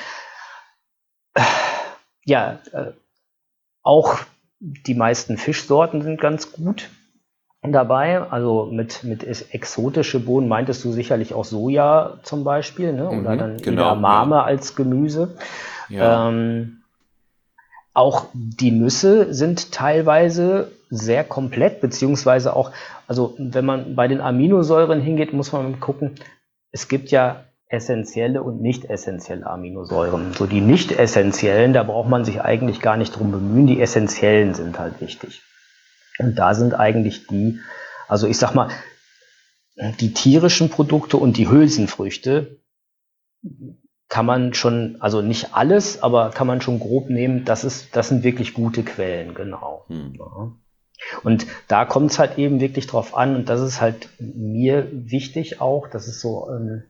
ja, 2.25 2.59
äh, 2.71 2.93
auch 3.83 4.17
die 4.59 4.95
meisten 4.95 5.37
Fischsorten 5.37 6.01
sind 6.01 6.19
ganz 6.19 6.51
gut 6.51 6.89
dabei. 7.63 8.21
Also 8.31 8.67
mit, 8.71 9.03
mit 9.03 9.23
exotische 9.53 10.19
Bohnen 10.19 10.47
meintest 10.47 10.83
du 10.83 10.91
sicherlich 10.91 11.33
auch 11.33 11.45
Soja 11.45 12.19
zum 12.23 12.43
Beispiel, 12.43 12.93
ne? 12.93 13.09
oder 13.09 13.33
mhm, 13.33 13.37
dann 13.37 13.57
genau, 13.57 13.83
Edamame 13.83 14.35
ja. 14.35 14.43
als 14.43 14.75
Gemüse. 14.75 15.35
Ja. 15.89 16.29
Ähm, 16.29 16.77
auch 17.93 18.25
die 18.33 18.71
Nüsse 18.71 19.33
sind 19.33 19.71
teilweise 19.71 20.71
sehr 20.89 21.23
komplett, 21.23 21.81
beziehungsweise 21.81 22.55
auch, 22.55 22.71
also 23.07 23.35
wenn 23.37 23.65
man 23.65 23.95
bei 23.95 24.07
den 24.07 24.21
Aminosäuren 24.21 25.01
hingeht, 25.01 25.33
muss 25.33 25.51
man 25.51 25.79
gucken, 25.79 26.15
es 26.71 26.87
gibt 26.87 27.11
ja 27.11 27.43
essentielle 27.67 28.43
und 28.43 28.61
nicht 28.61 28.85
essentielle 28.85 29.45
Aminosäuren. 29.45 30.33
So 30.33 30.45
die 30.45 30.61
nicht 30.61 30.91
essentiellen, 30.91 31.73
da 31.73 31.83
braucht 31.83 32.09
man 32.09 32.25
sich 32.25 32.41
eigentlich 32.41 32.81
gar 32.81 32.97
nicht 32.97 33.17
drum 33.17 33.31
bemühen, 33.31 33.67
die 33.67 33.81
essentiellen 33.81 34.53
sind 34.53 34.79
halt 34.79 34.99
wichtig. 35.01 35.41
Und 36.19 36.35
da 36.35 36.53
sind 36.53 36.73
eigentlich 36.73 37.27
die, 37.27 37.59
also 38.07 38.27
ich 38.27 38.37
sag 38.37 38.53
mal, 38.53 38.69
die 39.99 40.13
tierischen 40.13 40.69
Produkte 40.69 41.17
und 41.17 41.37
die 41.37 41.49
Hülsenfrüchte, 41.49 42.59
kann 44.09 44.25
man 44.25 44.53
schon, 44.53 44.97
also 44.99 45.21
nicht 45.21 45.55
alles, 45.55 46.03
aber 46.03 46.31
kann 46.31 46.45
man 46.45 46.59
schon 46.59 46.79
grob 46.79 47.09
nehmen, 47.09 47.45
das 47.45 47.63
ist, 47.63 47.95
das 47.95 48.09
sind 48.09 48.23
wirklich 48.23 48.53
gute 48.53 48.83
Quellen, 48.83 49.33
genau. 49.33 49.85
Hm. 49.87 50.15
Ja. 50.19 50.51
Und 51.23 51.47
da 51.69 51.85
kommt 51.85 52.11
es 52.11 52.19
halt 52.19 52.37
eben 52.37 52.59
wirklich 52.59 52.87
drauf 52.87 53.15
an, 53.15 53.35
und 53.37 53.47
das 53.49 53.61
ist 53.61 53.79
halt 53.79 54.09
mir 54.19 54.89
wichtig 54.91 55.61
auch, 55.61 55.87
das 55.87 56.09
ist 56.09 56.19
so 56.19 56.49
ähm, 56.49 56.83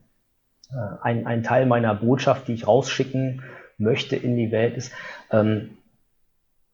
äh, 0.72 1.04
ein, 1.04 1.28
ein 1.28 1.44
Teil 1.44 1.68
meiner 1.68 1.94
Botschaft, 1.94 2.48
die 2.48 2.54
ich 2.54 2.68
rausschicken 2.68 3.44
möchte 3.78 4.16
in 4.16 4.36
die 4.36 4.52
Welt, 4.52 4.76
ist, 4.76 4.92
ähm, 5.30 5.78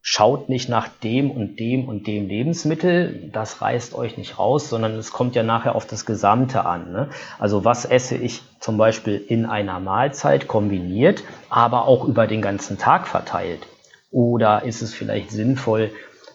schaut 0.10 0.48
nicht 0.48 0.70
nach 0.70 0.88
dem 0.88 1.30
und 1.32 1.60
dem 1.60 1.90
und 1.90 2.08
dem 2.08 2.30
Lebensmittel, 2.30 3.30
das 3.34 3.62
reißt 3.62 3.94
euch 3.94 4.18
nicht 4.18 4.40
raus, 4.40 4.70
sondern 4.70 4.94
es 4.94 5.12
kommt 5.12 5.36
ja 5.36 5.44
nachher 5.44 5.76
auf 5.76 5.86
das 5.86 6.06
Gesamte 6.06 6.66
an. 6.66 6.94
Ne? 6.94 7.10
Also 7.40 7.66
was 7.66 7.84
esse 7.84 8.16
ich 8.16 8.42
zum 8.62 8.78
Beispiel 8.78 9.22
in 9.28 9.46
einer 9.46 9.82
Mahlzeit 9.82 10.48
kombiniert, 10.48 11.26
aber 11.50 11.90
auch 11.90 12.08
über 12.08 12.26
den 12.26 12.42
ganzen 12.42 12.78
Tag 12.78 13.06
verteilt? 13.06 13.68
Oder 14.10 14.64
ist 14.64 14.82
es 14.82 14.94
vielleicht 14.94 15.30
sinnvoll, 15.32 15.92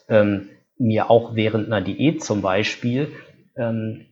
ähm, 0.07 0.51
mir 0.77 1.09
auch 1.09 1.35
während 1.35 1.68
einer 1.68 1.81
Diät 1.81 2.23
zum 2.23 2.43
Beispiel 2.43 3.12
ähm, 3.57 4.05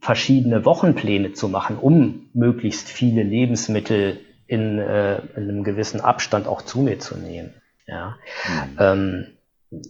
verschiedene 0.00 0.64
Wochenpläne 0.64 1.34
zu 1.34 1.48
machen, 1.48 1.76
um 1.80 2.30
möglichst 2.34 2.88
viele 2.88 3.22
Lebensmittel 3.22 4.18
in, 4.48 4.80
äh, 4.80 5.18
in 5.36 5.44
einem 5.44 5.62
gewissen 5.62 6.00
Abstand 6.00 6.48
auch 6.48 6.62
zu 6.62 6.80
mir 6.80 6.98
zu 6.98 7.16
nehmen? 7.16 7.54
Ja. 7.86 8.16
Mhm. 8.46 8.76
Ähm, 8.78 9.26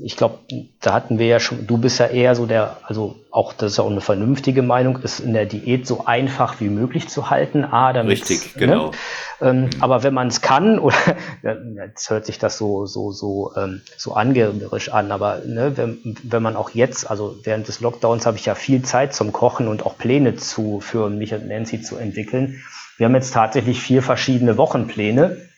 ich 0.02 0.16
glaube, 0.16 0.38
da 0.80 0.92
hatten 0.92 1.18
wir 1.18 1.26
ja 1.26 1.40
schon, 1.40 1.66
du 1.66 1.78
bist 1.78 1.98
ja 1.98 2.06
eher 2.06 2.34
so 2.34 2.46
der, 2.46 2.78
also 2.84 3.16
auch 3.30 3.52
das 3.52 3.72
ist 3.72 3.78
ja 3.78 3.84
auch 3.84 3.90
eine 3.90 4.00
vernünftige 4.00 4.62
Meinung, 4.62 4.98
ist 4.98 5.20
in 5.20 5.34
der 5.34 5.46
Diät 5.46 5.86
so 5.86 6.06
einfach 6.06 6.60
wie 6.60 6.68
möglich 6.68 7.08
zu 7.08 7.30
halten. 7.30 7.64
A, 7.64 7.92
damit 7.92 8.12
Richtig, 8.12 8.54
genau. 8.54 8.86
Ne? 8.86 8.96
Ähm, 9.40 9.70
aber 9.80 10.02
wenn 10.02 10.14
man 10.14 10.28
es 10.28 10.40
kann, 10.40 10.78
oder 10.78 10.96
jetzt 11.42 12.10
hört 12.10 12.26
sich 12.26 12.38
das 12.38 12.56
so 12.56 12.86
so 12.86 13.12
so 13.12 13.52
ähm, 13.56 13.82
so 13.96 14.14
angeberisch 14.14 14.90
an, 14.90 15.12
aber 15.12 15.42
ne, 15.46 15.76
wenn, 15.76 16.16
wenn 16.22 16.42
man 16.42 16.56
auch 16.56 16.70
jetzt, 16.70 17.10
also 17.10 17.36
während 17.42 17.68
des 17.68 17.80
Lockdowns 17.80 18.26
habe 18.26 18.36
ich 18.36 18.46
ja 18.46 18.54
viel 18.54 18.82
Zeit 18.82 19.14
zum 19.14 19.32
Kochen 19.32 19.68
und 19.68 19.84
auch 19.84 19.98
Pläne 19.98 20.36
zu 20.36 20.80
für 20.80 21.10
mich 21.10 21.34
und 21.34 21.48
Nancy 21.48 21.82
zu 21.82 21.96
entwickeln. 21.96 22.62
Wir 22.96 23.06
haben 23.06 23.14
jetzt 23.14 23.34
tatsächlich 23.34 23.80
vier 23.80 24.02
verschiedene 24.02 24.56
Wochenpläne, 24.56 25.48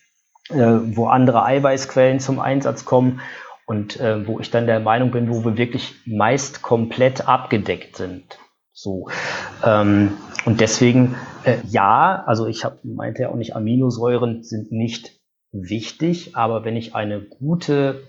wo 0.50 1.06
andere 1.06 1.44
Eiweißquellen 1.44 2.20
zum 2.20 2.38
Einsatz 2.38 2.84
kommen 2.84 3.20
und 3.66 3.98
äh, 3.98 4.26
wo 4.26 4.38
ich 4.40 4.50
dann 4.50 4.66
der 4.66 4.80
Meinung 4.80 5.10
bin, 5.10 5.28
wo 5.28 5.44
wir 5.44 5.56
wirklich 5.56 5.94
meist 6.06 6.62
komplett 6.62 7.28
abgedeckt 7.28 7.96
sind. 7.96 8.38
So. 8.72 9.08
Ähm, 9.64 10.12
und 10.44 10.60
deswegen, 10.60 11.16
äh, 11.44 11.56
ja, 11.68 12.22
also 12.26 12.46
ich 12.46 12.64
hab, 12.64 12.84
meinte 12.84 13.22
ja 13.22 13.30
auch 13.30 13.36
nicht, 13.36 13.56
Aminosäuren 13.56 14.44
sind 14.44 14.70
nicht 14.70 15.18
wichtig, 15.50 16.36
aber 16.36 16.64
wenn 16.64 16.76
ich 16.76 16.94
eine 16.94 17.20
gute 17.20 18.02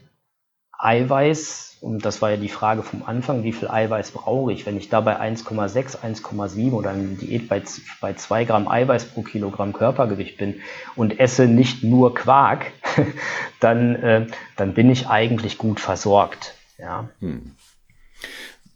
Eiweiß, 0.79 1.77
und 1.81 2.05
das 2.05 2.21
war 2.21 2.31
ja 2.31 2.37
die 2.37 2.49
Frage 2.49 2.83
vom 2.83 3.03
Anfang, 3.03 3.43
wie 3.43 3.53
viel 3.53 3.67
Eiweiß 3.67 4.11
brauche 4.11 4.51
ich? 4.51 4.65
Wenn 4.65 4.77
ich 4.77 4.89
dabei 4.89 5.19
1,6, 5.19 5.97
1,7 5.99 6.71
oder 6.71 6.91
eine 6.91 7.03
Diät 7.03 7.47
bei, 7.47 7.61
bei 8.01 8.13
2 8.13 8.45
Gramm 8.45 8.67
Eiweiß 8.67 9.05
pro 9.05 9.21
Kilogramm 9.21 9.73
Körpergewicht 9.73 10.37
bin 10.37 10.61
und 10.95 11.19
esse 11.19 11.47
nicht 11.47 11.83
nur 11.83 12.15
Quark, 12.15 12.71
dann, 13.59 13.95
äh, 13.95 14.27
dann 14.55 14.73
bin 14.73 14.89
ich 14.89 15.07
eigentlich 15.07 15.57
gut 15.57 15.79
versorgt. 15.79 16.55
Ja. 16.77 17.09
Hm. 17.19 17.51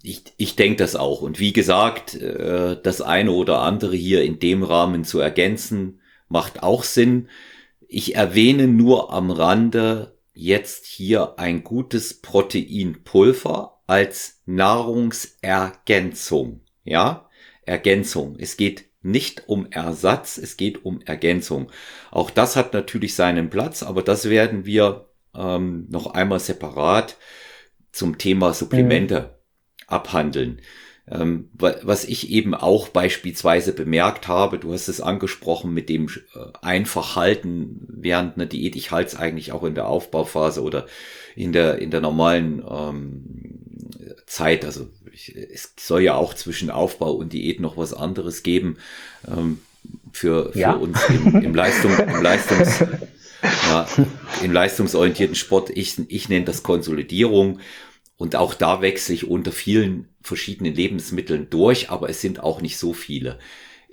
Ich, 0.04 0.24
ich 0.38 0.56
denke 0.56 0.78
das 0.78 0.96
auch. 0.96 1.22
Und 1.22 1.40
wie 1.40 1.54
gesagt, 1.54 2.16
äh, 2.16 2.78
das 2.82 3.02
eine 3.02 3.32
oder 3.32 3.62
andere 3.62 3.96
hier 3.96 4.24
in 4.24 4.40
dem 4.40 4.64
Rahmen 4.64 5.04
zu 5.04 5.20
ergänzen, 5.20 6.00
macht 6.30 6.64
auch 6.64 6.84
Sinn. 6.84 7.30
Ich 7.88 8.16
erwähne 8.16 8.68
nur 8.68 9.14
am 9.14 9.32
Rande, 9.32 10.14
jetzt 10.34 10.86
hier 10.86 11.38
ein 11.38 11.64
gutes 11.64 12.22
Proteinpulver 12.22 13.82
als 13.88 14.42
Nahrungsergänzung. 14.46 16.62
Ja, 16.84 17.30
Ergänzung. 17.66 18.36
Es 18.40 18.58
geht 18.58 18.86
nicht 19.02 19.48
um 19.48 19.72
Ersatz, 19.72 20.38
es 20.38 20.58
geht 20.58 20.86
um 20.86 21.02
Ergänzung. 21.02 21.72
Auch 22.12 22.30
das 22.30 22.56
hat 22.56 22.74
natürlich 22.74 23.16
seinen 23.16 23.50
Platz, 23.50 23.82
aber 23.84 24.04
das 24.04 24.30
werden 24.30 24.66
wir 24.66 25.10
ähm, 25.36 25.88
noch 25.90 26.14
einmal 26.14 26.40
separat 26.40 27.18
zum 27.92 28.18
Thema 28.18 28.54
Supplemente 28.54 29.22
mhm. 29.22 29.28
abhandeln. 29.88 30.62
Ähm, 31.12 31.50
was 31.58 32.06
ich 32.06 32.30
eben 32.30 32.54
auch 32.56 32.88
beispielsweise 32.88 33.74
bemerkt 33.74 34.30
habe, 34.30 34.58
du 34.58 34.72
hast 34.72 34.88
es 34.88 35.02
angesprochen 35.02 35.74
mit 35.74 35.90
dem 35.90 36.08
äh, 36.08 36.40
einfach 36.62 37.18
halten 37.18 37.86
während 37.90 38.38
einer 38.38 38.46
Diät. 38.46 38.78
Ich 38.78 38.92
halte 38.92 39.10
es 39.10 39.16
eigentlich 39.18 39.52
auch 39.52 39.64
in 39.64 39.76
der 39.76 39.88
Aufbauphase 39.88 40.64
oder 40.64 40.86
in 41.36 41.52
der, 41.52 41.80
in 41.80 41.92
der 41.92 42.00
normalen 42.00 42.64
ähm, 42.70 43.24
Zeit. 44.26 44.64
Also 44.64 44.88
ich, 45.12 45.36
es 45.36 45.74
soll 45.78 46.02
ja 46.02 46.16
auch 46.16 46.34
zwischen 46.34 46.70
Aufbau 46.70 47.12
und 47.12 47.34
Diät 47.34 47.60
noch 47.60 47.76
was 47.76 47.94
anderes 47.94 48.42
geben 48.42 48.78
ähm, 49.28 49.60
für, 50.14 50.54
für 50.54 50.60
ja. 50.60 50.74
uns 50.74 50.98
im, 51.10 51.42
im, 51.44 51.56
Leistung, 51.56 51.92
im 51.98 52.22
Leistungs, 52.22 52.80
ja, 53.44 53.86
im 54.42 54.54
leistungsorientierten 54.54 55.36
Sport. 55.36 55.72
Ich, 55.72 56.00
ich 56.08 56.30
nenne 56.30 56.46
das 56.46 56.64
Konsolidierung. 56.64 57.60
Und 58.22 58.36
auch 58.36 58.54
da 58.54 58.84
wechsle 58.84 59.16
ich 59.16 59.28
unter 59.28 59.52
vielen 59.52 60.08
verschiedenen 60.22 60.76
Lebensmitteln 60.76 61.50
durch, 61.50 61.90
aber 61.90 62.08
es 62.08 62.22
sind 62.22 62.40
auch 62.40 62.62
nicht 62.62 62.78
so 62.78 62.94
viele. 62.94 63.40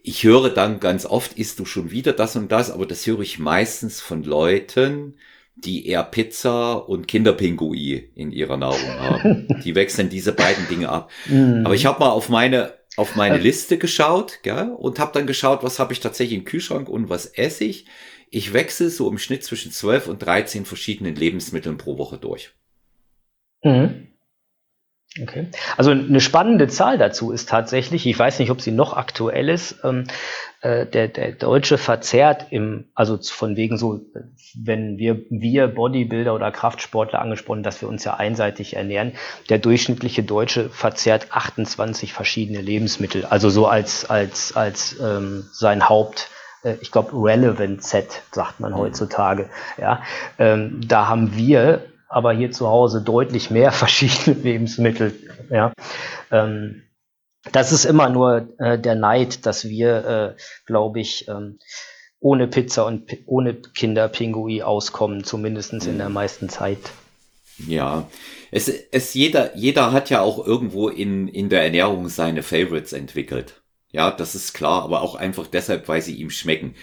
Ich 0.02 0.22
höre 0.22 0.50
dann 0.50 0.80
ganz 0.80 1.06
oft, 1.06 1.38
isst 1.38 1.58
du 1.58 1.64
schon 1.64 1.90
wieder 1.90 2.12
das 2.12 2.36
und 2.36 2.52
das, 2.52 2.70
aber 2.70 2.84
das 2.84 3.06
höre 3.06 3.20
ich 3.20 3.38
meistens 3.38 4.02
von 4.02 4.24
Leuten, 4.24 5.14
die 5.56 5.86
eher 5.86 6.02
Pizza 6.02 6.74
und 6.74 7.08
Kinderpingui 7.08 8.10
in 8.14 8.30
ihrer 8.30 8.58
Nahrung 8.58 8.90
haben. 9.00 9.48
Die 9.64 9.74
wechseln 9.74 10.10
diese 10.10 10.32
beiden 10.32 10.68
Dinge 10.68 10.90
ab. 10.90 11.10
Mm. 11.24 11.64
Aber 11.64 11.74
ich 11.74 11.86
habe 11.86 12.00
mal 12.00 12.10
auf 12.10 12.28
meine 12.28 12.74
auf 12.98 13.16
meine 13.16 13.38
Liste 13.38 13.78
geschaut, 13.78 14.40
gell, 14.42 14.74
und 14.76 14.98
habe 14.98 15.12
dann 15.14 15.26
geschaut, 15.26 15.62
was 15.62 15.78
habe 15.78 15.94
ich 15.94 16.00
tatsächlich 16.00 16.38
im 16.38 16.44
Kühlschrank 16.44 16.90
und 16.90 17.08
was 17.08 17.24
esse 17.24 17.64
ich. 17.64 17.86
Ich 18.28 18.52
wechsle 18.52 18.90
so 18.90 19.08
im 19.10 19.16
Schnitt 19.16 19.42
zwischen 19.42 19.72
12 19.72 20.06
und 20.06 20.18
13 20.18 20.66
verschiedenen 20.66 21.14
Lebensmitteln 21.14 21.78
pro 21.78 21.96
Woche 21.96 22.18
durch. 22.18 22.50
Mhm. 23.64 24.07
Okay. 25.20 25.46
Also 25.76 25.90
eine 25.90 26.20
spannende 26.20 26.68
Zahl 26.68 26.98
dazu 26.98 27.32
ist 27.32 27.48
tatsächlich, 27.48 28.06
ich 28.06 28.18
weiß 28.18 28.38
nicht, 28.38 28.50
ob 28.50 28.60
sie 28.60 28.72
noch 28.72 28.94
aktuell 28.94 29.48
ist, 29.48 29.76
ähm, 29.82 30.04
äh, 30.60 30.86
der, 30.86 31.08
der 31.08 31.32
Deutsche 31.32 31.78
verzehrt 31.78 32.46
im, 32.50 32.84
also 32.94 33.18
von 33.18 33.56
wegen 33.56 33.78
so, 33.78 34.00
wenn 34.54 34.98
wir, 34.98 35.22
wir 35.30 35.68
Bodybuilder 35.68 36.34
oder 36.34 36.50
Kraftsportler 36.52 37.20
angesprochen, 37.20 37.62
dass 37.62 37.80
wir 37.80 37.88
uns 37.88 38.04
ja 38.04 38.14
einseitig 38.14 38.76
ernähren, 38.76 39.12
der 39.48 39.58
durchschnittliche 39.58 40.22
Deutsche 40.22 40.68
verzehrt 40.68 41.28
28 41.30 42.12
verschiedene 42.12 42.60
Lebensmittel, 42.60 43.24
also 43.24 43.48
so 43.48 43.66
als, 43.66 44.08
als, 44.08 44.54
als 44.56 45.00
ähm, 45.00 45.46
sein 45.52 45.88
Haupt, 45.88 46.28
äh, 46.64 46.74
ich 46.80 46.92
glaube, 46.92 47.12
Relevant 47.14 47.82
Set, 47.82 48.22
sagt 48.30 48.60
man 48.60 48.72
mhm. 48.72 48.76
heutzutage. 48.76 49.48
Ja, 49.78 50.02
ähm, 50.38 50.80
da 50.86 51.08
haben 51.08 51.34
wir 51.34 51.82
aber 52.08 52.32
hier 52.32 52.50
zu 52.50 52.68
Hause 52.68 53.02
deutlich 53.02 53.50
mehr 53.50 53.72
verschiedene 53.72 54.40
Lebensmittel. 54.40 55.14
Ja. 55.50 55.72
Ähm, 56.30 56.82
das 57.52 57.72
ist 57.72 57.84
immer 57.84 58.08
nur 58.08 58.48
äh, 58.58 58.78
der 58.78 58.94
Neid, 58.94 59.46
dass 59.46 59.68
wir, 59.68 60.36
äh, 60.36 60.42
glaube 60.66 61.00
ich, 61.00 61.28
ähm, 61.28 61.58
ohne 62.20 62.48
Pizza 62.48 62.84
und 62.84 63.16
ohne 63.26 63.54
Kinderpingui 63.54 64.62
auskommen, 64.62 65.22
zumindest 65.22 65.72
in 65.72 65.98
der 65.98 66.08
meisten 66.08 66.48
Zeit. 66.48 66.80
Ja, 67.66 68.08
es, 68.50 68.68
es 68.68 69.14
jeder, 69.14 69.56
jeder 69.56 69.92
hat 69.92 70.10
ja 70.10 70.20
auch 70.20 70.44
irgendwo 70.44 70.88
in, 70.88 71.28
in 71.28 71.48
der 71.48 71.62
Ernährung 71.62 72.08
seine 72.08 72.42
Favorites 72.42 72.92
entwickelt. 72.92 73.62
Ja, 73.90 74.10
das 74.10 74.34
ist 74.34 74.52
klar, 74.52 74.82
aber 74.82 75.02
auch 75.02 75.14
einfach 75.14 75.46
deshalb, 75.46 75.88
weil 75.88 76.02
sie 76.02 76.14
ihm 76.14 76.30
schmecken. 76.30 76.74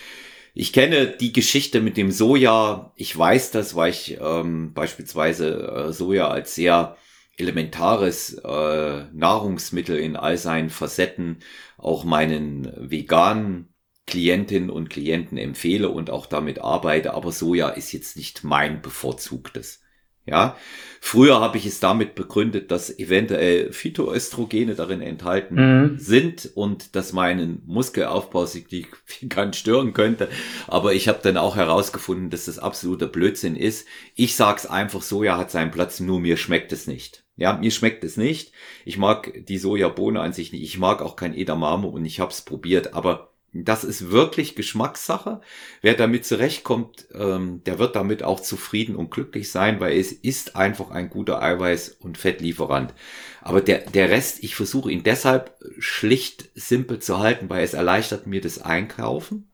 Ich 0.57 0.71
kenne 0.71 1.07
die 1.07 1.33
Geschichte 1.33 1.81
mit 1.81 1.97
dem 1.97 2.11
Soja. 2.11 2.93
Ich 2.95 3.15
weiß 3.15 3.51
das, 3.51 3.75
weil 3.75 3.91
ich 3.91 4.17
ähm, 4.21 4.73
beispielsweise 4.73 5.89
äh, 5.89 5.91
Soja 5.91 6.29
als 6.29 6.55
sehr 6.55 6.95
elementares 7.37 8.35
äh, 8.35 9.03
Nahrungsmittel 9.11 9.97
in 9.99 10.15
all 10.15 10.37
seinen 10.37 10.69
Facetten 10.69 11.39
auch 11.77 12.05
meinen 12.05 12.71
veganen 12.89 13.73
Klientinnen 14.07 14.69
und 14.69 14.89
Klienten 14.89 15.37
empfehle 15.37 15.89
und 15.89 16.09
auch 16.09 16.25
damit 16.25 16.59
arbeite. 16.59 17.13
Aber 17.15 17.33
Soja 17.33 17.67
ist 17.67 17.91
jetzt 17.91 18.15
nicht 18.15 18.45
mein 18.45 18.81
bevorzugtes. 18.81 19.81
Ja, 20.25 20.57
früher 21.01 21.39
habe 21.39 21.59
ich 21.59 21.67
es 21.67 21.79
damit 21.79 22.15
begründet, 22.15 22.71
dass 22.71 22.97
eventuell 22.97 23.71
Phytoöstrogene 23.71 24.73
darin 24.73 25.01
enthalten 25.01 25.55
mhm. 25.55 25.99
sind 25.99 26.49
und 26.55 26.95
dass 26.95 27.13
meinen 27.13 27.61
Muskelaufbau 27.67 28.47
signifikant 28.47 29.55
stören 29.55 29.93
könnte. 29.93 30.29
Aber 30.67 30.93
ich 30.93 31.07
habe 31.07 31.19
dann 31.21 31.37
auch 31.37 31.55
herausgefunden, 31.55 32.31
dass 32.31 32.45
das 32.45 32.57
absoluter 32.57 33.07
Blödsinn 33.07 33.55
ist. 33.55 33.87
Ich 34.15 34.35
sag's 34.35 34.65
einfach, 34.65 35.03
Soja 35.03 35.37
hat 35.37 35.51
seinen 35.51 35.71
Platz, 35.71 35.99
nur 35.99 36.19
mir 36.19 36.37
schmeckt 36.37 36.73
es 36.73 36.87
nicht. 36.87 37.23
Ja, 37.37 37.53
mir 37.53 37.71
schmeckt 37.71 38.03
es 38.03 38.17
nicht. 38.17 38.53
Ich 38.85 38.97
mag 38.97 39.45
die 39.45 39.57
Sojabohne 39.57 40.21
an 40.21 40.33
sich 40.33 40.51
nicht. 40.53 40.63
Ich 40.63 40.79
mag 40.79 41.01
auch 41.01 41.15
kein 41.15 41.35
Edamame 41.35 41.87
und 41.87 42.05
ich 42.05 42.19
habe 42.19 42.31
es 42.31 42.41
probiert, 42.41 42.93
aber 42.93 43.34
das 43.63 43.85
ist 43.85 44.11
wirklich 44.11 44.55
Geschmackssache. 44.55 45.39
Wer 45.81 45.93
damit 45.93 46.25
zurechtkommt, 46.25 47.07
ähm, 47.13 47.63
der 47.65 47.79
wird 47.79 47.95
damit 47.95 48.21
auch 48.21 48.41
zufrieden 48.41 48.97
und 48.97 49.11
glücklich 49.11 49.49
sein, 49.49 49.79
weil 49.79 49.97
es 49.97 50.11
ist 50.11 50.57
einfach 50.57 50.91
ein 50.91 51.09
guter 51.09 51.41
Eiweiß- 51.41 51.99
und 51.99 52.17
Fettlieferant. 52.17 52.93
Aber 53.41 53.61
der, 53.61 53.89
der 53.89 54.09
Rest, 54.09 54.43
ich 54.43 54.55
versuche 54.55 54.91
ihn 54.91 55.03
deshalb 55.03 55.57
schlicht 55.79 56.49
simpel 56.53 56.99
zu 56.99 57.19
halten, 57.19 57.49
weil 57.49 57.63
es 57.63 57.73
erleichtert 57.73 58.27
mir 58.27 58.41
das 58.41 58.61
Einkaufen. 58.61 59.49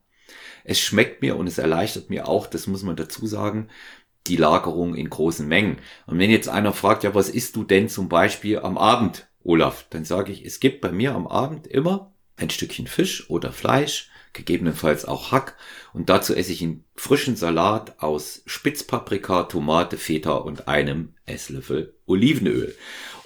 Es 0.64 0.80
schmeckt 0.80 1.22
mir 1.22 1.36
und 1.36 1.46
es 1.46 1.58
erleichtert 1.58 2.10
mir 2.10 2.26
auch, 2.26 2.46
das 2.48 2.66
muss 2.66 2.82
man 2.82 2.96
dazu 2.96 3.26
sagen, 3.26 3.68
die 4.26 4.36
Lagerung 4.36 4.96
in 4.96 5.10
großen 5.10 5.46
Mengen. 5.46 5.78
Und 6.06 6.18
wenn 6.18 6.30
jetzt 6.30 6.48
einer 6.48 6.72
fragt, 6.72 7.04
ja, 7.04 7.14
was 7.14 7.28
isst 7.28 7.54
du 7.54 7.62
denn 7.62 7.88
zum 7.88 8.08
Beispiel 8.08 8.58
am 8.58 8.78
Abend, 8.78 9.28
Olaf? 9.44 9.86
Dann 9.90 10.04
sage 10.04 10.32
ich, 10.32 10.44
es 10.44 10.58
gibt 10.58 10.80
bei 10.80 10.90
mir 10.90 11.14
am 11.14 11.26
Abend 11.26 11.66
immer 11.66 12.11
ein 12.42 12.50
Stückchen 12.50 12.86
Fisch 12.86 13.30
oder 13.30 13.52
Fleisch, 13.52 14.10
gegebenenfalls 14.32 15.04
auch 15.04 15.30
Hack 15.30 15.56
und 15.92 16.08
dazu 16.08 16.34
esse 16.34 16.52
ich 16.52 16.62
einen 16.62 16.84
frischen 16.94 17.36
Salat 17.36 18.00
aus 18.02 18.42
Spitzpaprika, 18.46 19.44
Tomate, 19.44 19.96
Feta 19.96 20.32
und 20.32 20.68
einem 20.68 21.14
Esslöffel 21.26 21.94
Olivenöl. 22.06 22.74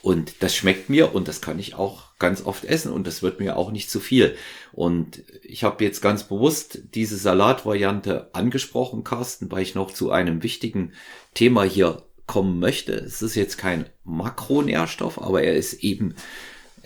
Und 0.03 0.35
das 0.41 0.55
schmeckt 0.55 0.89
mir 0.89 1.15
und 1.15 1.27
das 1.27 1.41
kann 1.41 1.59
ich 1.59 1.75
auch 1.75 2.17
ganz 2.19 2.45
oft 2.45 2.65
essen 2.65 2.93
und 2.93 3.07
das 3.07 3.23
wird 3.23 3.41
mir 3.41 3.57
auch 3.57 3.73
nicht 3.73 3.91
zu 3.91 3.99
viel. 3.99 4.37
Und 4.73 5.23
ich 5.43 5.65
habe 5.65 5.83
jetzt 5.83 6.01
ganz 6.01 6.25
bewusst 6.25 6.79
diese 6.95 7.17
Salatvariante 7.17 8.31
angesprochen, 8.33 9.03
Carsten, 9.03 9.51
weil 9.51 9.63
ich 9.63 9.75
noch 9.75 9.91
zu 9.91 10.11
einem 10.13 10.43
wichtigen 10.43 10.93
Thema 11.35 11.65
hier 11.65 12.05
kommen 12.27 12.59
möchte. 12.59 12.93
Es 12.93 13.23
ist 13.23 13.35
jetzt 13.35 13.59
kein 13.59 13.87
Makronährstoff, 14.05 15.21
aber 15.21 15.43
er 15.43 15.55
ist 15.55 15.75
eben, 15.83 16.15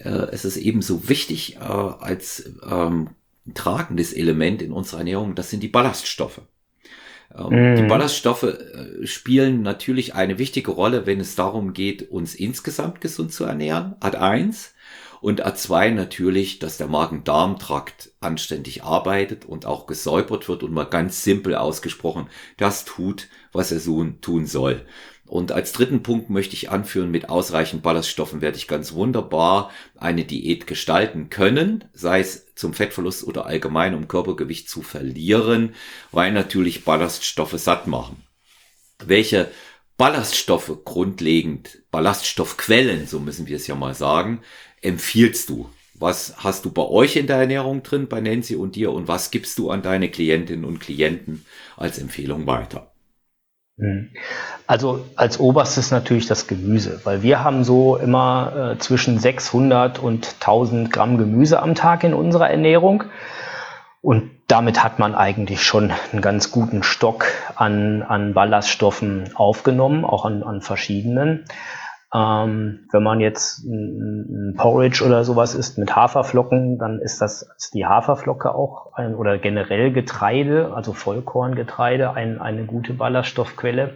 äh, 0.04 0.28
es 0.32 0.44
ist 0.44 0.56
ebenso 0.56 1.08
wichtig 1.08 1.56
äh, 1.56 1.60
als 1.60 2.52
ähm, 2.68 3.10
tragendes 3.54 4.12
Element 4.12 4.62
in 4.62 4.72
unserer 4.72 5.00
Ernährung. 5.00 5.34
Das 5.34 5.50
sind 5.50 5.62
die 5.62 5.68
Ballaststoffe. 5.68 6.40
Ähm, 7.36 7.74
mm. 7.74 7.76
Die 7.76 7.82
Ballaststoffe 7.82 8.42
äh, 8.44 9.06
spielen 9.06 9.62
natürlich 9.62 10.14
eine 10.14 10.38
wichtige 10.38 10.70
Rolle, 10.70 11.06
wenn 11.06 11.20
es 11.20 11.36
darum 11.36 11.72
geht, 11.72 12.10
uns 12.10 12.34
insgesamt 12.34 13.00
gesund 13.00 13.32
zu 13.32 13.44
ernähren. 13.44 13.94
Ad 14.00 14.16
eins. 14.16 14.74
Und 15.20 15.44
A2 15.44 15.90
natürlich, 15.90 16.60
dass 16.60 16.78
der 16.78 16.86
Magen-Darm-Trakt 16.86 18.12
anständig 18.20 18.84
arbeitet 18.84 19.44
und 19.44 19.66
auch 19.66 19.86
gesäubert 19.86 20.48
wird 20.48 20.62
und 20.62 20.72
mal 20.72 20.84
ganz 20.84 21.22
simpel 21.22 21.56
ausgesprochen, 21.56 22.28
das 22.56 22.86
tut, 22.86 23.28
was 23.52 23.70
er 23.70 23.80
so 23.80 24.02
tun 24.22 24.46
soll. 24.46 24.86
Und 25.30 25.52
als 25.52 25.70
dritten 25.70 26.02
Punkt 26.02 26.28
möchte 26.28 26.56
ich 26.56 26.70
anführen, 26.70 27.12
mit 27.12 27.28
ausreichend 27.28 27.84
Ballaststoffen 27.84 28.40
werde 28.40 28.56
ich 28.56 28.66
ganz 28.66 28.94
wunderbar 28.94 29.70
eine 29.96 30.24
Diät 30.24 30.66
gestalten 30.66 31.30
können, 31.30 31.84
sei 31.92 32.18
es 32.18 32.52
zum 32.56 32.74
Fettverlust 32.74 33.22
oder 33.22 33.46
allgemein, 33.46 33.94
um 33.94 34.08
Körpergewicht 34.08 34.68
zu 34.68 34.82
verlieren, 34.82 35.76
weil 36.10 36.32
natürlich 36.32 36.84
Ballaststoffe 36.84 37.54
satt 37.60 37.86
machen. 37.86 38.24
Welche 38.98 39.48
Ballaststoffe 39.96 40.80
grundlegend, 40.84 41.80
Ballaststoffquellen, 41.92 43.06
so 43.06 43.20
müssen 43.20 43.46
wir 43.46 43.54
es 43.54 43.68
ja 43.68 43.76
mal 43.76 43.94
sagen, 43.94 44.40
empfiehlst 44.82 45.48
du? 45.48 45.70
Was 45.94 46.38
hast 46.38 46.64
du 46.64 46.72
bei 46.72 46.82
euch 46.82 47.14
in 47.14 47.28
der 47.28 47.36
Ernährung 47.36 47.84
drin, 47.84 48.08
bei 48.08 48.20
Nancy 48.20 48.56
und 48.56 48.74
dir, 48.74 48.90
und 48.90 49.06
was 49.06 49.30
gibst 49.30 49.60
du 49.60 49.70
an 49.70 49.82
deine 49.82 50.10
Klientinnen 50.10 50.64
und 50.64 50.80
Klienten 50.80 51.46
als 51.76 51.98
Empfehlung 51.98 52.48
weiter? 52.48 52.89
Also 54.66 55.04
als 55.16 55.40
oberstes 55.40 55.90
natürlich 55.90 56.26
das 56.26 56.46
Gemüse, 56.46 57.00
weil 57.04 57.22
wir 57.22 57.42
haben 57.42 57.64
so 57.64 57.96
immer 57.96 58.74
äh, 58.74 58.78
zwischen 58.78 59.18
600 59.18 59.98
und 59.98 60.34
1000 60.40 60.92
Gramm 60.92 61.18
Gemüse 61.18 61.60
am 61.62 61.74
Tag 61.74 62.04
in 62.04 62.14
unserer 62.14 62.50
Ernährung. 62.50 63.04
Und 64.02 64.30
damit 64.46 64.82
hat 64.82 64.98
man 64.98 65.14
eigentlich 65.14 65.62
schon 65.62 65.92
einen 66.12 66.22
ganz 66.22 66.50
guten 66.50 66.82
Stock 66.82 67.26
an, 67.54 68.02
an 68.02 68.34
Ballaststoffen 68.34 69.30
aufgenommen, 69.34 70.04
auch 70.04 70.24
an, 70.24 70.42
an 70.42 70.62
verschiedenen. 70.62 71.44
Ähm, 72.12 72.88
wenn 72.90 73.02
man 73.04 73.20
jetzt 73.20 73.64
ein, 73.64 74.50
ein, 74.50 74.54
Porridge 74.56 75.04
oder 75.04 75.24
sowas 75.24 75.54
isst 75.54 75.78
mit 75.78 75.94
Haferflocken, 75.94 76.76
dann 76.78 76.98
ist 76.98 77.20
das 77.20 77.48
ist 77.56 77.72
die 77.74 77.86
Haferflocke 77.86 78.52
auch 78.52 78.94
ein, 78.94 79.14
oder 79.14 79.38
generell 79.38 79.92
Getreide, 79.92 80.72
also 80.74 80.92
Vollkorngetreide, 80.92 82.12
ein, 82.12 82.40
eine 82.40 82.64
gute 82.64 82.94
Ballaststoffquelle. 82.94 83.94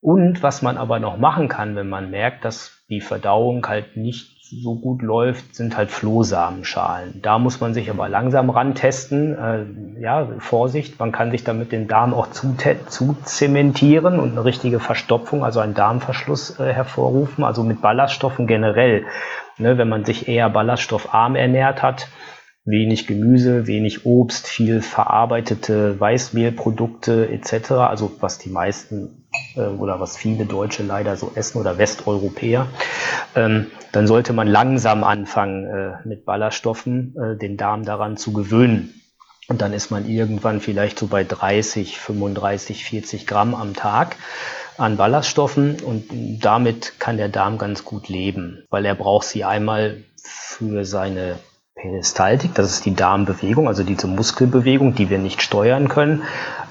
Und 0.00 0.42
was 0.42 0.62
man 0.62 0.78
aber 0.78 0.98
noch 0.98 1.18
machen 1.18 1.48
kann, 1.48 1.76
wenn 1.76 1.88
man 1.88 2.10
merkt, 2.10 2.44
dass 2.44 2.84
die 2.88 3.00
Verdauung 3.00 3.66
halt 3.68 3.96
nicht 3.96 4.40
so 4.50 4.74
gut 4.74 5.02
läuft, 5.02 5.54
sind 5.54 5.76
halt 5.76 5.90
Flohsamenschalen. 5.90 7.20
Da 7.22 7.38
muss 7.38 7.60
man 7.60 7.72
sich 7.72 7.88
aber 7.90 8.08
langsam 8.08 8.50
rantesten. 8.50 9.36
Äh, 9.36 10.00
ja, 10.00 10.26
Vorsicht, 10.38 10.98
man 10.98 11.12
kann 11.12 11.30
sich 11.30 11.44
damit 11.44 11.70
den 11.70 11.86
Darm 11.86 12.14
auch 12.14 12.30
zu, 12.30 12.56
zementieren 13.24 14.18
und 14.18 14.32
eine 14.32 14.44
richtige 14.44 14.80
Verstopfung, 14.80 15.44
also 15.44 15.60
einen 15.60 15.74
Darmverschluss 15.74 16.58
äh, 16.58 16.72
hervorrufen. 16.72 17.44
Also 17.44 17.62
mit 17.62 17.80
Ballaststoffen 17.80 18.46
generell. 18.46 19.04
Ne, 19.58 19.76
wenn 19.76 19.90
man 19.90 20.06
sich 20.06 20.26
eher 20.26 20.48
ballaststoffarm 20.48 21.36
ernährt 21.36 21.82
hat, 21.82 22.08
wenig 22.64 23.06
Gemüse, 23.06 23.66
wenig 23.66 24.06
Obst, 24.06 24.46
viel 24.46 24.80
verarbeitete 24.80 26.00
Weißmehlprodukte 26.00 27.28
etc. 27.30 27.72
Also 27.72 28.10
was 28.20 28.38
die 28.38 28.48
meisten 28.48 29.19
oder 29.54 30.00
was 30.00 30.16
viele 30.16 30.46
Deutsche 30.46 30.82
leider 30.82 31.16
so 31.16 31.32
essen 31.34 31.58
oder 31.58 31.78
Westeuropäer, 31.78 32.66
ähm, 33.34 33.66
dann 33.92 34.06
sollte 34.06 34.32
man 34.32 34.48
langsam 34.48 35.04
anfangen 35.04 35.66
äh, 35.66 36.08
mit 36.08 36.24
Ballaststoffen 36.24 37.14
äh, 37.16 37.36
den 37.36 37.56
Darm 37.56 37.84
daran 37.84 38.16
zu 38.16 38.32
gewöhnen. 38.32 38.94
Und 39.48 39.62
dann 39.62 39.72
ist 39.72 39.90
man 39.90 40.08
irgendwann 40.08 40.60
vielleicht 40.60 40.98
so 40.98 41.08
bei 41.08 41.24
30, 41.24 41.98
35, 41.98 42.84
40 42.84 43.26
Gramm 43.26 43.54
am 43.54 43.74
Tag 43.74 44.16
an 44.78 44.96
Ballaststoffen 44.96 45.80
und 45.80 46.04
damit 46.42 47.00
kann 47.00 47.16
der 47.16 47.28
Darm 47.28 47.58
ganz 47.58 47.84
gut 47.84 48.08
leben, 48.08 48.64
weil 48.70 48.84
er 48.86 48.94
braucht 48.94 49.26
sie 49.26 49.44
einmal 49.44 50.04
für 50.22 50.84
seine 50.84 51.38
Peristaltik, 51.74 52.54
das 52.54 52.70
ist 52.70 52.84
die 52.84 52.94
Darmbewegung, 52.94 53.66
also 53.66 53.82
diese 53.82 54.06
Muskelbewegung, 54.06 54.94
die 54.94 55.10
wir 55.10 55.18
nicht 55.18 55.42
steuern 55.42 55.88
können, 55.88 56.22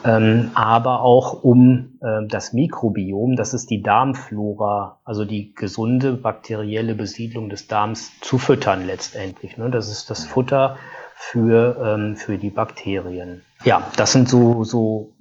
ähm, 0.04 0.52
aber 0.54 1.02
auch 1.02 1.44
um 1.44 1.98
äh, 2.02 2.26
das 2.28 2.54
Mikrobiom, 2.54 3.36
das 3.36 3.54
ist 3.54 3.70
die 3.70 3.82
Darmflora, 3.82 5.00
also 5.04 5.26
die 5.26 5.54
gesunde 5.54 6.14
bakterielle 6.14 6.96
Besiedlung 6.96 7.50
des 7.50 7.68
Darms 7.68 8.12
zu 8.22 8.38
füttern 8.38 8.86
letztendlich. 8.86 9.58
Ne? 9.58 9.70
Das 9.70 9.90
ist 9.90 10.10
das 10.10 10.26
Futter 10.26 10.78
für, 11.16 11.78
ähm, 11.84 12.16
für 12.16 12.38
die 12.38 12.50
Bakterien. 12.50 13.42
Ja, 13.66 13.84
das 13.98 14.14
sind 14.14 14.30
so, 14.30 14.64
so 14.64 15.14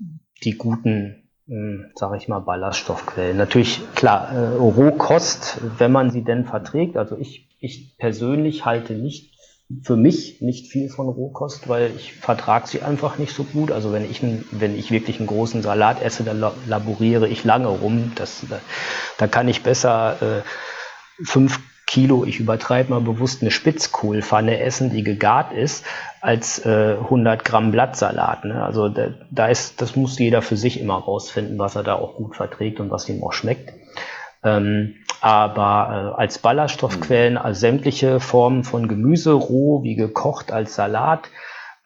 die 0.45 0.57
guten 0.57 1.29
hm, 1.49 1.87
sage 1.95 2.19
ich 2.19 2.29
mal, 2.29 2.41
Ballaststoffquellen. 2.41 3.37
Natürlich, 3.37 3.81
klar, 3.95 4.31
äh, 4.33 4.57
Rohkost, 4.57 5.61
wenn 5.79 5.91
man 5.91 6.11
sie 6.11 6.23
denn 6.23 6.45
verträgt. 6.45 6.99
Also 6.99 7.17
ich, 7.17 7.49
ich 7.59 7.97
persönlich 7.97 8.67
halte 8.67 8.93
nicht 8.93 9.38
für 9.83 9.97
mich 9.97 10.41
nicht 10.41 10.69
viel 10.69 10.89
von 10.89 11.09
Rohkost, 11.09 11.69
weil 11.69 11.91
ich 11.95 12.15
vertrage 12.15 12.67
sie 12.67 12.83
einfach 12.83 13.19
nicht 13.19 13.35
so 13.35 13.45
gut. 13.45 13.71
Also 13.71 13.93
wenn 13.93 14.11
ich, 14.11 14.23
wenn 14.51 14.79
ich 14.79 14.91
wirklich 14.91 15.19
einen 15.19 15.27
großen 15.27 15.63
Salat 15.63 16.03
esse, 16.03 16.25
dann 16.25 16.43
laboriere 16.67 17.29
ich 17.29 17.45
lange 17.45 17.69
rum. 17.69 18.13
Das, 18.15 18.47
da 19.19 19.27
kann 19.27 19.47
ich 19.47 19.63
besser 19.63 20.17
äh, 20.23 21.25
fünf 21.25 21.61
Kilo, 21.89 22.27
ich 22.27 22.39
übertreibe 22.39 22.91
mal 22.91 23.01
bewusst, 23.01 23.41
eine 23.41 23.51
Spitzkohlpfanne 23.51 24.61
essen, 24.61 24.91
die 24.91 25.03
gegart 25.03 25.53
ist, 25.55 25.87
als 26.21 26.65
äh, 26.65 26.97
100 27.01 27.45
Gramm 27.45 27.73
Blattsalat. 27.73 28.45
Ne? 28.45 28.63
Also 28.63 28.91
da, 28.91 29.09
da 29.31 29.49
ist, 29.49 29.81
das 29.81 29.97
muss 29.97 30.19
jeder 30.19 30.43
für 30.43 30.59
sich 30.59 30.81
immer 30.81 30.97
rausfinden, 30.97 31.59
was 31.59 31.77
er 31.77 31.85
da 31.85 31.95
auch 31.95 32.17
gut 32.17 32.37
verträgt 32.37 32.79
und 32.81 32.91
was 32.91 33.09
ihm 33.09 33.23
auch 33.25 33.33
schmeckt. 33.33 33.73
Ähm, 34.45 34.97
aber 35.21 36.15
äh, 36.17 36.21
als 36.21 36.39
Ballaststoffquellen, 36.39 37.35
mhm. 37.35 37.39
als 37.39 37.61
sämtliche 37.61 38.21
Formen 38.21 38.65
von 38.65 38.89
Gemüse, 38.89 39.33
roh 39.33 39.83
wie 39.83 39.95
gekocht 39.95 40.53
als 40.53 40.75
Salat, 40.75 41.29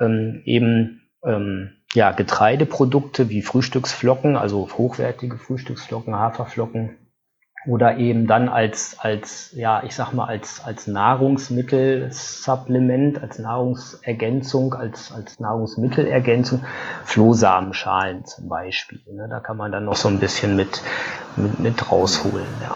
ähm, 0.01 0.43
eben 0.45 1.03
ähm, 1.25 1.71
ja, 1.95 2.13
Getreideprodukte 2.13 3.29
wie 3.29 3.43
Frühstücksflocken, 3.43 4.37
also 4.37 4.69
hochwertige 4.77 5.39
Frühstücksflocken, 5.39 6.17
Haferflocken, 6.17 6.97
oder 7.67 7.99
eben 7.99 8.27
dann 8.27 8.49
als, 8.49 8.97
als, 8.99 9.53
ja, 9.55 9.85
ich 9.85 9.95
sag 9.95 10.13
mal, 10.13 10.25
als, 10.25 10.65
als 10.65 10.89
Nahrungsmittelsupplement, 10.89 13.23
als 13.23 13.39
Nahrungsergänzung, 13.39 14.75
als, 14.75 15.13
als 15.13 15.39
Nahrungsmittelergänzung, 15.39 16.65
Flohsamenschalen 17.05 18.25
zum 18.25 18.49
Beispiel. 18.49 19.01
Ne? 19.13 19.29
Da 19.31 19.39
kann 19.39 19.57
man 19.57 19.71
dann 19.71 19.85
noch 19.85 19.95
so 19.95 20.09
ein 20.09 20.19
bisschen 20.19 20.57
mit, 20.57 20.83
mit, 21.37 21.61
mit 21.61 21.93
rausholen, 21.93 22.49
ja. 22.63 22.75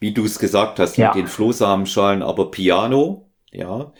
Wie 0.00 0.12
du 0.12 0.24
es 0.24 0.38
gesagt 0.38 0.78
hast, 0.78 0.96
ja. 0.96 1.08
mit 1.08 1.16
den 1.16 1.26
Flohsamenschalen, 1.26 2.22
aber 2.22 2.50
Piano, 2.50 3.30
ja. 3.50 3.92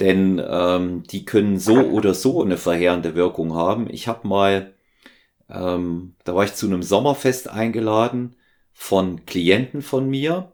Denn 0.00 0.42
ähm, 0.46 1.02
die 1.04 1.24
können 1.24 1.58
so 1.58 1.76
oder 1.76 2.14
so 2.14 2.42
eine 2.42 2.56
verheerende 2.56 3.14
Wirkung 3.14 3.54
haben. 3.54 3.88
Ich 3.90 4.08
habe 4.08 4.28
mal, 4.28 4.74
ähm, 5.48 6.14
da 6.24 6.34
war 6.34 6.44
ich 6.44 6.54
zu 6.54 6.66
einem 6.66 6.82
Sommerfest 6.82 7.48
eingeladen, 7.48 8.36
von 8.78 9.24
Klienten 9.24 9.80
von 9.80 10.08
mir 10.08 10.52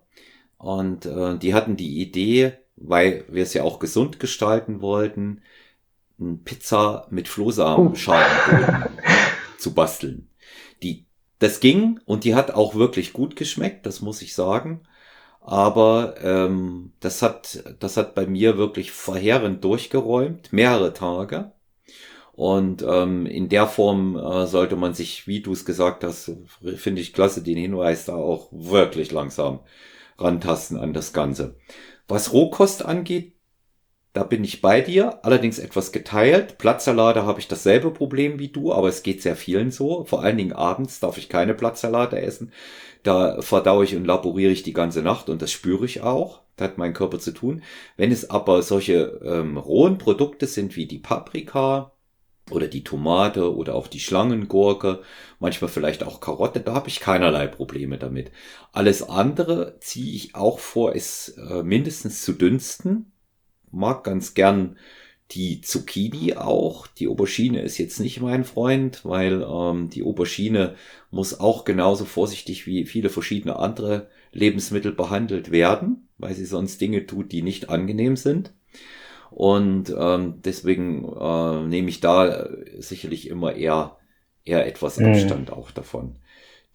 und 0.57 1.07
äh, 1.07 1.37
die 1.39 1.55
hatten 1.55 1.76
die 1.76 2.01
Idee, 2.01 2.53
weil 2.76 3.24
wir 3.28 3.43
es 3.43 3.53
ja 3.53 3.64
auch 3.64 3.80
gesund 3.80 4.20
gestalten 4.20 4.80
wollten, 4.80 5.43
Pizza 6.45 7.09
mit 7.11 7.26
Flohsamenschalen 7.26 8.26
oh. 8.53 9.03
zu 9.59 9.74
basteln. 9.74 10.28
Das 11.43 11.59
ging 11.59 11.99
und 12.05 12.22
die 12.22 12.36
hat 12.36 12.53
auch 12.53 12.76
wirklich 12.76 13.12
gut 13.12 13.34
geschmeckt, 13.34 13.84
das 13.84 14.01
muss 14.01 14.22
ich 14.22 14.32
sagen. 14.32 14.82
Aber 15.40 16.14
ähm, 16.22 16.93
das 17.01 17.20
hat, 17.20 17.64
das 17.80 17.97
hat 17.97 18.14
bei 18.14 18.28
mir 18.28 18.59
wirklich 18.59 18.93
verheerend 18.93 19.64
durchgeräumt, 19.64 20.53
mehrere 20.53 20.93
Tage. 20.93 21.51
Und 22.34 22.84
ähm, 22.86 23.26
in 23.26 23.49
der 23.49 23.66
Form 23.66 24.16
äh, 24.16 24.47
sollte 24.47 24.76
man 24.76 24.95
sich, 24.95 25.26
wie 25.26 25.40
du 25.40 25.53
es 25.53 25.64
gesagt 25.64 26.05
hast, 26.05 26.30
finde 26.76 27.03
ich 27.03 27.12
klasse, 27.12 27.43
den 27.43 27.59
Hinweis 27.59 28.05
da 28.05 28.14
auch 28.14 28.47
wirklich 28.53 29.11
langsam 29.11 29.59
rantasten 30.18 30.76
an 30.76 30.93
das 30.93 31.12
Ganze. 31.12 31.57
Was 32.07 32.32
Rohkost 32.32 32.84
angeht, 32.84 33.34
da 34.13 34.25
bin 34.25 34.45
ich 34.45 34.61
bei 34.61 34.81
dir, 34.81 35.25
allerdings 35.25 35.59
etwas 35.59 35.93
geteilt. 35.93 36.59
Blattsalate 36.59 37.25
habe 37.25 37.41
ich 37.41 37.49
dasselbe 37.49 37.91
Problem 37.91 38.39
wie 38.39 38.49
du, 38.49 38.73
aber 38.73 38.89
es 38.89 39.03
geht 39.03 39.23
sehr 39.23 39.37
vielen 39.37 39.71
so. 39.71 40.05
Vor 40.05 40.23
allen 40.23 40.37
Dingen 40.37 40.53
abends 40.53 41.01
darf 41.01 41.17
ich 41.19 41.29
keine 41.29 41.55
Blattsalate 41.55 42.21
essen. 42.21 42.53
Da 43.03 43.41
verdaue 43.41 43.85
ich 43.85 43.97
und 43.97 44.05
laboriere 44.05 44.53
ich 44.53 44.63
die 44.63 44.75
ganze 44.75 45.03
Nacht 45.03 45.29
und 45.31 45.41
das 45.41 45.51
spüre 45.51 45.87
ich 45.87 46.03
auch. 46.03 46.43
Das 46.57 46.69
hat 46.69 46.79
mein 46.79 46.93
Körper 46.93 47.19
zu 47.19 47.33
tun. 47.33 47.63
Wenn 47.97 48.13
es 48.13 48.29
aber 48.29 48.63
solche 48.63 49.21
ähm, 49.25 49.57
rohen 49.57 49.99
Produkte 49.99 50.47
sind 50.47 50.77
wie 50.77 50.87
die 50.87 50.99
Paprika, 50.99 51.93
oder 52.51 52.67
die 52.67 52.85
Tomate 52.85 53.55
oder 53.55 53.75
auch 53.75 53.87
die 53.87 54.01
Schlangengurke, 54.01 55.03
manchmal 55.39 55.71
vielleicht 55.71 56.03
auch 56.03 56.21
Karotte, 56.21 56.61
da 56.61 56.75
habe 56.75 56.89
ich 56.89 57.01
keinerlei 57.01 57.47
Probleme 57.47 57.99
damit. 57.99 58.31
Alles 58.73 59.03
andere 59.03 59.79
ziehe 59.81 60.13
ich 60.13 60.35
auch 60.35 60.59
vor, 60.59 60.95
es 60.95 61.37
äh, 61.39 61.63
mindestens 61.63 62.23
zu 62.23 62.33
dünsten. 62.33 63.12
Mag 63.73 64.05
ganz 64.05 64.35
gern 64.35 64.77
die 65.33 65.61
Zucchini 65.61 66.35
auch. 66.35 66.87
Die 66.87 67.09
Aubergine 67.09 67.62
ist 67.62 67.79
jetzt 67.79 68.01
nicht 68.01 68.20
mein 68.20 68.45
Freund, 68.45 69.05
weil 69.05 69.43
ähm, 69.43 69.89
die 69.89 70.03
Aubergine 70.03 70.75
muss 71.11 71.41
auch 71.41 71.64
genauso 71.64 72.05
vorsichtig 72.05 72.66
wie 72.66 72.85
viele 72.85 73.09
verschiedene 73.09 73.57
andere 73.57 74.09
Lebensmittel 74.33 74.93
behandelt 74.93 75.51
werden, 75.51 76.09
weil 76.18 76.35
sie 76.35 76.45
sonst 76.45 76.81
Dinge 76.81 77.07
tut, 77.07 77.33
die 77.33 77.43
nicht 77.43 77.70
angenehm 77.70 78.16
sind. 78.16 78.53
Und 79.31 79.95
ähm, 79.99 80.41
deswegen 80.45 81.05
äh, 81.18 81.62
nehme 81.66 81.89
ich 81.89 82.01
da 82.01 82.51
sicherlich 82.79 83.29
immer 83.29 83.55
eher, 83.55 83.97
eher 84.45 84.66
etwas 84.66 84.99
mhm. 84.99 85.07
Abstand 85.07 85.49
mhm. 85.49 85.55
auch 85.55 85.70
davon. 85.70 86.16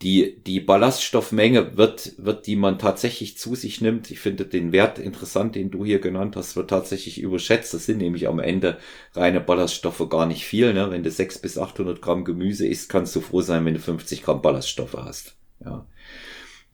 Die, 0.03 0.43
die 0.43 0.59
Ballaststoffmenge 0.59 1.75
wird, 1.75 2.13
wird, 2.17 2.45
die 2.45 2.55
man 2.55 2.77
tatsächlich 2.77 3.37
zu 3.37 3.55
sich 3.55 3.81
nimmt. 3.81 4.11
Ich 4.11 4.19
finde 4.19 4.45
den 4.45 4.71
Wert 4.71 4.99
interessant, 4.99 5.55
den 5.55 5.71
du 5.71 5.83
hier 5.83 5.99
genannt 5.99 6.35
hast, 6.35 6.55
wird 6.55 6.69
tatsächlich 6.69 7.19
überschätzt. 7.19 7.73
Das 7.73 7.87
sind 7.87 7.97
nämlich 7.97 8.27
am 8.27 8.37
Ende 8.37 8.77
reine 9.13 9.41
Ballaststoffe 9.41 10.07
gar 10.07 10.27
nicht 10.27 10.45
viel. 10.45 10.73
Ne? 10.73 10.91
Wenn 10.91 11.01
du 11.01 11.09
600 11.09 11.41
bis 11.41 11.57
800 11.57 12.01
Gramm 12.01 12.25
Gemüse 12.25 12.67
isst, 12.67 12.89
kannst 12.89 13.15
du 13.15 13.21
froh 13.21 13.41
sein, 13.41 13.65
wenn 13.65 13.73
du 13.73 13.79
50 13.79 14.21
Gramm 14.21 14.43
Ballaststoffe 14.43 14.97
hast. 14.97 15.35
Ja. 15.65 15.87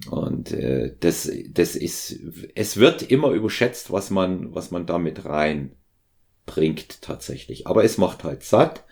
Und 0.10 0.52
äh, 0.52 0.96
das, 1.00 1.32
das 1.50 1.76
ist, 1.76 2.20
es 2.56 2.78
wird 2.78 3.04
immer 3.04 3.30
überschätzt, 3.30 3.92
was 3.92 4.10
man, 4.10 4.54
was 4.54 4.72
man 4.72 4.86
damit 4.86 5.24
reinbringt 5.26 7.02
tatsächlich. 7.02 7.68
Aber 7.68 7.84
es 7.84 7.98
macht 7.98 8.24
halt 8.24 8.44
satt. 8.44 8.84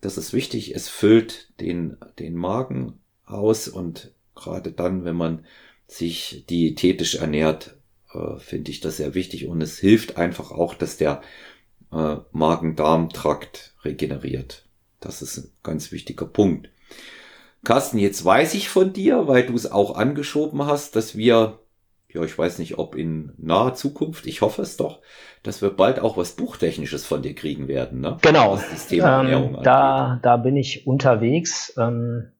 Das 0.00 0.18
ist 0.18 0.32
wichtig. 0.32 0.74
Es 0.74 0.88
füllt 0.88 1.58
den, 1.60 1.96
den 2.18 2.34
Magen 2.34 2.98
aus 3.26 3.68
und 3.68 4.12
gerade 4.34 4.72
dann, 4.72 5.04
wenn 5.04 5.16
man 5.16 5.44
sich 5.86 6.44
diätetisch 6.48 7.16
ernährt, 7.16 7.76
äh, 8.14 8.38
finde 8.38 8.70
ich 8.70 8.80
das 8.80 8.96
sehr 8.96 9.14
wichtig 9.14 9.46
und 9.46 9.60
es 9.60 9.78
hilft 9.78 10.16
einfach 10.16 10.50
auch, 10.50 10.74
dass 10.74 10.96
der 10.96 11.22
äh, 11.92 12.16
Magen-Darm-Trakt 12.32 13.74
regeneriert. 13.84 14.64
Das 15.00 15.22
ist 15.22 15.38
ein 15.38 15.50
ganz 15.62 15.92
wichtiger 15.92 16.26
Punkt. 16.26 16.70
Carsten, 17.64 17.98
jetzt 17.98 18.24
weiß 18.24 18.54
ich 18.54 18.68
von 18.68 18.92
dir, 18.92 19.28
weil 19.28 19.46
du 19.46 19.54
es 19.54 19.70
auch 19.70 19.96
angeschoben 19.96 20.66
hast, 20.66 20.96
dass 20.96 21.16
wir, 21.16 21.60
ja, 22.08 22.22
ich 22.24 22.36
weiß 22.36 22.58
nicht, 22.58 22.78
ob 22.78 22.96
in 22.96 23.32
naher 23.38 23.74
Zukunft, 23.74 24.26
ich 24.26 24.40
hoffe 24.40 24.62
es 24.62 24.76
doch, 24.76 25.00
dass 25.42 25.62
wir 25.62 25.70
bald 25.70 26.00
auch 26.00 26.16
was 26.16 26.32
Buchtechnisches 26.32 27.06
von 27.06 27.22
dir 27.22 27.34
kriegen 27.34 27.68
werden, 27.68 28.00
ne? 28.00 28.18
Genau. 28.22 28.54
Was 28.54 28.68
das 28.68 28.88
Thema 28.88 29.20
ähm, 29.20 29.26
Ernährung 29.26 29.62
da, 29.62 30.18
da 30.22 30.36
bin 30.38 30.56
ich 30.56 30.86
unterwegs. 30.86 31.74
Ähm, 31.78 32.32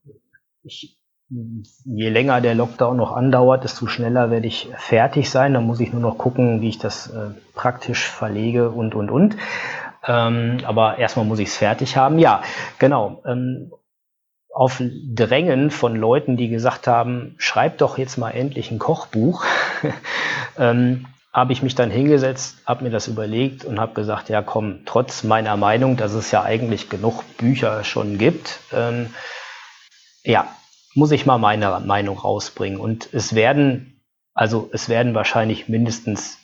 ich, 0.63 0.97
je 1.29 2.09
länger 2.09 2.41
der 2.41 2.55
Lockdown 2.55 2.97
noch 2.97 3.11
andauert, 3.11 3.63
desto 3.63 3.87
schneller 3.87 4.31
werde 4.31 4.47
ich 4.47 4.69
fertig 4.77 5.29
sein. 5.29 5.53
Dann 5.53 5.65
muss 5.65 5.79
ich 5.79 5.91
nur 5.91 6.01
noch 6.01 6.17
gucken, 6.17 6.61
wie 6.61 6.69
ich 6.69 6.77
das 6.77 7.07
äh, 7.07 7.31
praktisch 7.53 8.07
verlege 8.07 8.69
und, 8.69 8.95
und, 8.95 9.09
und. 9.09 9.35
Ähm, 10.05 10.57
aber 10.65 10.97
erstmal 10.97 11.25
muss 11.25 11.39
ich 11.39 11.49
es 11.49 11.57
fertig 11.57 11.97
haben. 11.97 12.19
Ja, 12.19 12.43
genau. 12.79 13.21
Ähm, 13.25 13.71
auf 14.53 14.81
Drängen 14.81 15.71
von 15.71 15.95
Leuten, 15.95 16.37
die 16.37 16.47
gesagt 16.47 16.85
haben, 16.87 17.33
schreib 17.37 17.79
doch 17.79 17.97
jetzt 17.97 18.17
mal 18.17 18.31
endlich 18.31 18.69
ein 18.69 18.77
Kochbuch, 18.77 19.43
ähm, 20.59 21.07
habe 21.33 21.53
ich 21.53 21.63
mich 21.63 21.73
dann 21.73 21.89
hingesetzt, 21.89 22.57
habe 22.67 22.83
mir 22.83 22.91
das 22.91 23.07
überlegt 23.07 23.65
und 23.65 23.79
habe 23.79 23.95
gesagt, 23.95 24.29
ja 24.29 24.43
komm, 24.43 24.81
trotz 24.85 25.23
meiner 25.23 25.57
Meinung, 25.57 25.97
dass 25.97 26.13
es 26.13 26.29
ja 26.29 26.43
eigentlich 26.43 26.89
genug 26.89 27.23
Bücher 27.37 27.83
schon 27.83 28.19
gibt, 28.19 28.59
ähm, 28.71 29.09
ja, 30.23 30.47
muss 30.95 31.11
ich 31.11 31.25
mal 31.25 31.37
meine 31.37 31.81
Meinung 31.85 32.17
rausbringen. 32.17 32.79
Und 32.79 33.13
es 33.13 33.35
werden, 33.35 34.01
also 34.33 34.69
es 34.73 34.89
werden 34.89 35.15
wahrscheinlich 35.15 35.67
mindestens 35.69 36.39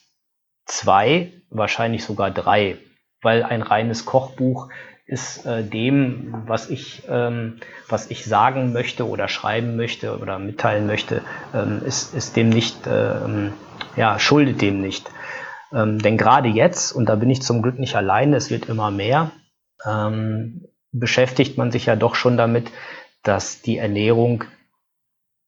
zwei, 0.66 1.32
wahrscheinlich 1.50 2.04
sogar 2.04 2.32
drei, 2.32 2.78
weil 3.22 3.44
ein 3.44 3.62
reines 3.62 4.06
Kochbuch 4.06 4.70
ist 5.06 5.46
äh, 5.46 5.64
dem, 5.64 6.44
was 6.46 6.70
ich, 6.70 7.04
ähm, 7.10 7.60
was 7.88 8.12
ich 8.12 8.26
sagen 8.26 8.74
möchte 8.74 9.08
oder 9.08 9.28
schreiben 9.28 9.76
möchte 9.76 10.20
oder 10.20 10.38
mitteilen 10.38 10.86
möchte, 10.86 11.24
ähm, 11.54 11.82
ist, 11.84 12.14
ist 12.14 12.36
dem 12.36 12.50
nicht, 12.50 12.86
ähm, 12.88 13.54
ja, 13.96 14.20
schuldet 14.20 14.62
dem 14.62 14.82
nicht. 14.82 15.10
Ähm, 15.74 16.00
denn 16.00 16.18
gerade 16.18 16.48
jetzt, 16.48 16.92
und 16.92 17.08
da 17.08 17.16
bin 17.16 17.30
ich 17.30 17.42
zum 17.42 17.64
Glück 17.64 17.80
nicht 17.80 17.96
alleine, 17.96 18.36
es 18.36 18.52
wird 18.52 18.70
immer 18.70 18.92
mehr, 18.92 19.32
ähm, 19.84 20.68
beschäftigt 20.92 21.58
man 21.58 21.72
sich 21.72 21.88
ja 21.88 21.96
doch 21.96 22.14
schon 22.14 22.38
damit, 22.38 22.72
dass 23.24 23.62
die 23.62 23.78
Ernährung 23.78 24.46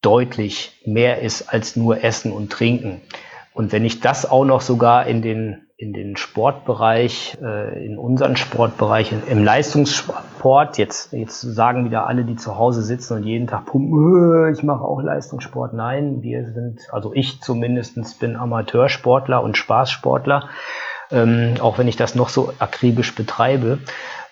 deutlich 0.01 0.81
mehr 0.85 1.21
ist 1.21 1.49
als 1.53 1.75
nur 1.75 2.03
Essen 2.03 2.31
und 2.31 2.51
Trinken. 2.51 3.01
Und 3.53 3.71
wenn 3.71 3.85
ich 3.85 3.99
das 3.99 4.29
auch 4.29 4.45
noch 4.45 4.61
sogar 4.61 5.05
in 5.05 5.21
den 5.21 5.67
in 5.81 5.93
den 5.93 6.15
Sportbereich, 6.15 7.39
äh, 7.41 7.83
in 7.83 7.97
unseren 7.97 8.35
Sportbereich, 8.35 9.11
im 9.27 9.43
Leistungssport. 9.43 10.77
Jetzt, 10.77 11.11
jetzt 11.11 11.41
sagen 11.41 11.85
wieder 11.85 12.05
alle, 12.05 12.23
die 12.23 12.35
zu 12.35 12.55
Hause 12.55 12.83
sitzen 12.83 13.17
und 13.17 13.23
jeden 13.23 13.47
Tag 13.47 13.65
pumpen, 13.65 14.45
äh, 14.45 14.51
ich 14.51 14.61
mache 14.61 14.83
auch 14.83 15.01
Leistungssport. 15.01 15.73
Nein, 15.73 16.21
wir 16.21 16.45
sind, 16.51 16.81
also 16.91 17.13
ich 17.15 17.41
zumindestens 17.41 18.13
bin 18.13 18.35
Amateursportler 18.35 19.41
und 19.41 19.57
Spaßsportler, 19.57 20.49
ähm, 21.09 21.55
auch 21.59 21.79
wenn 21.79 21.87
ich 21.87 21.95
das 21.95 22.13
noch 22.13 22.29
so 22.29 22.53
akribisch 22.59 23.15
betreibe. 23.15 23.79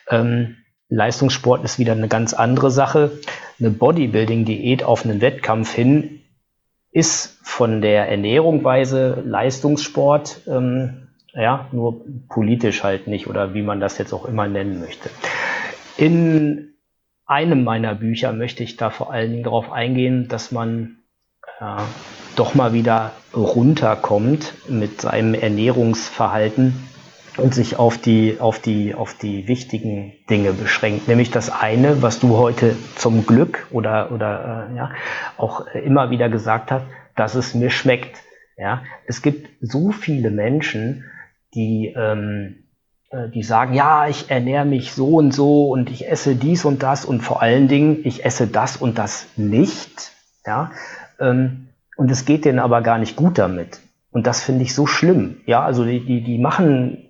Ähm, 0.08 0.58
Leistungssport 0.90 1.64
ist 1.64 1.80
wieder 1.80 1.94
eine 1.94 2.08
ganz 2.08 2.34
andere 2.34 2.72
Sache. 2.72 3.12
Eine 3.60 3.70
Bodybuilding-Diät 3.70 4.84
auf 4.84 5.06
einen 5.06 5.22
Wettkampf 5.22 5.74
hin 5.74 6.22
ist 6.92 7.38
von 7.44 7.82
der 7.82 8.10
Ernährungsweise 8.10 9.22
Leistungssport. 9.26 10.42
Ähm, 10.48 11.08
ja, 11.34 11.68
nur 11.72 12.02
politisch 12.28 12.84
halt 12.84 13.08
nicht 13.08 13.28
oder 13.28 13.54
wie 13.54 13.62
man 13.62 13.80
das 13.80 14.00
jetzt 14.00 14.14
auch 14.14 14.26
immer 14.26 14.48
nennen 14.48 14.80
möchte. 14.80 15.10
In 15.98 16.74
einem 17.26 17.64
meiner 17.64 17.94
Bücher 17.94 18.34
möchte 18.34 18.64
ich 18.64 18.76
da 18.76 18.90
vor 18.90 19.14
allen 19.14 19.32
Dingen 19.32 19.44
darauf 19.44 19.72
eingehen, 19.72 20.28
dass 20.28 20.52
man 20.52 20.98
äh, 21.60 21.82
doch 22.36 22.56
mal 22.56 22.74
wieder 22.74 23.12
runterkommt 23.36 24.54
mit 24.68 25.02
seinem 25.02 25.36
Ernährungsverhalten 25.36 26.74
und 27.40 27.54
sich 27.54 27.78
auf 27.78 27.98
die, 27.98 28.38
auf 28.40 28.60
die, 28.60 28.94
auf 28.94 29.14
die 29.14 29.48
wichtigen 29.48 30.14
Dinge 30.30 30.54
beschränkt. 30.54 31.08
Nämlich 31.08 31.32
das 31.32 31.50
eine, 31.50 32.02
was 32.02 32.20
du 32.20 32.38
heute 32.38 32.76
zum 32.96 33.26
Glück 33.26 33.68
oder, 33.72 34.12
oder 34.12 34.70
äh, 34.72 34.76
ja, 34.76 34.92
auch 35.38 35.66
immer 35.68 36.10
wieder 36.10 36.30
gesagt 36.30 36.72
hast, 36.72 36.86
dass 37.16 37.36
es 37.36 37.54
mir 37.54 37.70
schmeckt. 37.70 38.18
Ja, 38.58 38.84
es 39.06 39.22
gibt 39.22 39.50
so 39.62 39.92
viele 39.92 40.32
Menschen, 40.32 41.06
die, 41.54 41.94
ähm, 41.96 42.66
äh, 43.10 43.30
die 43.30 43.44
sagen, 43.44 43.74
ja, 43.74 44.08
ich 44.08 44.30
ernähre 44.30 44.66
mich 44.66 44.94
so 44.94 45.16
und 45.16 45.34
so 45.34 45.70
und 45.70 45.90
ich 45.90 46.10
esse 46.10 46.36
dies 46.36 46.66
und 46.66 46.84
das 46.84 47.06
und 47.06 47.22
vor 47.22 47.42
allen 47.42 47.68
Dingen, 47.68 48.00
ich 48.04 48.26
esse 48.26 48.48
das 48.48 48.78
und 48.78 48.98
das 48.98 49.28
nicht. 49.38 50.12
Ja, 50.46 50.72
ähm, 51.20 51.70
und 51.96 52.10
es 52.12 52.26
geht 52.26 52.46
denen 52.46 52.60
aber 52.60 52.82
gar 52.82 52.98
nicht 52.98 53.16
gut 53.16 53.38
damit. 53.38 53.80
Und 54.12 54.26
das 54.26 54.42
finde 54.42 54.64
ich 54.64 54.74
so 54.74 54.88
schlimm. 54.88 55.42
Ja, 55.46 55.64
also 55.64 55.86
die, 55.86 56.04
die, 56.06 56.24
die 56.24 56.38
machen, 56.38 57.09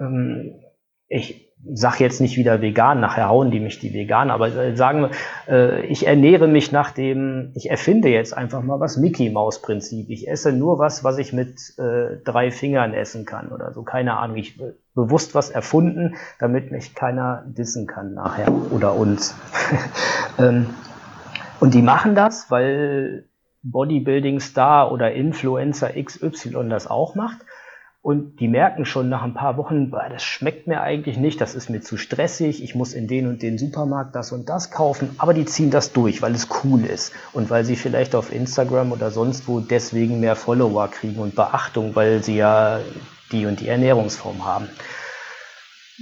ähm, 0.00 0.54
ich, 1.08 1.50
sag 1.74 2.00
jetzt 2.00 2.20
nicht 2.20 2.36
wieder 2.36 2.62
vegan, 2.62 3.00
nachher 3.00 3.28
hauen 3.28 3.50
die 3.50 3.60
mich 3.60 3.78
die 3.78 3.92
vegan, 3.92 4.30
aber 4.30 4.54
äh, 4.54 4.76
sagen 4.76 5.02
wir, 5.02 5.10
äh, 5.48 5.86
ich 5.86 6.06
ernähre 6.06 6.48
mich 6.48 6.72
nach 6.72 6.90
dem, 6.90 7.52
ich 7.54 7.70
erfinde 7.70 8.08
jetzt 8.08 8.36
einfach 8.36 8.62
mal 8.62 8.80
was 8.80 8.96
Mickey 8.96 9.30
Maus 9.30 9.60
Prinzip. 9.60 10.08
Ich 10.08 10.28
esse 10.28 10.52
nur 10.52 10.78
was, 10.78 11.04
was 11.04 11.18
ich 11.18 11.32
mit 11.32 11.78
äh, 11.78 12.16
drei 12.24 12.50
Fingern 12.50 12.94
essen 12.94 13.26
kann 13.26 13.50
oder 13.50 13.72
so, 13.72 13.82
keine 13.82 14.16
Ahnung. 14.16 14.36
Ich 14.36 14.58
äh, 14.60 14.72
bewusst 14.94 15.34
was 15.34 15.50
erfunden, 15.50 16.16
damit 16.38 16.70
mich 16.70 16.94
keiner 16.94 17.44
dissen 17.46 17.86
kann 17.86 18.14
nachher 18.14 18.50
oder 18.72 18.94
uns. 18.94 19.34
ähm, 20.38 20.66
und 21.60 21.74
die 21.74 21.82
machen 21.82 22.14
das, 22.14 22.50
weil 22.50 23.26
Bodybuilding 23.62 24.40
Star 24.40 24.90
oder 24.90 25.12
Influencer 25.12 25.90
XY 26.02 26.68
das 26.70 26.86
auch 26.86 27.14
macht. 27.14 27.38
Und 28.02 28.40
die 28.40 28.48
merken 28.48 28.86
schon 28.86 29.10
nach 29.10 29.22
ein 29.22 29.34
paar 29.34 29.58
Wochen, 29.58 29.90
boah, 29.90 30.08
das 30.08 30.22
schmeckt 30.22 30.66
mir 30.66 30.80
eigentlich 30.80 31.18
nicht, 31.18 31.38
das 31.38 31.54
ist 31.54 31.68
mir 31.68 31.82
zu 31.82 31.98
stressig, 31.98 32.64
ich 32.64 32.74
muss 32.74 32.94
in 32.94 33.08
den 33.08 33.26
und 33.26 33.42
den 33.42 33.58
Supermarkt 33.58 34.14
das 34.14 34.32
und 34.32 34.48
das 34.48 34.70
kaufen, 34.70 35.10
aber 35.18 35.34
die 35.34 35.44
ziehen 35.44 35.70
das 35.70 35.92
durch, 35.92 36.22
weil 36.22 36.34
es 36.34 36.48
cool 36.64 36.86
ist 36.86 37.12
und 37.34 37.50
weil 37.50 37.66
sie 37.66 37.76
vielleicht 37.76 38.14
auf 38.14 38.32
Instagram 38.32 38.92
oder 38.92 39.10
sonst 39.10 39.48
wo 39.48 39.60
deswegen 39.60 40.18
mehr 40.18 40.34
Follower 40.34 40.88
kriegen 40.88 41.20
und 41.20 41.34
Beachtung, 41.34 41.94
weil 41.94 42.22
sie 42.22 42.36
ja 42.36 42.80
die 43.32 43.44
und 43.44 43.60
die 43.60 43.68
Ernährungsform 43.68 44.46
haben. 44.46 44.70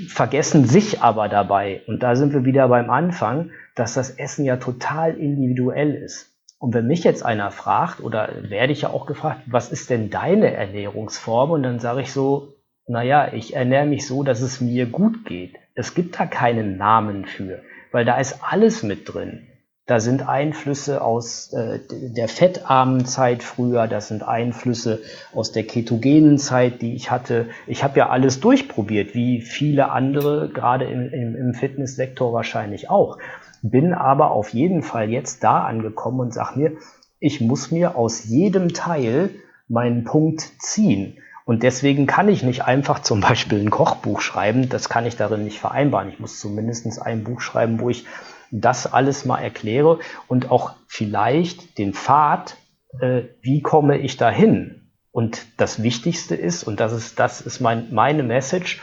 Vergessen 0.06 0.66
sich 0.66 1.02
aber 1.02 1.28
dabei, 1.28 1.82
und 1.88 2.04
da 2.04 2.14
sind 2.14 2.32
wir 2.32 2.44
wieder 2.44 2.68
beim 2.68 2.90
Anfang, 2.90 3.50
dass 3.74 3.94
das 3.94 4.10
Essen 4.10 4.44
ja 4.44 4.58
total 4.58 5.16
individuell 5.16 5.96
ist. 5.96 6.27
Und 6.58 6.74
wenn 6.74 6.86
mich 6.86 7.04
jetzt 7.04 7.24
einer 7.24 7.50
fragt, 7.50 8.00
oder 8.00 8.30
werde 8.42 8.72
ich 8.72 8.82
ja 8.82 8.90
auch 8.90 9.06
gefragt, 9.06 9.42
was 9.46 9.70
ist 9.70 9.90
denn 9.90 10.10
deine 10.10 10.52
Ernährungsform? 10.52 11.52
Und 11.52 11.62
dann 11.62 11.78
sage 11.78 12.00
ich 12.00 12.12
so, 12.12 12.54
naja, 12.88 13.32
ich 13.32 13.54
ernähre 13.54 13.86
mich 13.86 14.06
so, 14.06 14.22
dass 14.24 14.40
es 14.40 14.60
mir 14.60 14.86
gut 14.86 15.24
geht. 15.24 15.56
es 15.74 15.94
gibt 15.94 16.18
da 16.18 16.26
keinen 16.26 16.76
Namen 16.76 17.24
für, 17.26 17.62
weil 17.92 18.04
da 18.04 18.18
ist 18.18 18.40
alles 18.42 18.82
mit 18.82 19.12
drin. 19.12 19.46
Da 19.86 20.00
sind 20.00 20.28
Einflüsse 20.28 21.00
aus 21.00 21.50
äh, 21.54 21.78
der 21.90 22.28
fettarmen 22.28 23.06
Zeit 23.06 23.42
früher, 23.42 23.86
das 23.86 24.08
sind 24.08 24.22
Einflüsse 24.22 25.00
aus 25.32 25.50
der 25.52 25.62
ketogenen 25.62 26.36
Zeit, 26.38 26.82
die 26.82 26.94
ich 26.94 27.10
hatte. 27.10 27.46
Ich 27.66 27.84
habe 27.84 27.98
ja 27.98 28.10
alles 28.10 28.40
durchprobiert, 28.40 29.14
wie 29.14 29.40
viele 29.40 29.90
andere, 29.90 30.50
gerade 30.50 30.84
im, 30.84 31.08
im, 31.10 31.34
im 31.34 31.54
Fitnesssektor 31.54 32.34
wahrscheinlich 32.34 32.90
auch. 32.90 33.16
Bin 33.62 33.92
aber 33.92 34.30
auf 34.30 34.50
jeden 34.50 34.82
Fall 34.82 35.10
jetzt 35.10 35.44
da 35.44 35.64
angekommen 35.64 36.20
und 36.20 36.34
sag 36.34 36.56
mir, 36.56 36.72
ich 37.20 37.40
muss 37.40 37.70
mir 37.70 37.96
aus 37.96 38.24
jedem 38.24 38.72
Teil 38.72 39.30
meinen 39.68 40.04
Punkt 40.04 40.40
ziehen. 40.60 41.18
Und 41.44 41.62
deswegen 41.62 42.06
kann 42.06 42.28
ich 42.28 42.42
nicht 42.42 42.64
einfach 42.64 43.00
zum 43.00 43.20
Beispiel 43.20 43.60
ein 43.60 43.70
Kochbuch 43.70 44.20
schreiben. 44.20 44.68
Das 44.68 44.88
kann 44.88 45.06
ich 45.06 45.16
darin 45.16 45.44
nicht 45.44 45.58
vereinbaren. 45.58 46.10
Ich 46.10 46.20
muss 46.20 46.38
zumindest 46.40 47.00
ein 47.00 47.24
Buch 47.24 47.40
schreiben, 47.40 47.80
wo 47.80 47.88
ich 47.88 48.04
das 48.50 48.92
alles 48.92 49.24
mal 49.24 49.38
erkläre 49.38 49.98
und 50.26 50.50
auch 50.50 50.74
vielleicht 50.86 51.78
den 51.78 51.94
Pfad, 51.94 52.56
äh, 53.00 53.22
wie 53.42 53.62
komme 53.62 53.98
ich 53.98 54.16
dahin? 54.16 54.90
Und 55.10 55.46
das 55.56 55.82
Wichtigste 55.82 56.34
ist, 56.34 56.64
und 56.64 56.80
das 56.80 56.92
ist, 56.92 57.18
das 57.18 57.40
ist 57.40 57.60
mein, 57.60 57.92
meine 57.92 58.22
Message, 58.22 58.82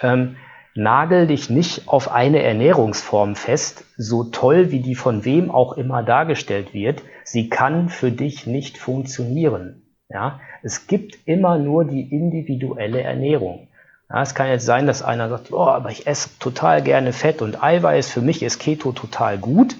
ähm, 0.00 0.36
nagel 0.74 1.26
dich 1.26 1.50
nicht 1.50 1.88
auf 1.88 2.10
eine 2.10 2.42
Ernährungsform 2.42 3.36
fest, 3.36 3.84
so 3.96 4.24
toll 4.24 4.70
wie 4.70 4.80
die 4.80 4.94
von 4.94 5.24
wem 5.24 5.50
auch 5.50 5.74
immer 5.74 6.02
dargestellt 6.02 6.74
wird. 6.74 7.02
Sie 7.24 7.48
kann 7.48 7.88
für 7.88 8.10
dich 8.10 8.46
nicht 8.46 8.78
funktionieren. 8.78 9.82
Ja, 10.08 10.40
es 10.62 10.86
gibt 10.86 11.26
immer 11.26 11.58
nur 11.58 11.84
die 11.84 12.02
individuelle 12.02 13.00
Ernährung. 13.00 13.68
Ja, 14.10 14.22
es 14.22 14.34
kann 14.34 14.48
jetzt 14.48 14.66
sein, 14.66 14.86
dass 14.86 15.02
einer 15.02 15.28
sagt, 15.28 15.52
oh, 15.52 15.66
aber 15.66 15.90
ich 15.90 16.06
esse 16.06 16.28
total 16.38 16.82
gerne 16.82 17.12
Fett 17.12 17.40
und 17.40 17.62
Eiweiß, 17.62 18.10
für 18.10 18.20
mich 18.20 18.42
ist 18.42 18.58
Keto 18.58 18.92
total 18.92 19.38
gut. 19.38 19.76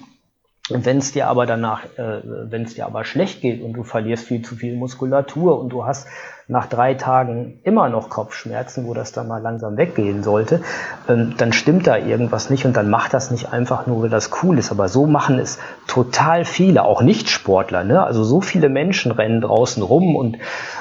Wenn 0.71 0.97
es 0.97 1.13
dir 1.13 1.29
aber 1.29 1.45
danach, 1.45 1.85
äh, 1.99 2.23
wenn 2.25 2.63
es 2.63 2.75
dir 2.75 2.87
aber 2.87 3.05
schlecht 3.05 3.43
geht 3.43 3.63
und 3.63 3.75
du 3.75 3.83
verlierst 3.83 4.25
viel 4.25 4.41
zu 4.41 4.57
viel 4.57 4.75
Muskulatur 4.77 5.61
und 5.61 5.69
du 5.69 5.85
hast 5.85 6.07
nach 6.49 6.67
drei 6.67 6.95
Tagen 6.95 7.61
immer 7.65 7.91
noch 7.91 8.09
Kopfschmerzen, 8.09 8.87
wo 8.87 8.95
das 8.95 9.13
dann 9.13 9.29
mal 9.29 9.43
langsam 9.43 9.77
weggehen 9.77 10.23
sollte, 10.23 10.63
ähm, 11.07 11.35
dann 11.37 11.53
stimmt 11.53 11.87
da 11.87 11.99
irgendwas 11.99 12.49
nicht 12.49 12.65
und 12.65 12.75
dann 12.75 12.89
macht 12.89 13.13
das 13.13 13.31
nicht 13.31 13.53
einfach 13.53 13.87
nur, 13.87 14.03
weil 14.03 14.09
das 14.09 14.31
cool 14.43 14.59
ist. 14.59 14.71
Aber 14.71 14.89
so 14.89 15.07
machen 15.07 15.39
es 15.39 15.59
total 15.87 16.47
viele, 16.47 16.85
auch 16.85 17.03
Nicht-Sportler. 17.03 17.85
Ne? 17.85 18.03
Also 18.03 18.25
so 18.25 18.41
viele 18.41 18.71
Menschen 18.71 19.13
rennen 19.13 19.43
draußen 19.43 19.83
rum 19.83 20.17
und 20.17 20.39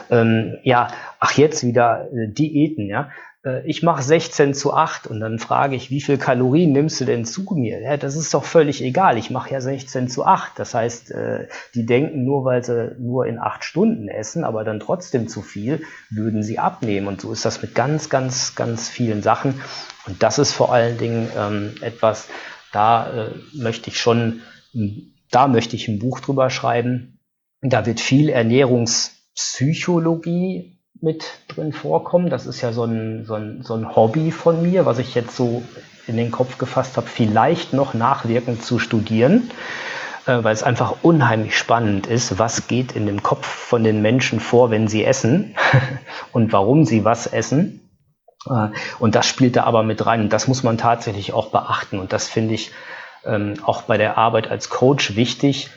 ähm, 0.10 0.60
ja, 0.64 0.88
ach 1.20 1.34
jetzt 1.34 1.62
wieder 1.66 2.08
äh, 2.14 2.30
Diäten, 2.30 2.88
ja. 2.88 3.10
Äh, 3.46 3.68
ich 3.68 3.84
mache 3.84 4.04
16 4.04 4.54
zu 4.54 4.74
8 4.74 5.08
und 5.08 5.20
dann 5.20 5.40
frage 5.40 5.76
ich, 5.76 5.90
wie 5.90 6.02
viel 6.02 6.18
Kalorien 6.18 6.72
nimmst 6.72 7.02
du 7.02 7.06
denn 7.06 7.26
zu 7.26 7.44
mir? 7.54 7.82
Ja, 7.82 7.98
das 7.98 8.16
ist 8.16 8.34
doch 8.34 8.44
völlig 8.44 8.82
egal. 8.82 9.18
Ich 9.18 9.30
mache 9.30 9.52
ja 9.52 9.62
16 9.62 10.10
zu 10.10 10.26
8. 10.26 10.58
Das 10.58 10.74
heißt, 10.74 11.12
äh, 11.12 11.48
die 11.76 11.86
denken 11.86 12.24
nur, 12.24 12.46
weil 12.46 12.64
sie 12.64 12.96
nur 13.00 13.28
in 13.28 13.40
8 13.40 13.64
Stunden 13.64 14.08
essen, 14.08 14.44
aber 14.44 14.64
dann 14.64 14.80
trotzdem 14.80 15.28
zu 15.28 15.42
viel, 15.42 15.84
würden 16.10 16.44
sie 16.44 16.60
abnehmen. 16.60 17.08
Und 17.08 17.22
so 17.22 17.32
ist 17.32 17.46
das 17.46 17.62
mit 17.62 17.76
ganz, 17.76 18.10
ganz, 18.10 18.56
ganz 18.56 18.90
vielen 18.90 19.22
Sachen. 19.22 19.62
Und 20.06 20.24
das 20.24 20.40
ist 20.40 20.54
vor 20.54 20.74
allen 20.74 20.98
Dingen 20.98 21.30
ähm, 21.38 21.76
etwas, 21.82 22.28
da 22.72 23.28
äh, 23.28 23.32
möchte 23.54 23.90
ich 23.90 24.00
schon, 24.00 24.42
da 25.32 25.48
möchte 25.48 25.76
ich 25.76 25.88
ein 25.88 26.00
Buch 26.00 26.20
drüber 26.20 26.50
schreiben. 26.50 27.20
Da 27.62 27.86
wird 27.86 28.02
viel 28.02 28.30
Ernährungspsychologie 28.30 30.73
mit 31.04 31.40
drin 31.50 31.74
vorkommen. 31.74 32.30
Das 32.30 32.46
ist 32.48 32.62
ja 32.62 32.72
so 32.72 32.86
ein, 32.86 33.26
so 33.26 33.36
ein, 33.36 33.62
so 33.62 33.76
ein 33.76 33.96
Hobby 33.96 34.32
von 34.32 34.64
mir, 34.64 34.86
was 34.86 35.00
ich 35.00 35.14
jetzt 35.14 35.36
so 35.36 35.62
in 36.08 36.16
den 36.16 36.32
Kopf 36.32 36.58
gefasst 36.58 36.96
habe, 36.98 37.08
vielleicht 37.08 37.74
noch 37.74 37.94
nachwirkend 37.94 38.64
zu 38.64 38.80
studieren, 38.80 39.52
äh, 40.26 40.44
weil 40.44 40.54
es 40.54 40.64
einfach 40.64 41.04
unheimlich 41.04 41.58
spannend 41.58 42.08
ist, 42.08 42.40
was 42.40 42.68
geht 42.68 42.94
in 42.94 43.06
dem 43.06 43.22
Kopf 43.22 43.46
von 43.46 43.84
den 43.84 44.02
Menschen 44.02 44.40
vor, 44.40 44.72
wenn 44.72 44.88
sie 44.88 45.04
essen 45.04 45.56
und 46.32 46.54
warum 46.54 46.86
sie 46.86 47.04
was 47.04 47.28
essen. 47.28 47.82
Äh, 48.50 48.70
und 49.00 49.16
das 49.16 49.28
spielt 49.28 49.58
da 49.58 49.66
aber 49.66 49.84
mit 49.84 50.06
rein. 50.06 50.22
Und 50.22 50.32
das 50.32 50.48
muss 50.48 50.64
man 50.64 50.78
tatsächlich 50.78 51.34
auch 51.34 51.50
beachten. 51.50 52.00
Und 52.00 52.14
das 52.14 52.30
finde 52.30 52.54
ich 52.54 52.72
ähm, 53.26 53.56
auch 53.64 53.84
bei 53.84 53.98
der 53.98 54.18
Arbeit 54.18 54.50
als 54.50 54.70
Coach 54.70 55.18
wichtig, 55.18 55.70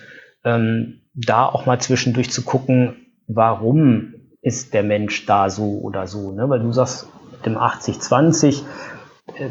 ähm, 0.44 1.00
da 1.14 1.46
auch 1.46 1.66
mal 1.66 1.80
zwischendurch 1.80 2.30
zu 2.30 2.42
gucken, 2.42 3.06
warum 3.26 4.15
ist 4.46 4.74
der 4.74 4.84
Mensch 4.84 5.26
da 5.26 5.50
so 5.50 5.80
oder 5.80 6.06
so. 6.06 6.30
Ne? 6.30 6.48
Weil 6.48 6.60
du 6.60 6.70
sagst, 6.70 7.08
mit 7.32 7.44
dem 7.44 7.56
80-20, 7.56 8.62
äh, 9.34 9.48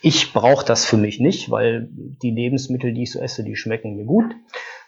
ich 0.00 0.32
brauche 0.32 0.64
das 0.64 0.84
für 0.84 0.96
mich 0.96 1.18
nicht, 1.18 1.50
weil 1.50 1.88
die 1.90 2.30
Lebensmittel, 2.30 2.94
die 2.94 3.02
ich 3.02 3.10
so 3.10 3.18
esse, 3.18 3.42
die 3.42 3.56
schmecken 3.56 3.96
mir 3.96 4.04
gut. 4.04 4.32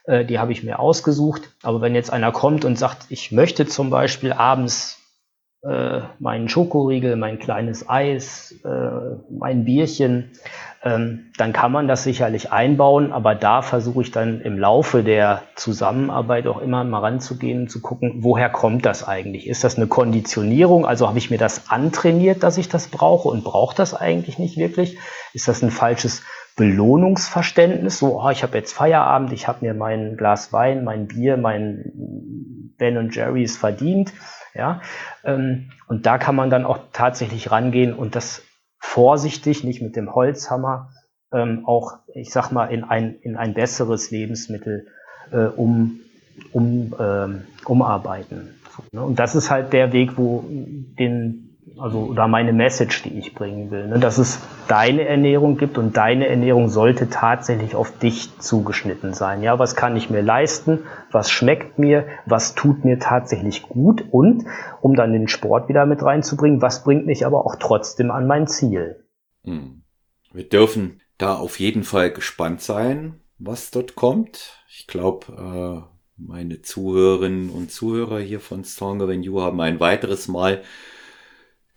Äh, 0.04 0.24
die 0.24 0.38
habe 0.38 0.52
ich 0.52 0.62
mir 0.62 0.78
ausgesucht. 0.78 1.56
Aber 1.64 1.80
wenn 1.80 1.96
jetzt 1.96 2.12
einer 2.12 2.30
kommt 2.30 2.64
und 2.64 2.78
sagt, 2.78 3.06
ich 3.08 3.32
möchte 3.32 3.66
zum 3.66 3.90
Beispiel 3.90 4.32
abends 4.32 5.00
äh, 5.62 6.02
meinen 6.20 6.48
Schokoriegel, 6.48 7.16
mein 7.16 7.40
kleines 7.40 7.88
Eis, 7.88 8.54
äh, 8.64 9.16
mein 9.30 9.64
Bierchen, 9.64 10.30
ähm, 10.82 11.30
dann 11.36 11.52
kann 11.52 11.72
man 11.72 11.88
das 11.88 12.04
sicherlich 12.04 12.52
einbauen, 12.52 13.12
aber 13.12 13.34
da 13.34 13.60
versuche 13.60 14.00
ich 14.00 14.12
dann 14.12 14.40
im 14.40 14.58
Laufe 14.58 15.02
der 15.02 15.42
Zusammenarbeit 15.54 16.46
auch 16.46 16.62
immer 16.62 16.84
mal 16.84 17.00
ranzugehen 17.00 17.62
und 17.62 17.70
zu 17.70 17.82
gucken, 17.82 18.14
woher 18.20 18.48
kommt 18.48 18.86
das 18.86 19.06
eigentlich? 19.06 19.46
Ist 19.46 19.62
das 19.62 19.76
eine 19.76 19.88
Konditionierung? 19.88 20.86
Also 20.86 21.06
habe 21.06 21.18
ich 21.18 21.30
mir 21.30 21.36
das 21.36 21.70
antrainiert, 21.70 22.42
dass 22.42 22.56
ich 22.56 22.70
das 22.70 22.88
brauche 22.88 23.28
und 23.28 23.44
brauche 23.44 23.76
das 23.76 23.92
eigentlich 23.92 24.38
nicht 24.38 24.56
wirklich? 24.56 24.98
Ist 25.34 25.48
das 25.48 25.62
ein 25.62 25.70
falsches 25.70 26.22
Belohnungsverständnis? 26.56 27.98
So, 27.98 28.18
oh, 28.18 28.30
ich 28.30 28.42
habe 28.42 28.56
jetzt 28.56 28.72
Feierabend, 28.72 29.34
ich 29.34 29.48
habe 29.48 29.66
mir 29.66 29.74
mein 29.74 30.16
Glas 30.16 30.50
Wein, 30.50 30.84
mein 30.84 31.08
Bier, 31.08 31.36
mein 31.36 32.72
Ben 32.78 32.96
und 32.96 33.14
Jerry's 33.14 33.58
verdient. 33.58 34.14
Ja, 34.54 34.80
ähm, 35.24 35.70
und 35.86 36.06
da 36.06 36.18
kann 36.18 36.34
man 36.34 36.50
dann 36.50 36.64
auch 36.64 36.78
tatsächlich 36.92 37.52
rangehen 37.52 37.92
und 37.92 38.16
das 38.16 38.42
vorsichtig, 38.80 39.62
nicht 39.62 39.82
mit 39.82 39.94
dem 39.94 40.14
Holzhammer, 40.14 40.90
ähm, 41.32 41.64
auch, 41.66 41.98
ich 42.14 42.32
sag 42.32 42.50
mal, 42.50 42.66
in 42.66 42.82
ein, 42.82 43.14
in 43.20 43.36
ein 43.36 43.54
besseres 43.54 44.10
Lebensmittel 44.10 44.88
äh, 45.30 45.44
um, 45.44 46.00
um, 46.52 46.94
ähm, 46.98 47.42
umarbeiten. 47.66 48.58
Ne? 48.92 49.02
Und 49.02 49.18
das 49.18 49.36
ist 49.36 49.50
halt 49.50 49.72
der 49.72 49.92
Weg, 49.92 50.16
wo 50.16 50.44
den 50.48 51.49
also 51.78 51.98
oder 52.00 52.28
meine 52.28 52.52
Message, 52.52 53.02
die 53.02 53.18
ich 53.18 53.34
bringen 53.34 53.70
will, 53.70 53.88
ne? 53.88 53.98
dass 53.98 54.18
es 54.18 54.40
deine 54.68 55.06
Ernährung 55.06 55.56
gibt 55.56 55.78
und 55.78 55.96
deine 55.96 56.26
Ernährung 56.28 56.68
sollte 56.68 57.08
tatsächlich 57.08 57.74
auf 57.74 57.98
dich 57.98 58.38
zugeschnitten 58.38 59.14
sein. 59.14 59.42
Ja, 59.42 59.58
was 59.58 59.76
kann 59.76 59.96
ich 59.96 60.10
mir 60.10 60.22
leisten? 60.22 60.80
Was 61.10 61.30
schmeckt 61.30 61.78
mir? 61.78 62.06
Was 62.26 62.54
tut 62.54 62.84
mir 62.84 62.98
tatsächlich 62.98 63.62
gut? 63.62 64.04
Und 64.10 64.44
um 64.80 64.94
dann 64.94 65.12
den 65.12 65.28
Sport 65.28 65.68
wieder 65.68 65.86
mit 65.86 66.02
reinzubringen, 66.02 66.62
was 66.62 66.84
bringt 66.84 67.06
mich 67.06 67.26
aber 67.26 67.44
auch 67.44 67.56
trotzdem 67.56 68.10
an 68.10 68.26
mein 68.26 68.46
Ziel? 68.46 69.04
Hm. 69.44 69.82
Wir 70.32 70.48
dürfen 70.48 71.00
da 71.18 71.34
auf 71.34 71.58
jeden 71.58 71.82
Fall 71.82 72.10
gespannt 72.10 72.62
sein, 72.62 73.20
was 73.38 73.70
dort 73.70 73.94
kommt. 73.94 74.64
Ich 74.68 74.86
glaube, 74.86 75.86
äh, 75.86 75.90
meine 76.16 76.62
Zuhörerinnen 76.62 77.50
und 77.50 77.72
Zuhörer 77.72 78.20
hier 78.20 78.40
von 78.40 78.64
Stronger 78.64 79.06
Than 79.06 79.22
You 79.22 79.40
haben 79.40 79.60
ein 79.60 79.80
weiteres 79.80 80.28
Mal 80.28 80.62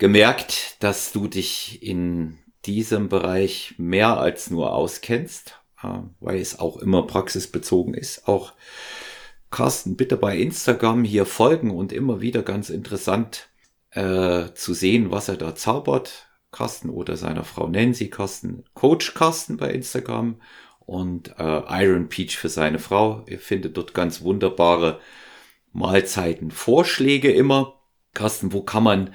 gemerkt, 0.03 0.83
dass 0.83 1.13
du 1.13 1.29
dich 1.29 1.81
in 1.81 2.37
diesem 2.65 3.07
Bereich 3.07 3.75
mehr 3.77 4.17
als 4.19 4.49
nur 4.49 4.73
auskennst, 4.73 5.61
äh, 5.81 5.87
weil 6.19 6.41
es 6.41 6.59
auch 6.59 6.75
immer 6.75 7.07
praxisbezogen 7.07 7.93
ist. 7.93 8.27
Auch 8.27 8.51
Carsten, 9.49 9.95
bitte 9.95 10.17
bei 10.17 10.37
Instagram 10.37 11.05
hier 11.05 11.25
folgen 11.25 11.71
und 11.71 11.93
immer 11.93 12.19
wieder 12.19 12.43
ganz 12.43 12.69
interessant 12.69 13.47
äh, 13.91 14.51
zu 14.53 14.73
sehen, 14.73 15.09
was 15.09 15.29
er 15.29 15.37
da 15.37 15.55
zaubert. 15.55 16.27
Carsten 16.51 16.89
oder 16.89 17.15
seiner 17.15 17.45
Frau 17.45 17.69
Nancy, 17.69 18.09
Carsten, 18.09 18.65
Coach 18.73 19.13
Carsten 19.13 19.55
bei 19.55 19.71
Instagram 19.71 20.41
und 20.81 21.29
äh, 21.39 21.61
Iron 21.81 22.09
Peach 22.09 22.35
für 22.35 22.49
seine 22.49 22.79
Frau. 22.79 23.23
Ihr 23.25 23.39
findet 23.39 23.77
dort 23.77 23.93
ganz 23.93 24.21
wunderbare 24.21 24.99
Mahlzeiten, 25.71 26.51
Vorschläge 26.51 27.31
immer. 27.31 27.79
Carsten, 28.13 28.51
wo 28.51 28.63
kann 28.63 28.83
man 28.83 29.13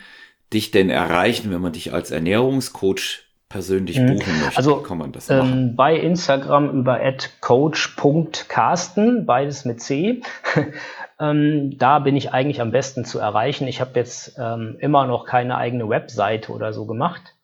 dich 0.53 0.71
denn 0.71 0.91
erreichen, 0.91 1.51
wenn 1.51 1.61
man 1.61 1.73
dich 1.73 1.93
als 1.93 2.11
Ernährungscoach 2.11 3.25
persönlich 3.49 3.99
mhm. 3.99 4.07
buchen 4.15 4.41
möchte? 4.41 4.57
Also 4.57 4.77
kann 4.77 4.99
man 4.99 5.13
das 5.13 5.29
machen? 5.29 5.53
Ähm, 5.53 5.77
bei 5.77 5.97
Instagram 5.97 6.71
über 6.71 7.01
coach.carsten, 7.41 9.27
beides 9.27 9.65
mit 9.65 9.81
C. 9.81 10.23
ähm, 11.21 11.79
da 11.79 11.99
bin 11.99 12.17
ich 12.17 12.33
eigentlich 12.33 12.61
am 12.61 12.71
besten 12.71 13.05
zu 13.05 13.19
erreichen. 13.19 13.67
Ich 13.67 13.81
habe 13.81 13.93
jetzt 13.95 14.37
ähm, 14.39 14.77
immer 14.81 15.07
noch 15.07 15.25
keine 15.25 15.57
eigene 15.57 15.89
Webseite 15.89 16.53
oder 16.53 16.73
so 16.73 16.87
gemacht. 16.87 17.35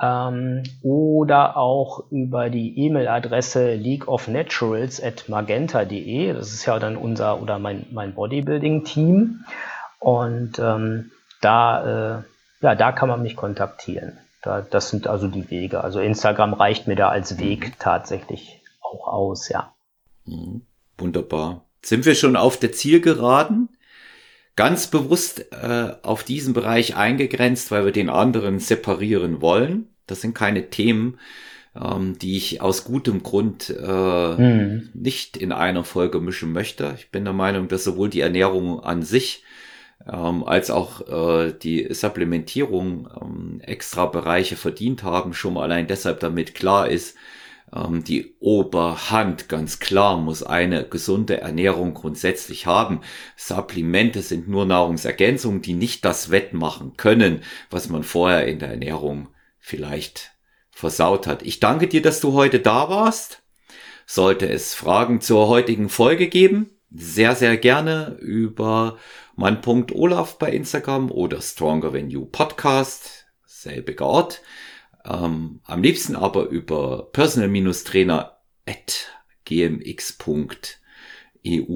Ähm, 0.00 0.62
oder 0.82 1.56
auch 1.56 2.04
über 2.10 2.50
die 2.50 2.78
E-Mail-Adresse 2.78 3.74
leagueofnaturals 3.74 5.02
at 5.02 5.28
magenta.de. 5.28 6.32
Das 6.32 6.52
ist 6.52 6.66
ja 6.66 6.78
dann 6.78 6.96
unser 6.96 7.42
oder 7.42 7.58
mein, 7.58 7.86
mein 7.90 8.14
Bodybuilding-Team. 8.14 9.44
Und 9.98 10.58
ähm, 10.60 11.10
da 11.40 12.18
äh, 12.18 12.22
ja, 12.60 12.74
da 12.74 12.92
kann 12.92 13.08
man 13.08 13.22
mich 13.22 13.36
kontaktieren. 13.36 14.18
Da, 14.42 14.60
das 14.62 14.90
sind 14.90 15.06
also 15.06 15.28
die 15.28 15.50
Wege. 15.50 15.82
Also 15.82 16.00
Instagram 16.00 16.54
reicht 16.54 16.86
mir 16.86 16.96
da 16.96 17.08
als 17.08 17.38
Weg 17.38 17.66
mhm. 17.66 17.72
tatsächlich 17.78 18.60
auch 18.80 19.08
aus, 19.08 19.48
ja. 19.48 19.74
Mhm. 20.24 20.62
Wunderbar. 20.96 21.64
Sind 21.82 22.06
wir 22.06 22.14
schon 22.14 22.36
auf 22.36 22.58
der 22.58 22.72
Zielgeraden? 22.72 23.68
Ganz 24.56 24.88
bewusst 24.88 25.52
äh, 25.52 25.92
auf 26.02 26.24
diesen 26.24 26.52
Bereich 26.52 26.96
eingegrenzt, 26.96 27.70
weil 27.70 27.84
wir 27.84 27.92
den 27.92 28.10
anderen 28.10 28.58
separieren 28.58 29.40
wollen. 29.40 29.94
Das 30.06 30.20
sind 30.20 30.34
keine 30.34 30.70
Themen, 30.70 31.18
ähm, 31.76 32.18
die 32.18 32.36
ich 32.36 32.60
aus 32.60 32.84
gutem 32.84 33.22
Grund 33.22 33.70
äh, 33.70 34.36
mhm. 34.36 34.90
nicht 34.94 35.36
in 35.36 35.52
einer 35.52 35.84
Folge 35.84 36.18
mischen 36.18 36.52
möchte. 36.52 36.92
Ich 36.96 37.10
bin 37.12 37.24
der 37.24 37.34
Meinung, 37.34 37.68
dass 37.68 37.84
sowohl 37.84 38.08
die 38.08 38.20
Ernährung 38.20 38.80
an 38.80 39.02
sich 39.02 39.44
ähm, 40.06 40.44
als 40.44 40.70
auch 40.70 41.00
äh, 41.08 41.52
die 41.52 41.92
Supplementierung 41.92 43.08
ähm, 43.20 43.60
extra 43.62 44.06
Bereiche 44.06 44.56
verdient 44.56 45.02
haben, 45.02 45.34
schon 45.34 45.54
mal 45.54 45.64
allein 45.64 45.86
deshalb 45.86 46.20
damit 46.20 46.54
klar 46.54 46.88
ist, 46.88 47.16
ähm, 47.74 48.04
die 48.04 48.34
Oberhand 48.40 49.48
ganz 49.48 49.78
klar 49.78 50.16
muss 50.18 50.42
eine 50.42 50.84
gesunde 50.88 51.40
Ernährung 51.40 51.94
grundsätzlich 51.94 52.66
haben. 52.66 53.00
Supplemente 53.36 54.22
sind 54.22 54.48
nur 54.48 54.64
Nahrungsergänzungen, 54.64 55.62
die 55.62 55.74
nicht 55.74 56.04
das 56.04 56.30
wettmachen 56.30 56.96
können, 56.96 57.42
was 57.70 57.88
man 57.88 58.02
vorher 58.02 58.46
in 58.46 58.58
der 58.58 58.70
Ernährung 58.70 59.28
vielleicht 59.58 60.32
versaut 60.70 61.26
hat. 61.26 61.42
Ich 61.42 61.60
danke 61.60 61.88
dir, 61.88 62.02
dass 62.02 62.20
du 62.20 62.32
heute 62.32 62.60
da 62.60 62.88
warst. 62.88 63.42
Sollte 64.06 64.48
es 64.48 64.74
Fragen 64.74 65.20
zur 65.20 65.48
heutigen 65.48 65.90
Folge 65.90 66.28
geben, 66.28 66.70
sehr, 66.90 67.34
sehr 67.34 67.58
gerne 67.58 68.16
über 68.20 68.96
mein 69.38 69.60
Punkt 69.60 69.92
Olaf 69.94 70.36
bei 70.36 70.50
Instagram 70.50 71.12
oder 71.12 71.40
Stronger 71.40 71.92
Than 71.92 72.10
You 72.10 72.26
Podcast, 72.26 73.28
selbiger 73.46 74.04
Ort. 74.04 74.42
Ähm, 75.04 75.60
am 75.62 75.80
liebsten 75.80 76.16
aber 76.16 76.48
über 76.48 77.08
personal-trainer 77.12 78.36
at 78.66 79.06
gmx.eu 79.44 80.64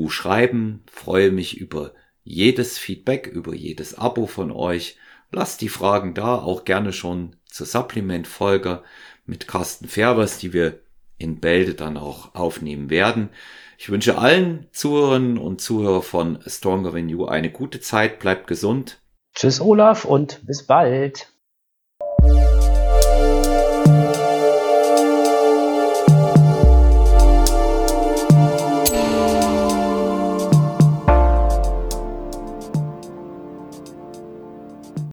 schreiben. 0.08 0.82
Freue 0.90 1.30
mich 1.30 1.56
über 1.56 1.94
jedes 2.24 2.78
Feedback, 2.78 3.28
über 3.28 3.54
jedes 3.54 3.94
Abo 3.94 4.26
von 4.26 4.50
euch. 4.50 4.96
Lasst 5.30 5.60
die 5.60 5.68
Fragen 5.68 6.14
da, 6.14 6.34
auch 6.34 6.64
gerne 6.64 6.92
schon 6.92 7.36
zur 7.46 7.66
Supplement-Folge 7.66 8.82
mit 9.24 9.46
Carsten 9.46 9.86
Färbers, 9.86 10.38
die 10.38 10.52
wir 10.52 10.80
in 11.16 11.38
Bälde 11.38 11.74
dann 11.74 11.96
auch 11.96 12.34
aufnehmen 12.34 12.90
werden. 12.90 13.28
Ich 13.79 13.91
wünsche 13.91 14.18
allen 14.18 14.68
Zuhörern 14.73 15.39
und 15.39 15.61
Zuhörern 15.61 16.03
von 16.03 16.39
Stronger 16.47 16.93
Than 16.93 17.09
You 17.09 17.27
eine 17.27 17.51
gute 17.51 17.81
Zeit, 17.81 18.18
bleibt 18.18 18.47
gesund. 18.47 19.01
Tschüss 19.35 19.61
Olaf 19.61 20.05
und 20.05 20.45
bis 20.47 20.66
bald. 20.66 21.33